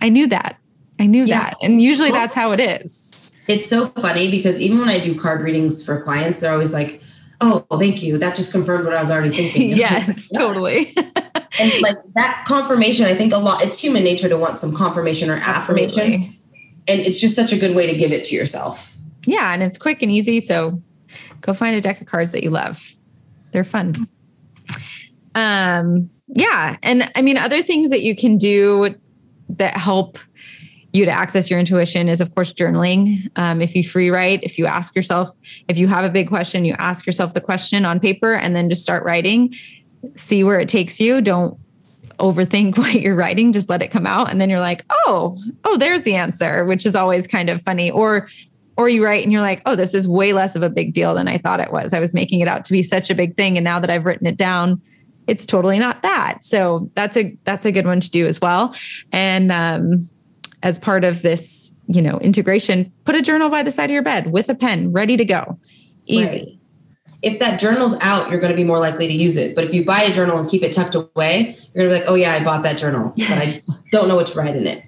I 0.00 0.08
knew 0.08 0.26
that. 0.28 0.58
I 0.98 1.06
knew 1.06 1.24
yeah. 1.24 1.44
that. 1.44 1.56
And 1.62 1.80
usually 1.80 2.10
well, 2.10 2.20
that's 2.20 2.34
how 2.34 2.52
it 2.52 2.60
is. 2.60 3.36
It's 3.46 3.68
so 3.68 3.86
funny 3.86 4.30
because 4.30 4.60
even 4.60 4.78
when 4.78 4.88
I 4.88 4.98
do 4.98 5.18
card 5.18 5.42
readings 5.42 5.84
for 5.84 6.00
clients, 6.02 6.40
they're 6.40 6.52
always 6.52 6.72
like, 6.72 7.02
oh, 7.40 7.66
thank 7.78 8.02
you. 8.02 8.18
That 8.18 8.36
just 8.36 8.52
confirmed 8.52 8.84
what 8.84 8.94
I 8.94 9.00
was 9.00 9.10
already 9.10 9.34
thinking. 9.34 9.70
yes, 9.76 10.28
totally. 10.34 10.94
and 11.60 11.72
like 11.80 11.96
that 12.14 12.44
confirmation, 12.46 13.06
I 13.06 13.14
think 13.14 13.32
a 13.32 13.38
lot, 13.38 13.62
it's 13.62 13.78
human 13.78 14.04
nature 14.04 14.28
to 14.28 14.38
want 14.38 14.58
some 14.58 14.74
confirmation 14.74 15.30
or 15.30 15.34
affirmation. 15.34 16.00
Absolutely. 16.00 16.40
And 16.88 17.00
it's 17.00 17.20
just 17.20 17.34
such 17.34 17.52
a 17.52 17.58
good 17.58 17.74
way 17.74 17.86
to 17.86 17.96
give 17.96 18.12
it 18.12 18.24
to 18.24 18.36
yourself. 18.36 18.96
Yeah. 19.24 19.52
And 19.52 19.62
it's 19.62 19.76
quick 19.76 20.02
and 20.02 20.12
easy. 20.12 20.40
So 20.40 20.80
go 21.40 21.52
find 21.52 21.74
a 21.74 21.80
deck 21.80 22.00
of 22.00 22.06
cards 22.06 22.32
that 22.32 22.42
you 22.42 22.50
love. 22.50 22.94
They're 23.50 23.64
fun. 23.64 24.08
Um, 25.34 26.08
yeah. 26.28 26.76
And 26.82 27.10
I 27.16 27.22
mean, 27.22 27.36
other 27.36 27.62
things 27.62 27.90
that 27.90 28.02
you 28.02 28.14
can 28.14 28.38
do 28.38 28.94
that 29.48 29.76
help 29.76 30.18
you 30.96 31.04
to 31.04 31.10
access 31.10 31.50
your 31.50 31.60
intuition 31.60 32.08
is, 32.08 32.20
of 32.20 32.34
course, 32.34 32.52
journaling. 32.52 33.28
Um, 33.36 33.62
if 33.62 33.74
you 33.74 33.84
free 33.84 34.10
write, 34.10 34.42
if 34.42 34.58
you 34.58 34.66
ask 34.66 34.96
yourself, 34.96 35.28
if 35.68 35.78
you 35.78 35.88
have 35.88 36.04
a 36.04 36.10
big 36.10 36.28
question, 36.28 36.64
you 36.64 36.74
ask 36.78 37.06
yourself 37.06 37.34
the 37.34 37.40
question 37.40 37.84
on 37.84 38.00
paper 38.00 38.34
and 38.34 38.56
then 38.56 38.68
just 38.68 38.82
start 38.82 39.04
writing, 39.04 39.54
see 40.14 40.42
where 40.42 40.58
it 40.58 40.68
takes 40.68 40.98
you. 40.98 41.20
Don't 41.20 41.58
overthink 42.18 42.78
what 42.78 42.94
you're 42.94 43.14
writing, 43.14 43.52
just 43.52 43.68
let 43.68 43.82
it 43.82 43.90
come 43.90 44.06
out. 44.06 44.30
And 44.30 44.40
then 44.40 44.50
you're 44.50 44.60
like, 44.60 44.84
oh, 44.90 45.40
oh, 45.64 45.76
there's 45.76 46.02
the 46.02 46.14
answer, 46.14 46.64
which 46.64 46.86
is 46.86 46.96
always 46.96 47.26
kind 47.26 47.50
of 47.50 47.62
funny. 47.62 47.90
Or 47.90 48.28
or 48.78 48.90
you 48.90 49.02
write 49.02 49.24
and 49.24 49.32
you're 49.32 49.42
like, 49.42 49.62
oh, 49.64 49.74
this 49.74 49.94
is 49.94 50.06
way 50.06 50.34
less 50.34 50.54
of 50.54 50.62
a 50.62 50.68
big 50.68 50.92
deal 50.92 51.14
than 51.14 51.28
I 51.28 51.38
thought 51.38 51.60
it 51.60 51.72
was. 51.72 51.94
I 51.94 52.00
was 52.00 52.12
making 52.12 52.40
it 52.40 52.48
out 52.48 52.62
to 52.66 52.72
be 52.72 52.82
such 52.82 53.08
a 53.08 53.14
big 53.14 53.34
thing. 53.34 53.56
And 53.56 53.64
now 53.64 53.80
that 53.80 53.88
I've 53.88 54.04
written 54.04 54.26
it 54.26 54.36
down, 54.36 54.82
it's 55.26 55.46
totally 55.46 55.78
not 55.78 56.02
that. 56.02 56.44
So 56.44 56.90
that's 56.94 57.16
a 57.16 57.36
that's 57.44 57.64
a 57.64 57.72
good 57.72 57.86
one 57.86 58.00
to 58.00 58.10
do 58.10 58.26
as 58.26 58.40
well. 58.40 58.74
And 59.12 59.50
um, 59.50 60.06
as 60.62 60.78
part 60.78 61.04
of 61.04 61.22
this, 61.22 61.72
you 61.86 62.02
know, 62.02 62.18
integration, 62.18 62.92
put 63.04 63.14
a 63.14 63.22
journal 63.22 63.48
by 63.48 63.62
the 63.62 63.70
side 63.70 63.84
of 63.84 63.90
your 63.90 64.02
bed 64.02 64.32
with 64.32 64.48
a 64.48 64.54
pen, 64.54 64.92
ready 64.92 65.16
to 65.16 65.24
go. 65.24 65.58
Easy. 66.06 66.26
Right. 66.26 66.58
If 67.22 67.38
that 67.40 67.58
journal's 67.58 67.96
out, 68.00 68.30
you're 68.30 68.40
going 68.40 68.52
to 68.52 68.56
be 68.56 68.64
more 68.64 68.78
likely 68.78 69.08
to 69.08 69.12
use 69.12 69.36
it. 69.36 69.54
But 69.54 69.64
if 69.64 69.74
you 69.74 69.84
buy 69.84 70.02
a 70.02 70.12
journal 70.12 70.38
and 70.38 70.48
keep 70.48 70.62
it 70.62 70.72
tucked 70.72 70.94
away, 70.94 71.56
you're 71.74 71.88
going 71.88 71.90
to 71.90 71.94
be 71.96 72.00
like, 72.00 72.04
"Oh 72.08 72.14
yeah, 72.14 72.32
I 72.32 72.44
bought 72.44 72.62
that 72.62 72.78
journal, 72.78 73.14
but 73.16 73.30
I 73.30 73.62
don't 73.92 74.06
know 74.06 74.16
what 74.16 74.26
to 74.28 74.38
write 74.38 74.54
in 74.54 74.66
it." 74.66 74.84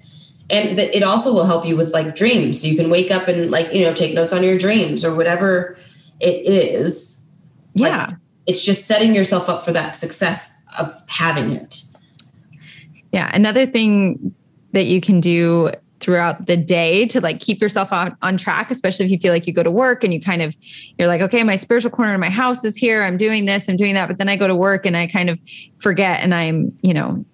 And 0.49 0.79
it 0.79 1.03
also 1.03 1.33
will 1.33 1.45
help 1.45 1.65
you 1.65 1.75
with 1.75 1.91
like 1.91 2.15
dreams. 2.15 2.65
You 2.65 2.77
can 2.77 2.89
wake 2.89 3.11
up 3.11 3.27
and 3.27 3.51
like 3.51 3.73
you 3.73 3.83
know 3.83 3.93
take 3.93 4.13
notes 4.13 4.31
on 4.31 4.43
your 4.43 4.57
dreams 4.57 5.03
or 5.03 5.13
whatever 5.13 5.77
it 6.19 6.45
is. 6.45 7.25
Yeah. 7.73 8.05
Like, 8.05 8.15
it's 8.45 8.63
just 8.63 8.85
setting 8.85 9.13
yourself 9.13 9.49
up 9.49 9.65
for 9.65 9.71
that 9.73 9.95
success 9.95 10.55
of 10.79 10.93
having 11.07 11.51
it. 11.51 11.83
Yeah. 13.11 13.29
Another 13.33 13.65
thing 13.65 14.33
that 14.73 14.85
you 14.85 15.01
can 15.01 15.19
do 15.19 15.71
throughout 15.99 16.45
the 16.45 16.55
day 16.55 17.05
to 17.07 17.19
like 17.19 17.41
keep 17.41 17.59
yourself 17.59 17.91
on, 17.91 18.15
on 18.21 18.37
track, 18.37 18.71
especially 18.71 19.05
if 19.05 19.11
you 19.11 19.19
feel 19.19 19.33
like 19.33 19.45
you 19.45 19.53
go 19.53 19.63
to 19.63 19.71
work 19.71 20.03
and 20.03 20.13
you 20.13 20.21
kind 20.21 20.41
of, 20.41 20.55
you're 20.97 21.09
like, 21.09 21.19
okay, 21.19 21.43
my 21.43 21.57
spiritual 21.57 21.91
corner 21.91 22.13
of 22.13 22.19
my 22.19 22.29
house 22.29 22.63
is 22.63 22.77
here. 22.77 23.03
I'm 23.03 23.17
doing 23.17 23.45
this, 23.45 23.67
I'm 23.67 23.75
doing 23.75 23.95
that. 23.95 24.07
But 24.07 24.17
then 24.17 24.29
I 24.29 24.37
go 24.37 24.47
to 24.47 24.55
work 24.55 24.85
and 24.85 24.95
I 24.95 25.07
kind 25.07 25.29
of 25.29 25.37
forget 25.79 26.21
and 26.21 26.33
I'm, 26.33 26.73
you 26.81 26.93
know, 26.93 27.25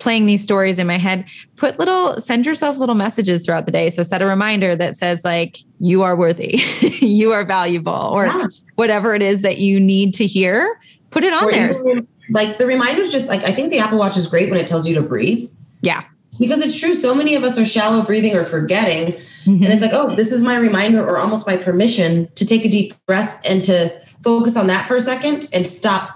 playing 0.00 0.26
these 0.26 0.42
stories 0.42 0.80
in 0.80 0.86
my 0.88 0.98
head 0.98 1.24
put 1.54 1.78
little 1.78 2.20
send 2.20 2.44
yourself 2.44 2.76
little 2.76 2.96
messages 2.96 3.46
throughout 3.46 3.66
the 3.66 3.70
day 3.70 3.88
so 3.88 4.02
set 4.02 4.20
a 4.20 4.26
reminder 4.26 4.74
that 4.74 4.96
says 4.96 5.24
like 5.24 5.58
you 5.78 6.02
are 6.02 6.16
worthy 6.16 6.60
you 6.98 7.30
are 7.30 7.44
valuable 7.44 7.92
or 7.92 8.26
yeah 8.26 8.48
whatever 8.76 9.14
it 9.14 9.22
is 9.22 9.42
that 9.42 9.58
you 9.58 9.78
need 9.78 10.14
to 10.14 10.26
hear, 10.26 10.78
put 11.10 11.24
it 11.24 11.32
on 11.32 11.44
or 11.44 11.50
there. 11.50 11.70
Even, 11.70 12.08
like 12.30 12.58
the 12.58 12.66
reminders 12.66 13.12
just 13.12 13.28
like 13.28 13.42
I 13.42 13.52
think 13.52 13.70
the 13.70 13.78
Apple 13.78 13.98
Watch 13.98 14.16
is 14.16 14.26
great 14.26 14.50
when 14.50 14.58
it 14.58 14.66
tells 14.66 14.86
you 14.86 14.94
to 14.94 15.02
breathe. 15.02 15.48
Yeah. 15.80 16.04
Because 16.38 16.60
it's 16.60 16.78
true. 16.78 16.94
So 16.94 17.14
many 17.14 17.34
of 17.34 17.44
us 17.44 17.58
are 17.58 17.66
shallow 17.66 18.02
breathing 18.02 18.34
or 18.34 18.44
forgetting. 18.44 19.20
Mm-hmm. 19.44 19.64
And 19.64 19.72
it's 19.72 19.82
like, 19.82 19.92
oh, 19.92 20.16
this 20.16 20.32
is 20.32 20.42
my 20.42 20.56
reminder 20.56 21.04
or 21.04 21.18
almost 21.18 21.46
my 21.46 21.56
permission 21.56 22.28
to 22.36 22.46
take 22.46 22.64
a 22.64 22.68
deep 22.68 22.94
breath 23.06 23.40
and 23.44 23.64
to 23.64 23.90
focus 24.22 24.56
on 24.56 24.66
that 24.68 24.86
for 24.86 24.96
a 24.96 25.00
second 25.00 25.48
and 25.52 25.68
stop 25.68 26.08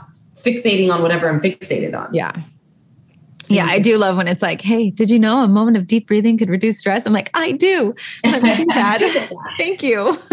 fixating 0.42 0.92
on 0.92 1.02
whatever 1.02 1.28
I'm 1.28 1.40
fixated 1.40 1.98
on. 1.98 2.14
Yeah. 2.14 2.32
yeah, 3.48 3.66
I 3.66 3.78
do 3.78 3.98
love 3.98 4.16
when 4.16 4.28
it's 4.28 4.42
like, 4.42 4.62
hey, 4.62 4.90
did 4.90 5.10
you 5.10 5.18
know 5.18 5.42
a 5.42 5.48
moment 5.48 5.76
of 5.76 5.86
deep 5.86 6.06
breathing 6.06 6.38
could 6.38 6.48
reduce 6.48 6.78
stress? 6.78 7.04
I'm 7.04 7.12
like, 7.12 7.30
I 7.34 7.52
do. 7.52 7.94
I'm 8.24 8.42
that. 8.42 9.30
Thank 9.58 9.82
you. 9.82 10.18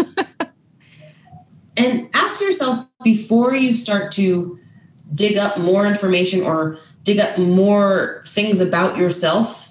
And 1.76 2.08
ask 2.14 2.40
yourself 2.40 2.86
before 3.02 3.54
you 3.54 3.72
start 3.72 4.12
to 4.12 4.58
dig 5.12 5.36
up 5.36 5.58
more 5.58 5.86
information 5.86 6.42
or 6.42 6.78
dig 7.02 7.18
up 7.18 7.36
more 7.38 8.22
things 8.26 8.60
about 8.60 8.96
yourself 8.96 9.63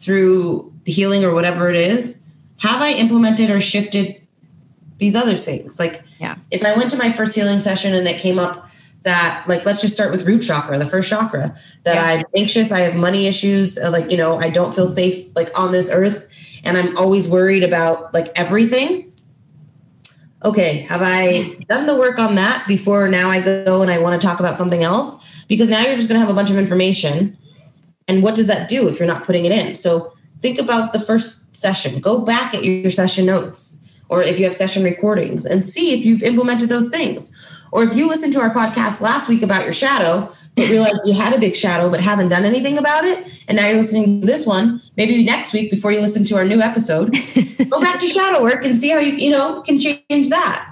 through 0.00 0.72
healing 0.84 1.24
or 1.24 1.34
whatever 1.34 1.68
it 1.68 1.76
is 1.76 2.24
have 2.58 2.80
i 2.80 2.92
implemented 2.92 3.50
or 3.50 3.60
shifted 3.60 4.20
these 4.98 5.14
other 5.14 5.36
things 5.36 5.78
like 5.78 6.02
yeah 6.18 6.36
if 6.50 6.64
i 6.64 6.74
went 6.76 6.90
to 6.90 6.96
my 6.96 7.10
first 7.12 7.34
healing 7.34 7.60
session 7.60 7.94
and 7.94 8.06
it 8.08 8.20
came 8.20 8.38
up 8.38 8.68
that 9.02 9.44
like 9.46 9.64
let's 9.64 9.80
just 9.80 9.94
start 9.94 10.10
with 10.10 10.26
root 10.26 10.42
chakra 10.42 10.78
the 10.78 10.86
first 10.86 11.08
chakra 11.08 11.56
that 11.84 11.94
yeah. 11.94 12.04
i'm 12.04 12.24
anxious 12.34 12.72
i 12.72 12.80
have 12.80 12.96
money 12.96 13.26
issues 13.26 13.78
uh, 13.78 13.90
like 13.90 14.10
you 14.10 14.16
know 14.16 14.38
i 14.38 14.50
don't 14.50 14.74
feel 14.74 14.88
safe 14.88 15.34
like 15.34 15.56
on 15.58 15.72
this 15.72 15.90
earth 15.90 16.28
and 16.64 16.76
i'm 16.76 16.96
always 16.96 17.28
worried 17.28 17.62
about 17.62 18.12
like 18.12 18.30
everything 18.36 19.10
okay, 20.42 20.78
have 20.88 21.02
I 21.02 21.56
done 21.68 21.86
the 21.86 21.96
work 21.96 22.18
on 22.18 22.34
that 22.36 22.66
before 22.66 23.08
now 23.08 23.28
I 23.28 23.40
go 23.40 23.82
and 23.82 23.90
I 23.90 23.98
want 23.98 24.20
to 24.20 24.26
talk 24.26 24.40
about 24.40 24.58
something 24.58 24.82
else? 24.82 25.24
Because 25.48 25.68
now 25.68 25.82
you're 25.82 25.96
just 25.96 26.08
going 26.08 26.20
to 26.20 26.24
have 26.24 26.30
a 26.30 26.34
bunch 26.34 26.50
of 26.50 26.56
information. 26.56 27.36
And 28.10 28.24
what 28.24 28.34
does 28.34 28.48
that 28.48 28.68
do 28.68 28.88
if 28.88 28.98
you're 28.98 29.06
not 29.06 29.22
putting 29.22 29.44
it 29.44 29.52
in? 29.52 29.76
So 29.76 30.12
think 30.40 30.58
about 30.58 30.92
the 30.92 30.98
first 30.98 31.54
session. 31.54 32.00
Go 32.00 32.22
back 32.22 32.52
at 32.52 32.64
your 32.64 32.90
session 32.90 33.24
notes 33.24 33.88
or 34.08 34.20
if 34.20 34.36
you 34.36 34.44
have 34.46 34.54
session 34.56 34.82
recordings 34.82 35.46
and 35.46 35.68
see 35.68 35.92
if 35.96 36.04
you've 36.04 36.24
implemented 36.24 36.68
those 36.68 36.90
things. 36.90 37.38
Or 37.70 37.84
if 37.84 37.94
you 37.94 38.08
listened 38.08 38.32
to 38.32 38.40
our 38.40 38.52
podcast 38.52 39.00
last 39.00 39.28
week 39.28 39.42
about 39.42 39.62
your 39.62 39.72
shadow, 39.72 40.34
but 40.56 40.68
realize 40.68 40.94
you 41.04 41.12
had 41.12 41.32
a 41.32 41.38
big 41.38 41.54
shadow 41.54 41.88
but 41.88 42.00
haven't 42.00 42.30
done 42.30 42.44
anything 42.44 42.78
about 42.78 43.04
it, 43.04 43.24
and 43.46 43.56
now 43.56 43.68
you're 43.68 43.76
listening 43.76 44.22
to 44.22 44.26
this 44.26 44.44
one, 44.44 44.82
maybe 44.96 45.22
next 45.22 45.52
week 45.52 45.70
before 45.70 45.92
you 45.92 46.00
listen 46.00 46.24
to 46.24 46.36
our 46.36 46.44
new 46.44 46.60
episode, 46.60 47.12
go 47.70 47.80
back 47.80 48.00
to 48.00 48.08
shadow 48.08 48.42
work 48.42 48.64
and 48.64 48.76
see 48.76 48.88
how 48.88 48.98
you, 48.98 49.12
you 49.12 49.30
know, 49.30 49.62
can 49.62 49.78
change 49.78 50.30
that. 50.30 50.66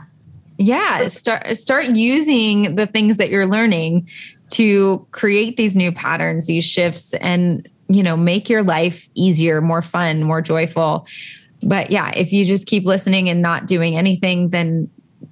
Yeah, 0.56 1.06
start 1.06 1.56
start 1.56 1.86
using 1.86 2.74
the 2.74 2.88
things 2.88 3.16
that 3.18 3.30
you're 3.30 3.46
learning 3.46 4.08
to 4.50 5.06
create 5.10 5.56
these 5.56 5.76
new 5.76 5.92
patterns, 5.92 6.46
these 6.46 6.64
shifts 6.64 7.14
and 7.14 7.68
you 7.88 8.02
know, 8.02 8.16
make 8.16 8.48
your 8.48 8.62
life 8.62 9.08
easier, 9.14 9.60
more 9.60 9.82
fun, 9.82 10.22
more 10.22 10.40
joyful. 10.40 11.06
But 11.62 11.90
yeah, 11.90 12.12
if 12.14 12.32
you 12.32 12.44
just 12.44 12.66
keep 12.66 12.84
listening 12.84 13.28
and 13.28 13.42
not 13.42 13.66
doing 13.66 13.96
anything, 13.96 14.50
then 14.50 14.88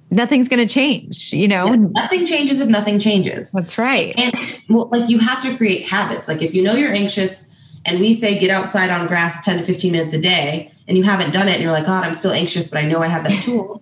nothing's 0.09 0.49
going 0.49 0.65
to 0.67 0.73
change, 0.73 1.31
you 1.31 1.47
know? 1.47 1.67
Yeah, 1.67 1.75
nothing 1.75 2.25
changes 2.25 2.59
if 2.59 2.67
nothing 2.67 2.99
changes. 2.99 3.51
That's 3.51 3.77
right. 3.77 4.13
And 4.17 4.33
well, 4.69 4.89
like 4.91 5.09
you 5.09 5.19
have 5.19 5.41
to 5.43 5.55
create 5.55 5.87
habits. 5.87 6.27
Like 6.27 6.41
if 6.41 6.53
you 6.53 6.63
know 6.63 6.73
you're 6.73 6.91
anxious 6.91 7.53
and 7.85 7.99
we 7.99 8.13
say 8.13 8.37
get 8.39 8.49
outside 8.49 8.89
on 8.89 9.07
grass 9.07 9.45
10 9.45 9.59
to 9.59 9.63
15 9.63 9.91
minutes 9.91 10.13
a 10.13 10.21
day 10.21 10.73
and 10.87 10.97
you 10.97 11.03
haven't 11.03 11.31
done 11.31 11.47
it 11.47 11.53
and 11.53 11.63
you're 11.63 11.71
like, 11.71 11.85
God, 11.85 12.03
I'm 12.03 12.15
still 12.15 12.31
anxious, 12.31 12.71
but 12.71 12.83
I 12.83 12.87
know 12.87 13.01
I 13.01 13.07
have 13.07 13.23
that 13.23 13.43
tool. 13.43 13.81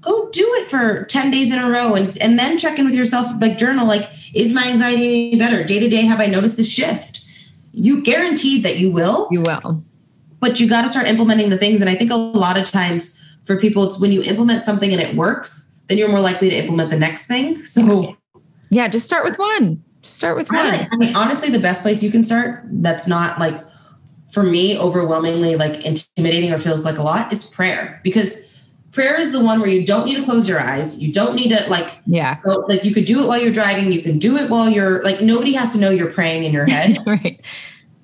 Go 0.00 0.30
do 0.30 0.46
it 0.54 0.68
for 0.68 1.04
10 1.04 1.30
days 1.30 1.52
in 1.52 1.58
a 1.58 1.68
row 1.68 1.94
and, 1.94 2.16
and 2.18 2.38
then 2.38 2.58
check 2.58 2.78
in 2.78 2.84
with 2.84 2.94
yourself, 2.94 3.30
like 3.40 3.58
journal, 3.58 3.86
like, 3.86 4.08
is 4.34 4.52
my 4.52 4.68
anxiety 4.68 5.28
any 5.28 5.38
better? 5.38 5.64
Day 5.64 5.78
to 5.78 5.88
day, 5.88 6.02
have 6.02 6.20
I 6.20 6.26
noticed 6.26 6.58
a 6.58 6.64
shift? 6.64 7.20
You 7.72 8.02
guaranteed 8.02 8.64
that 8.64 8.78
you 8.78 8.90
will. 8.90 9.28
You 9.30 9.42
will. 9.42 9.82
But 10.40 10.60
you 10.60 10.68
got 10.68 10.82
to 10.82 10.88
start 10.88 11.06
implementing 11.06 11.50
the 11.50 11.58
things. 11.58 11.80
And 11.80 11.90
I 11.90 11.94
think 11.94 12.10
a 12.10 12.16
lot 12.16 12.58
of 12.58 12.70
times 12.70 13.22
for 13.44 13.56
people, 13.56 13.84
it's 13.84 13.98
when 13.98 14.12
you 14.12 14.22
implement 14.22 14.64
something 14.64 14.92
and 14.92 15.00
it 15.00 15.16
works, 15.16 15.74
then 15.88 15.98
you're 15.98 16.08
more 16.08 16.20
likely 16.20 16.50
to 16.50 16.56
implement 16.56 16.90
the 16.90 16.98
next 16.98 17.26
thing. 17.26 17.64
So, 17.64 18.16
yeah, 18.70 18.88
just 18.88 19.06
start 19.06 19.24
with 19.24 19.38
one. 19.38 19.82
Just 20.02 20.16
start 20.16 20.36
with 20.36 20.50
one. 20.50 20.88
I 20.90 20.96
mean, 20.96 21.16
honestly, 21.16 21.50
the 21.50 21.58
best 21.58 21.82
place 21.82 22.02
you 22.02 22.10
can 22.10 22.22
start 22.22 22.62
that's 22.64 23.06
not 23.06 23.40
like 23.40 23.56
for 24.30 24.42
me 24.42 24.78
overwhelmingly 24.78 25.56
like 25.56 25.84
intimidating 25.84 26.52
or 26.52 26.58
feels 26.58 26.84
like 26.84 26.98
a 26.98 27.02
lot 27.02 27.32
is 27.32 27.50
prayer 27.50 28.00
because 28.04 28.47
prayer 28.92 29.18
is 29.20 29.32
the 29.32 29.42
one 29.42 29.60
where 29.60 29.68
you 29.68 29.84
don't 29.84 30.06
need 30.06 30.16
to 30.16 30.24
close 30.24 30.48
your 30.48 30.60
eyes 30.60 31.02
you 31.02 31.12
don't 31.12 31.34
need 31.34 31.48
to 31.48 31.70
like 31.70 31.98
yeah 32.06 32.40
go, 32.42 32.64
like 32.68 32.84
you 32.84 32.94
could 32.94 33.04
do 33.04 33.22
it 33.22 33.26
while 33.26 33.38
you're 33.38 33.52
driving 33.52 33.92
you 33.92 34.02
can 34.02 34.18
do 34.18 34.36
it 34.36 34.50
while 34.50 34.68
you're 34.68 35.02
like 35.02 35.20
nobody 35.20 35.52
has 35.52 35.72
to 35.72 35.78
know 35.78 35.90
you're 35.90 36.12
praying 36.12 36.44
in 36.44 36.52
your 36.52 36.66
head 36.70 36.98
right 37.06 37.40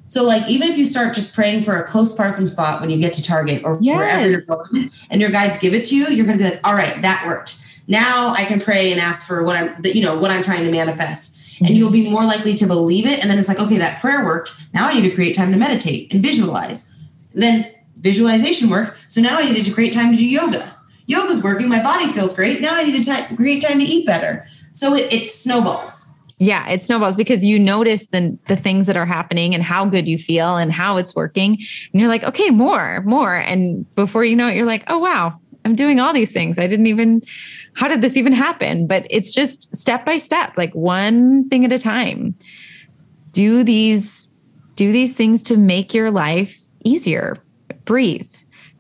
so 0.06 0.22
like 0.22 0.48
even 0.48 0.68
if 0.68 0.76
you 0.76 0.84
start 0.84 1.14
just 1.14 1.34
praying 1.34 1.62
for 1.62 1.76
a 1.76 1.86
close 1.86 2.14
parking 2.14 2.46
spot 2.46 2.80
when 2.80 2.90
you 2.90 2.98
get 2.98 3.12
to 3.12 3.22
target 3.22 3.64
or 3.64 3.78
yes. 3.80 3.96
wherever 3.96 4.30
you're 4.30 4.42
going 4.42 4.90
and 5.10 5.20
your 5.20 5.30
guides 5.30 5.58
give 5.58 5.74
it 5.74 5.84
to 5.84 5.96
you 5.96 6.08
you're 6.08 6.26
going 6.26 6.38
to 6.38 6.44
be 6.44 6.50
like 6.50 6.60
all 6.64 6.74
right 6.74 7.00
that 7.02 7.24
worked 7.26 7.60
now 7.88 8.30
i 8.30 8.44
can 8.44 8.60
pray 8.60 8.92
and 8.92 9.00
ask 9.00 9.26
for 9.26 9.42
what 9.42 9.56
i'm 9.56 9.74
you 9.84 10.02
know 10.02 10.18
what 10.18 10.30
i'm 10.30 10.42
trying 10.42 10.64
to 10.64 10.70
manifest 10.70 11.34
and 11.60 11.68
mm-hmm. 11.68 11.76
you'll 11.76 11.90
be 11.92 12.10
more 12.10 12.24
likely 12.24 12.54
to 12.54 12.66
believe 12.66 13.06
it. 13.06 13.20
And 13.20 13.30
then 13.30 13.38
it's 13.38 13.48
like, 13.48 13.60
okay, 13.60 13.78
that 13.78 14.00
prayer 14.00 14.24
worked. 14.24 14.54
Now 14.72 14.88
I 14.88 14.94
need 14.94 15.08
to 15.08 15.14
create 15.14 15.34
time 15.34 15.52
to 15.52 15.56
meditate 15.56 16.12
and 16.12 16.22
visualize. 16.22 16.94
And 17.32 17.42
then 17.42 17.73
visualization 18.04 18.70
work. 18.70 18.96
So 19.08 19.20
now 19.20 19.38
I 19.38 19.46
needed 19.46 19.64
to 19.64 19.72
create 19.72 19.92
time 19.92 20.12
to 20.12 20.18
do 20.18 20.24
yoga. 20.24 20.76
Yoga's 21.06 21.42
working. 21.42 21.68
My 21.68 21.82
body 21.82 22.06
feels 22.12 22.36
great. 22.36 22.60
Now 22.60 22.76
I 22.76 22.84
need 22.84 23.02
to 23.02 23.34
create 23.34 23.62
time 23.62 23.80
to 23.80 23.84
eat 23.84 24.06
better. 24.06 24.46
So 24.72 24.94
it, 24.94 25.12
it 25.12 25.30
snowballs. 25.30 26.10
Yeah, 26.38 26.68
it 26.68 26.82
snowballs 26.82 27.16
because 27.16 27.44
you 27.44 27.58
notice 27.58 28.08
the 28.08 28.36
the 28.48 28.56
things 28.56 28.86
that 28.86 28.96
are 28.96 29.06
happening 29.06 29.54
and 29.54 29.62
how 29.62 29.86
good 29.86 30.06
you 30.08 30.18
feel 30.18 30.56
and 30.56 30.72
how 30.72 30.96
it's 30.96 31.14
working. 31.14 31.52
And 31.52 32.00
you're 32.00 32.08
like, 32.08 32.24
okay, 32.24 32.50
more, 32.50 33.02
more. 33.02 33.34
And 33.34 33.92
before 33.94 34.24
you 34.24 34.36
know 34.36 34.48
it, 34.48 34.56
you're 34.56 34.66
like, 34.66 34.84
oh 34.88 34.98
wow, 34.98 35.32
I'm 35.64 35.74
doing 35.74 36.00
all 36.00 36.12
these 36.12 36.32
things. 36.32 36.58
I 36.58 36.66
didn't 36.66 36.88
even 36.88 37.22
how 37.74 37.88
did 37.88 38.02
this 38.02 38.16
even 38.16 38.32
happen? 38.32 38.86
But 38.86 39.06
it's 39.10 39.32
just 39.32 39.74
step 39.74 40.04
by 40.04 40.18
step, 40.18 40.56
like 40.56 40.72
one 40.74 41.48
thing 41.48 41.64
at 41.64 41.72
a 41.72 41.78
time. 41.78 42.34
Do 43.30 43.64
these 43.64 44.28
do 44.74 44.90
these 44.90 45.14
things 45.14 45.42
to 45.44 45.56
make 45.56 45.94
your 45.94 46.10
life 46.10 46.56
easier. 46.84 47.36
Breathe, 47.84 48.32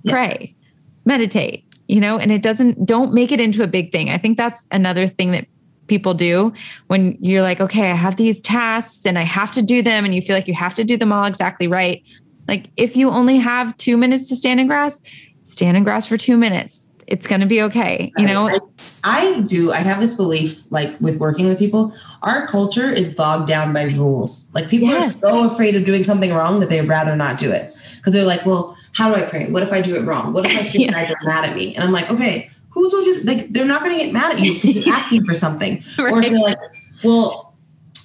pray, 0.06 0.36
yeah. 0.40 0.68
meditate, 1.04 1.64
you 1.88 2.00
know, 2.00 2.18
and 2.18 2.32
it 2.32 2.42
doesn't 2.42 2.86
don't 2.86 3.12
make 3.12 3.32
it 3.32 3.40
into 3.40 3.62
a 3.62 3.66
big 3.66 3.92
thing. 3.92 4.10
I 4.10 4.18
think 4.18 4.36
that's 4.36 4.66
another 4.70 5.06
thing 5.06 5.32
that 5.32 5.46
people 5.86 6.14
do 6.14 6.52
when 6.86 7.16
you're 7.20 7.42
like, 7.42 7.60
okay, 7.60 7.90
I 7.90 7.94
have 7.94 8.16
these 8.16 8.40
tasks 8.40 9.04
and 9.04 9.18
I 9.18 9.22
have 9.22 9.52
to 9.52 9.62
do 9.62 9.82
them 9.82 10.04
and 10.04 10.14
you 10.14 10.22
feel 10.22 10.34
like 10.34 10.48
you 10.48 10.54
have 10.54 10.74
to 10.74 10.84
do 10.84 10.96
them 10.96 11.12
all 11.12 11.24
exactly 11.24 11.68
right. 11.68 12.02
Like 12.48 12.70
if 12.76 12.96
you 12.96 13.10
only 13.10 13.36
have 13.36 13.76
2 13.76 13.96
minutes 13.96 14.28
to 14.30 14.36
stand 14.36 14.60
in 14.60 14.66
grass, 14.66 15.00
stand 15.42 15.76
in 15.76 15.84
grass 15.84 16.06
for 16.06 16.16
2 16.16 16.38
minutes 16.38 16.90
it's 17.06 17.26
going 17.26 17.40
to 17.40 17.46
be 17.46 17.62
okay. 17.62 18.12
You 18.16 18.26
know, 18.26 18.48
I, 18.48 18.58
I, 19.04 19.40
do. 19.42 19.72
I 19.72 19.78
have 19.78 20.00
this 20.00 20.16
belief, 20.16 20.62
like 20.70 20.98
with 21.00 21.18
working 21.18 21.46
with 21.46 21.58
people, 21.58 21.94
our 22.22 22.46
culture 22.46 22.90
is 22.90 23.14
bogged 23.14 23.48
down 23.48 23.72
by 23.72 23.84
rules. 23.84 24.52
Like 24.54 24.68
people 24.68 24.88
yes. 24.88 25.16
are 25.16 25.20
so 25.20 25.52
afraid 25.52 25.76
of 25.76 25.84
doing 25.84 26.04
something 26.04 26.32
wrong 26.32 26.60
that 26.60 26.68
they'd 26.68 26.88
rather 26.88 27.16
not 27.16 27.38
do 27.38 27.52
it 27.52 27.72
because 27.96 28.12
they're 28.12 28.24
like, 28.24 28.44
well, 28.46 28.76
how 28.94 29.12
do 29.12 29.20
I 29.20 29.28
pray? 29.28 29.50
What 29.50 29.62
if 29.62 29.72
I 29.72 29.80
do 29.80 29.96
it 29.96 30.04
wrong? 30.04 30.32
What 30.32 30.46
if 30.46 30.56
I 30.56 30.62
speak 30.62 30.90
yeah. 30.90 30.98
are 30.98 31.24
mad 31.24 31.48
at 31.48 31.56
me? 31.56 31.74
And 31.74 31.84
I'm 31.84 31.92
like, 31.92 32.10
okay, 32.10 32.50
who 32.70 32.90
told 32.90 33.04
you? 33.04 33.22
Like, 33.22 33.48
they're 33.48 33.66
not 33.66 33.82
going 33.82 33.96
to 33.98 34.04
get 34.04 34.12
mad 34.12 34.34
at 34.34 34.40
you 34.40 34.54
because 34.54 34.74
you're 34.74 34.94
asking 34.94 35.24
for 35.24 35.34
something. 35.34 35.82
Right. 35.98 36.12
Or 36.12 36.22
if 36.22 36.30
they're 36.30 36.40
like, 36.40 36.58
well, 37.02 37.54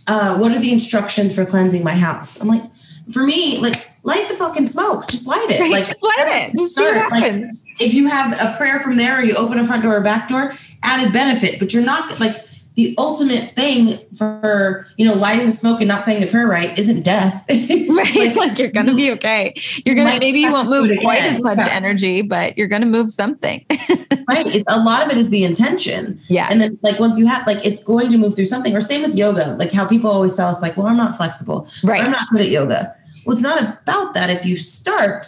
uh, 0.08 0.38
what 0.38 0.52
are 0.52 0.60
the 0.60 0.72
instructions 0.72 1.36
for 1.36 1.46
cleansing 1.46 1.84
my 1.84 1.96
house? 1.96 2.40
I'm 2.42 2.48
like, 2.48 2.64
for 3.12 3.24
me, 3.24 3.60
like 3.60 3.90
light 4.04 4.28
the 4.30 4.36
fucking 4.36 4.68
smoke. 4.68 5.08
Just 5.08 5.28
light 5.28 5.50
it. 5.50 5.60
Right, 5.60 5.72
like 5.72 5.88
just 5.88 6.04
light 6.04 6.50
it. 6.52 6.58
Just 6.58 6.76
see 6.76 6.84
what 6.84 6.96
happens. 6.96 7.66
Like, 7.68 7.82
if 7.82 7.94
you 7.94 8.08
have 8.08 8.40
a 8.40 8.56
prayer 8.58 8.80
from 8.80 8.98
there 8.98 9.20
or 9.20 9.24
you 9.24 9.36
open 9.36 9.60
a 9.60 9.66
front 9.66 9.84
door 9.84 9.98
or 9.98 10.02
back 10.02 10.30
door, 10.30 10.54
added 10.84 11.12
benefit. 11.14 11.60
But 11.60 11.74
you're 11.74 11.84
not 11.84 12.20
like 12.20 12.36
the 12.80 12.96
ultimate 12.98 13.52
thing 13.52 13.98
for 14.18 14.88
you 14.98 15.06
know 15.06 15.14
lighting 15.14 15.46
the 15.46 15.52
smoke 15.52 15.82
and 15.82 15.88
not 15.88 16.06
saying 16.06 16.22
the 16.22 16.28
prayer 16.28 16.48
right 16.48 16.78
isn't 16.78 17.04
death. 17.04 17.46
right. 17.50 18.16
like, 18.16 18.36
like, 18.36 18.60
you're 18.60 18.70
gonna 18.70 18.94
be 18.94 19.12
okay. 19.12 19.54
You're 19.86 19.96
gonna 19.96 20.18
maybe 20.20 20.40
you 20.40 20.52
won't 20.52 20.70
move 20.70 20.92
quite 21.02 21.24
as 21.24 21.42
much 21.42 21.60
yeah. 21.60 21.68
energy, 21.68 22.22
but 22.22 22.58
you're 22.58 22.68
gonna 22.68 22.86
move 22.86 23.10
something. 23.10 23.66
right. 24.28 24.48
It, 24.48 24.64
a 24.68 24.80
lot 24.80 25.06
of 25.06 25.12
it 25.12 25.18
is 25.18 25.30
the 25.30 25.44
intention. 25.44 26.22
Yeah. 26.28 26.48
And 26.50 26.62
then 26.62 26.78
like 26.84 27.00
once 27.00 27.18
you 27.18 27.28
have 27.28 27.46
like 27.46 27.66
it's 27.66 27.84
going 27.84 28.10
to 28.12 28.18
move 28.18 28.36
through 28.36 28.48
something. 28.48 28.76
Or 28.76 28.82
same 28.82 29.02
with 29.02 29.16
yoga. 29.16 29.56
Like 29.60 29.72
how 29.72 29.88
people 29.88 30.10
always 30.10 30.36
tell 30.36 30.48
us, 30.48 30.62
like, 30.62 30.78
well, 30.78 30.88
I'm 30.88 30.98
not 30.98 31.18
flexible. 31.18 31.68
Right. 31.84 32.04
I'm 32.04 32.12
not 32.12 32.30
good 32.32 32.42
at 32.42 32.50
yoga 32.50 32.96
well, 33.30 33.36
it's 33.36 33.44
not 33.44 33.62
about 33.62 34.16
that. 34.16 34.32
If 34.32 34.44
you 34.44 34.58
start, 34.58 35.28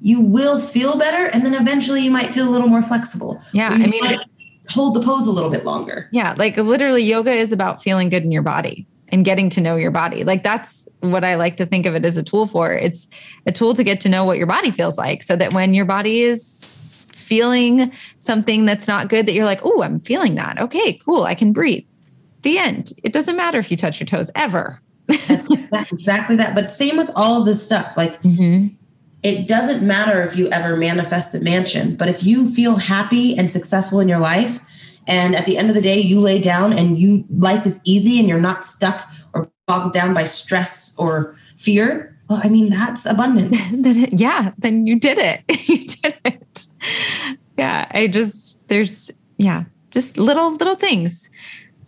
you 0.00 0.20
will 0.20 0.60
feel 0.60 0.96
better, 0.96 1.28
and 1.32 1.44
then 1.44 1.54
eventually 1.60 2.00
you 2.00 2.10
might 2.10 2.26
feel 2.26 2.48
a 2.48 2.50
little 2.50 2.68
more 2.68 2.82
flexible. 2.82 3.42
Yeah, 3.52 3.70
I 3.70 3.86
mean, 3.86 4.20
hold 4.68 4.94
the 4.94 5.02
pose 5.02 5.26
a 5.26 5.32
little 5.32 5.50
bit 5.50 5.64
longer. 5.64 6.08
Yeah, 6.12 6.34
like 6.36 6.56
literally, 6.56 7.02
yoga 7.02 7.32
is 7.32 7.52
about 7.52 7.82
feeling 7.82 8.08
good 8.08 8.22
in 8.24 8.32
your 8.32 8.42
body 8.42 8.86
and 9.08 9.24
getting 9.24 9.50
to 9.50 9.60
know 9.60 9.76
your 9.76 9.90
body. 9.90 10.24
Like 10.24 10.42
that's 10.42 10.88
what 11.00 11.24
I 11.24 11.34
like 11.34 11.56
to 11.58 11.66
think 11.66 11.86
of 11.86 11.94
it 11.94 12.04
as 12.04 12.16
a 12.16 12.22
tool 12.22 12.46
for. 12.46 12.72
It's 12.72 13.08
a 13.46 13.52
tool 13.52 13.74
to 13.74 13.84
get 13.84 14.00
to 14.02 14.08
know 14.08 14.24
what 14.24 14.38
your 14.38 14.46
body 14.46 14.70
feels 14.70 14.98
like, 14.98 15.22
so 15.22 15.36
that 15.36 15.52
when 15.52 15.74
your 15.74 15.84
body 15.84 16.22
is 16.22 17.10
feeling 17.14 17.92
something 18.18 18.64
that's 18.64 18.88
not 18.88 19.08
good, 19.08 19.26
that 19.26 19.32
you're 19.32 19.44
like, 19.44 19.60
oh, 19.64 19.82
I'm 19.82 20.00
feeling 20.00 20.34
that. 20.36 20.60
Okay, 20.60 20.94
cool. 20.94 21.24
I 21.24 21.34
can 21.34 21.52
breathe. 21.52 21.84
The 22.42 22.58
end. 22.58 22.92
It 23.04 23.12
doesn't 23.12 23.36
matter 23.36 23.58
if 23.58 23.70
you 23.70 23.76
touch 23.76 24.00
your 24.00 24.06
toes 24.06 24.30
ever 24.34 24.82
exactly 25.08 26.36
that. 26.36 26.52
But 26.54 26.70
same 26.70 26.96
with 26.96 27.10
all 27.14 27.40
of 27.40 27.46
this 27.46 27.64
stuff. 27.64 27.96
Like 27.96 28.20
mm-hmm. 28.22 28.74
It 29.22 29.46
doesn't 29.46 29.86
matter 29.86 30.22
if 30.22 30.36
you 30.36 30.48
ever 30.48 30.76
manifest 30.76 31.34
a 31.34 31.40
mansion, 31.40 31.96
but 31.96 32.08
if 32.08 32.24
you 32.24 32.50
feel 32.50 32.76
happy 32.76 33.36
and 33.36 33.50
successful 33.50 34.00
in 34.00 34.08
your 34.08 34.18
life, 34.18 34.60
and 35.06 35.34
at 35.34 35.46
the 35.46 35.58
end 35.58 35.68
of 35.68 35.74
the 35.74 35.82
day, 35.82 35.98
you 36.00 36.20
lay 36.20 36.40
down 36.40 36.72
and 36.72 36.98
you 36.98 37.24
life 37.30 37.66
is 37.66 37.80
easy 37.84 38.18
and 38.18 38.28
you're 38.28 38.40
not 38.40 38.64
stuck 38.64 39.08
or 39.32 39.50
bogged 39.66 39.94
down 39.94 40.14
by 40.14 40.24
stress 40.24 40.96
or 40.98 41.36
fear. 41.56 42.16
Well, 42.28 42.40
I 42.42 42.48
mean, 42.48 42.70
that's 42.70 43.04
abundance. 43.06 43.76
then, 43.82 44.08
yeah, 44.12 44.52
then 44.58 44.86
you 44.86 44.98
did 44.98 45.18
it. 45.18 45.42
you 45.68 45.78
did 45.78 46.14
it. 46.24 46.66
Yeah. 47.58 47.86
I 47.90 48.06
just 48.06 48.68
there's 48.68 49.10
yeah, 49.38 49.64
just 49.90 50.18
little 50.18 50.52
little 50.52 50.76
things 50.76 51.30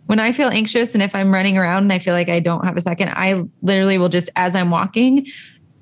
when 0.07 0.19
I 0.19 0.31
feel 0.31 0.49
anxious 0.49 0.93
and 0.93 1.01
if 1.01 1.15
I'm 1.15 1.33
running 1.33 1.57
around 1.57 1.83
and 1.83 1.93
I 1.93 1.99
feel 1.99 2.13
like 2.13 2.29
I 2.29 2.39
don't 2.39 2.63
have 2.63 2.77
a 2.77 2.81
second, 2.81 3.09
I 3.09 3.43
literally 3.61 3.97
will 3.97 4.09
just, 4.09 4.29
as 4.35 4.55
I'm 4.55 4.69
walking, 4.69 5.25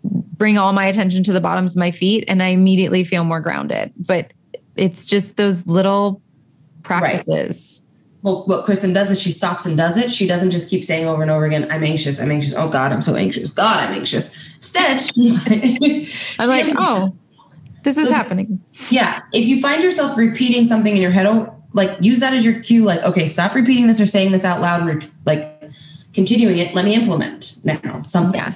bring 0.04 0.58
all 0.58 0.74
my 0.74 0.86
attention 0.86 1.24
to 1.24 1.34
the 1.34 1.41
bottoms 1.41 1.76
of 1.76 1.80
my 1.80 1.91
feet 1.91 2.26
and 2.28 2.43
I 2.43 2.47
immediately 2.47 3.04
feel 3.04 3.24
more 3.24 3.39
grounded. 3.39 3.93
But 4.08 4.34
it's 4.76 5.06
just 5.06 5.38
those 5.38 5.68
little 5.68 6.22
practices. 6.84 7.82
Right. 7.82 7.89
Well, 8.24 8.43
what 8.45 8.66
Kristen 8.66 8.93
does 8.93 9.12
is 9.12 9.22
she 9.22 9.32
stops 9.32 9.66
and 9.66 9.76
does 9.76 9.97
it. 9.97 10.14
She 10.14 10.28
doesn't 10.28 10.51
just 10.51 10.70
keep 10.70 10.86
saying 10.86 11.08
over 11.08 11.22
and 11.22 11.30
over 11.30 11.45
again, 11.45 11.70
I'm 11.70 11.84
anxious, 11.84 12.22
I'm 12.22 12.32
anxious. 12.32 12.56
Oh 12.56 12.70
God, 12.70 12.93
I'm 12.93 13.01
so 13.01 13.16
anxious. 13.16 13.51
God, 13.51 13.84
I'm 13.84 13.93
anxious. 13.93 14.56
Instead, 14.56 15.12
I'm 16.39 16.47
like, 16.47 16.74
oh, 16.78 17.14
this 17.84 17.97
is 17.97 18.08
so, 18.08 18.14
happening. 18.14 18.64
Yeah. 18.89 19.22
If 19.34 19.45
you 19.45 19.60
find 19.60 19.84
yourself 19.84 20.18
repeating 20.18 20.66
something 20.66 20.95
in 20.95 21.01
your 21.01 21.12
head, 21.12 21.26
oh, 21.26 21.64
like 21.74 21.97
use 22.01 22.20
that 22.20 22.34
as 22.34 22.45
your 22.45 22.60
cue 22.62 22.84
like 22.84 23.01
okay 23.04 23.28
stop 23.28 23.54
repeating 23.56 23.88
this 23.88 23.99
or 23.99 24.06
saying 24.06 24.32
this 24.32 24.45
out 24.45 24.62
loud 24.62 24.88
and 24.88 25.12
like 25.26 25.62
continuing 26.14 26.58
it 26.58 26.74
let 26.74 26.86
me 26.86 26.95
implement 26.95 27.58
now 27.64 28.01
something 28.04 28.39
yeah 28.39 28.54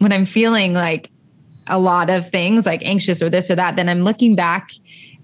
when 0.00 0.12
i'm 0.12 0.24
feeling 0.24 0.74
like 0.74 1.10
a 1.68 1.78
lot 1.78 2.10
of 2.10 2.28
things 2.28 2.66
like 2.66 2.84
anxious 2.84 3.22
or 3.22 3.30
this 3.30 3.50
or 3.50 3.54
that 3.54 3.76
then 3.76 3.88
i'm 3.88 4.02
looking 4.02 4.34
back 4.34 4.72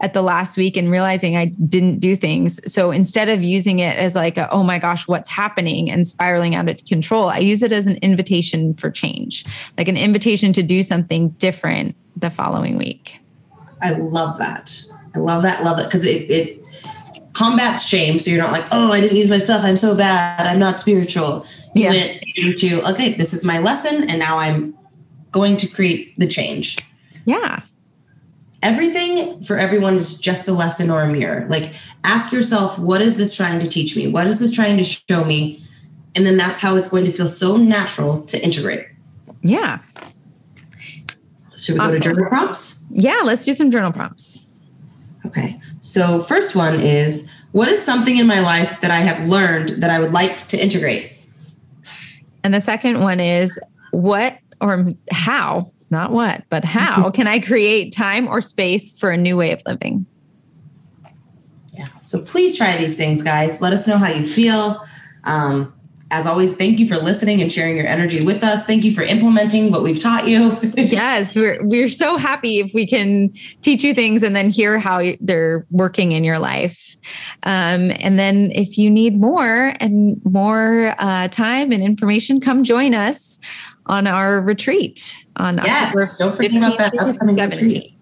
at 0.00 0.12
the 0.12 0.22
last 0.22 0.56
week 0.56 0.76
and 0.76 0.90
realizing 0.90 1.36
i 1.36 1.46
didn't 1.46 1.98
do 1.98 2.14
things 2.14 2.60
so 2.72 2.90
instead 2.90 3.28
of 3.28 3.42
using 3.42 3.80
it 3.80 3.96
as 3.96 4.14
like 4.14 4.36
a, 4.36 4.48
oh 4.50 4.62
my 4.62 4.78
gosh 4.78 5.08
what's 5.08 5.28
happening 5.28 5.90
and 5.90 6.06
spiraling 6.06 6.54
out 6.54 6.68
of 6.68 6.84
control 6.84 7.28
i 7.28 7.38
use 7.38 7.62
it 7.62 7.72
as 7.72 7.86
an 7.86 7.96
invitation 7.96 8.74
for 8.74 8.90
change 8.90 9.44
like 9.76 9.88
an 9.88 9.96
invitation 9.96 10.52
to 10.52 10.62
do 10.62 10.82
something 10.82 11.30
different 11.30 11.96
the 12.16 12.30
following 12.30 12.76
week 12.76 13.20
i 13.82 13.92
love 13.92 14.38
that 14.38 14.72
i 15.14 15.18
love 15.18 15.42
that 15.42 15.64
love 15.64 15.78
it 15.78 15.84
because 15.84 16.04
it, 16.04 16.30
it 16.30 16.66
combats 17.36 17.86
shame. 17.86 18.18
So 18.18 18.30
you're 18.30 18.42
not 18.42 18.52
like, 18.52 18.64
oh, 18.72 18.90
I 18.92 19.00
didn't 19.00 19.16
use 19.16 19.28
my 19.28 19.38
stuff. 19.38 19.62
I'm 19.62 19.76
so 19.76 19.94
bad. 19.94 20.46
I'm 20.46 20.58
not 20.58 20.80
spiritual. 20.80 21.46
You 21.76 21.84
yeah. 21.84 21.90
went 21.90 22.24
into, 22.36 22.82
okay, 22.90 23.12
this 23.12 23.34
is 23.34 23.44
my 23.44 23.58
lesson. 23.58 24.08
And 24.08 24.18
now 24.18 24.38
I'm 24.38 24.74
going 25.30 25.58
to 25.58 25.66
create 25.66 26.18
the 26.18 26.26
change. 26.26 26.78
Yeah. 27.26 27.62
Everything 28.62 29.44
for 29.44 29.58
everyone 29.58 29.94
is 29.96 30.18
just 30.18 30.48
a 30.48 30.52
lesson 30.52 30.88
or 30.88 31.02
a 31.02 31.12
mirror. 31.12 31.46
Like 31.50 31.74
ask 32.02 32.32
yourself, 32.32 32.78
what 32.78 33.02
is 33.02 33.18
this 33.18 33.36
trying 33.36 33.60
to 33.60 33.68
teach 33.68 33.94
me? 33.94 34.08
What 34.08 34.26
is 34.26 34.38
this 34.38 34.54
trying 34.54 34.78
to 34.78 34.84
show 34.84 35.24
me? 35.24 35.62
And 36.14 36.26
then 36.26 36.38
that's 36.38 36.60
how 36.60 36.76
it's 36.76 36.90
going 36.90 37.04
to 37.04 37.12
feel 37.12 37.28
so 37.28 37.58
natural 37.58 38.24
to 38.24 38.42
integrate. 38.42 38.86
Yeah. 39.42 39.80
Should 41.56 41.74
we 41.74 41.80
awesome. 41.80 41.90
go 41.90 41.98
to 41.98 42.00
journal 42.00 42.28
prompts? 42.30 42.86
Yeah, 42.90 43.20
let's 43.22 43.44
do 43.44 43.52
some 43.52 43.70
journal 43.70 43.92
prompts. 43.92 44.50
Okay. 45.26 45.60
So, 45.82 46.22
first 46.22 46.56
one 46.56 46.80
is 46.80 47.30
what 47.52 47.68
is 47.68 47.82
something 47.82 48.16
in 48.16 48.26
my 48.26 48.40
life 48.40 48.80
that 48.80 48.90
I 48.90 49.00
have 49.00 49.28
learned 49.28 49.82
that 49.82 49.90
I 49.90 50.00
would 50.00 50.12
like 50.12 50.48
to 50.48 50.62
integrate? 50.62 51.12
And 52.46 52.54
the 52.54 52.60
second 52.60 53.00
one 53.00 53.18
is 53.18 53.58
what 53.90 54.38
or 54.60 54.86
how, 55.10 55.66
not 55.90 56.12
what, 56.12 56.44
but 56.48 56.64
how 56.64 57.10
can 57.10 57.26
I 57.26 57.40
create 57.40 57.92
time 57.92 58.28
or 58.28 58.40
space 58.40 58.96
for 59.00 59.10
a 59.10 59.16
new 59.16 59.36
way 59.36 59.50
of 59.50 59.60
living? 59.66 60.06
Yeah. 61.72 61.86
So 62.02 62.18
please 62.24 62.56
try 62.56 62.76
these 62.76 62.96
things, 62.96 63.20
guys. 63.20 63.60
Let 63.60 63.72
us 63.72 63.88
know 63.88 63.98
how 63.98 64.10
you 64.10 64.24
feel. 64.24 64.80
Um, 65.24 65.74
as 66.10 66.26
always, 66.26 66.54
thank 66.54 66.78
you 66.78 66.86
for 66.86 66.96
listening 66.96 67.42
and 67.42 67.52
sharing 67.52 67.76
your 67.76 67.86
energy 67.86 68.24
with 68.24 68.44
us. 68.44 68.64
Thank 68.64 68.84
you 68.84 68.94
for 68.94 69.02
implementing 69.02 69.72
what 69.72 69.82
we've 69.82 70.00
taught 70.00 70.28
you. 70.28 70.56
yes, 70.76 71.34
we're 71.34 71.58
we're 71.66 71.88
so 71.88 72.16
happy 72.16 72.60
if 72.60 72.72
we 72.74 72.86
can 72.86 73.32
teach 73.60 73.82
you 73.82 73.92
things 73.92 74.22
and 74.22 74.36
then 74.36 74.48
hear 74.48 74.78
how 74.78 75.02
they're 75.20 75.66
working 75.70 76.12
in 76.12 76.22
your 76.22 76.38
life. 76.38 76.96
Um, 77.42 77.90
and 77.98 78.18
then 78.18 78.52
if 78.54 78.78
you 78.78 78.88
need 78.88 79.20
more 79.20 79.74
and 79.80 80.20
more 80.24 80.94
uh, 80.98 81.26
time 81.28 81.72
and 81.72 81.82
information, 81.82 82.40
come 82.40 82.62
join 82.62 82.94
us 82.94 83.40
on 83.86 84.06
our 84.06 84.40
retreat 84.40 85.26
on 85.36 85.58
yes, 85.58 85.94
October 85.94 86.06
don't 86.18 86.36
forget 86.36 86.56
about 86.56 86.78
that 86.78 86.98
upcoming 86.98 87.36
17th. 87.36 87.62
retreat. 87.62 87.94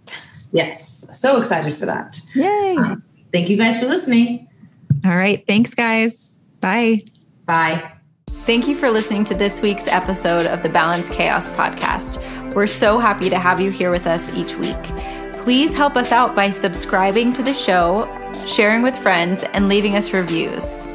Yes, 0.52 1.18
so 1.18 1.40
excited 1.40 1.74
for 1.74 1.86
that. 1.86 2.20
Yay! 2.34 2.76
Um, 2.78 3.02
thank 3.32 3.48
you 3.48 3.57
guys 3.57 3.80
for 3.80 3.86
listening. 3.86 4.48
All 5.05 5.16
right, 5.16 5.44
thanks, 5.46 5.74
guys. 5.74 6.38
Bye. 6.61 7.02
Bye. 7.47 7.92
Thank 8.28 8.68
you 8.68 8.76
for 8.76 8.90
listening 8.90 9.24
to 9.26 9.34
this 9.34 9.62
week's 9.62 9.88
episode 9.88 10.47
of 10.47 10.62
the 10.62 10.68
Balance 10.68 11.09
Chaos 11.09 11.49
podcast. 11.51 12.55
We're 12.55 12.66
so 12.66 12.99
happy 12.99 13.30
to 13.30 13.38
have 13.38 13.61
you 13.61 13.70
here 13.70 13.90
with 13.90 14.07
us 14.07 14.32
each 14.34 14.57
week. 14.57 14.82
Please 15.32 15.74
help 15.74 15.97
us 15.97 16.12
out 16.12 16.34
by 16.34 16.51
subscribing 16.51 17.32
to 17.34 17.42
the 17.42 17.55
show, 17.55 18.07
sharing 18.47 18.82
with 18.82 18.97
friends, 18.97 19.45
and 19.55 19.68
leaving 19.68 19.97
us 19.97 20.12
reviews. 20.12 20.86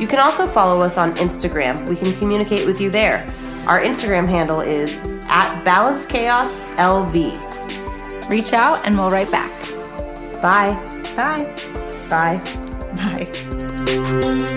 You 0.00 0.06
can 0.06 0.18
also 0.18 0.46
follow 0.46 0.80
us 0.80 0.98
on 0.98 1.12
Instagram. 1.12 1.88
We 1.88 1.94
can 1.94 2.12
communicate 2.14 2.66
with 2.66 2.80
you 2.80 2.90
there. 2.90 3.26
Our 3.66 3.80
Instagram 3.80 4.28
handle 4.28 4.60
is 4.60 4.98
at 5.28 5.62
Balance 5.62 6.06
Chaos 6.06 6.64
LV. 6.76 8.28
Reach 8.28 8.52
out 8.52 8.84
and 8.86 8.96
we'll 8.96 9.10
write 9.10 9.30
back. 9.30 9.52
Bye. 10.40 10.74
Bye. 11.14 11.44
Bye. 12.08 12.40
Bye. 12.96 14.56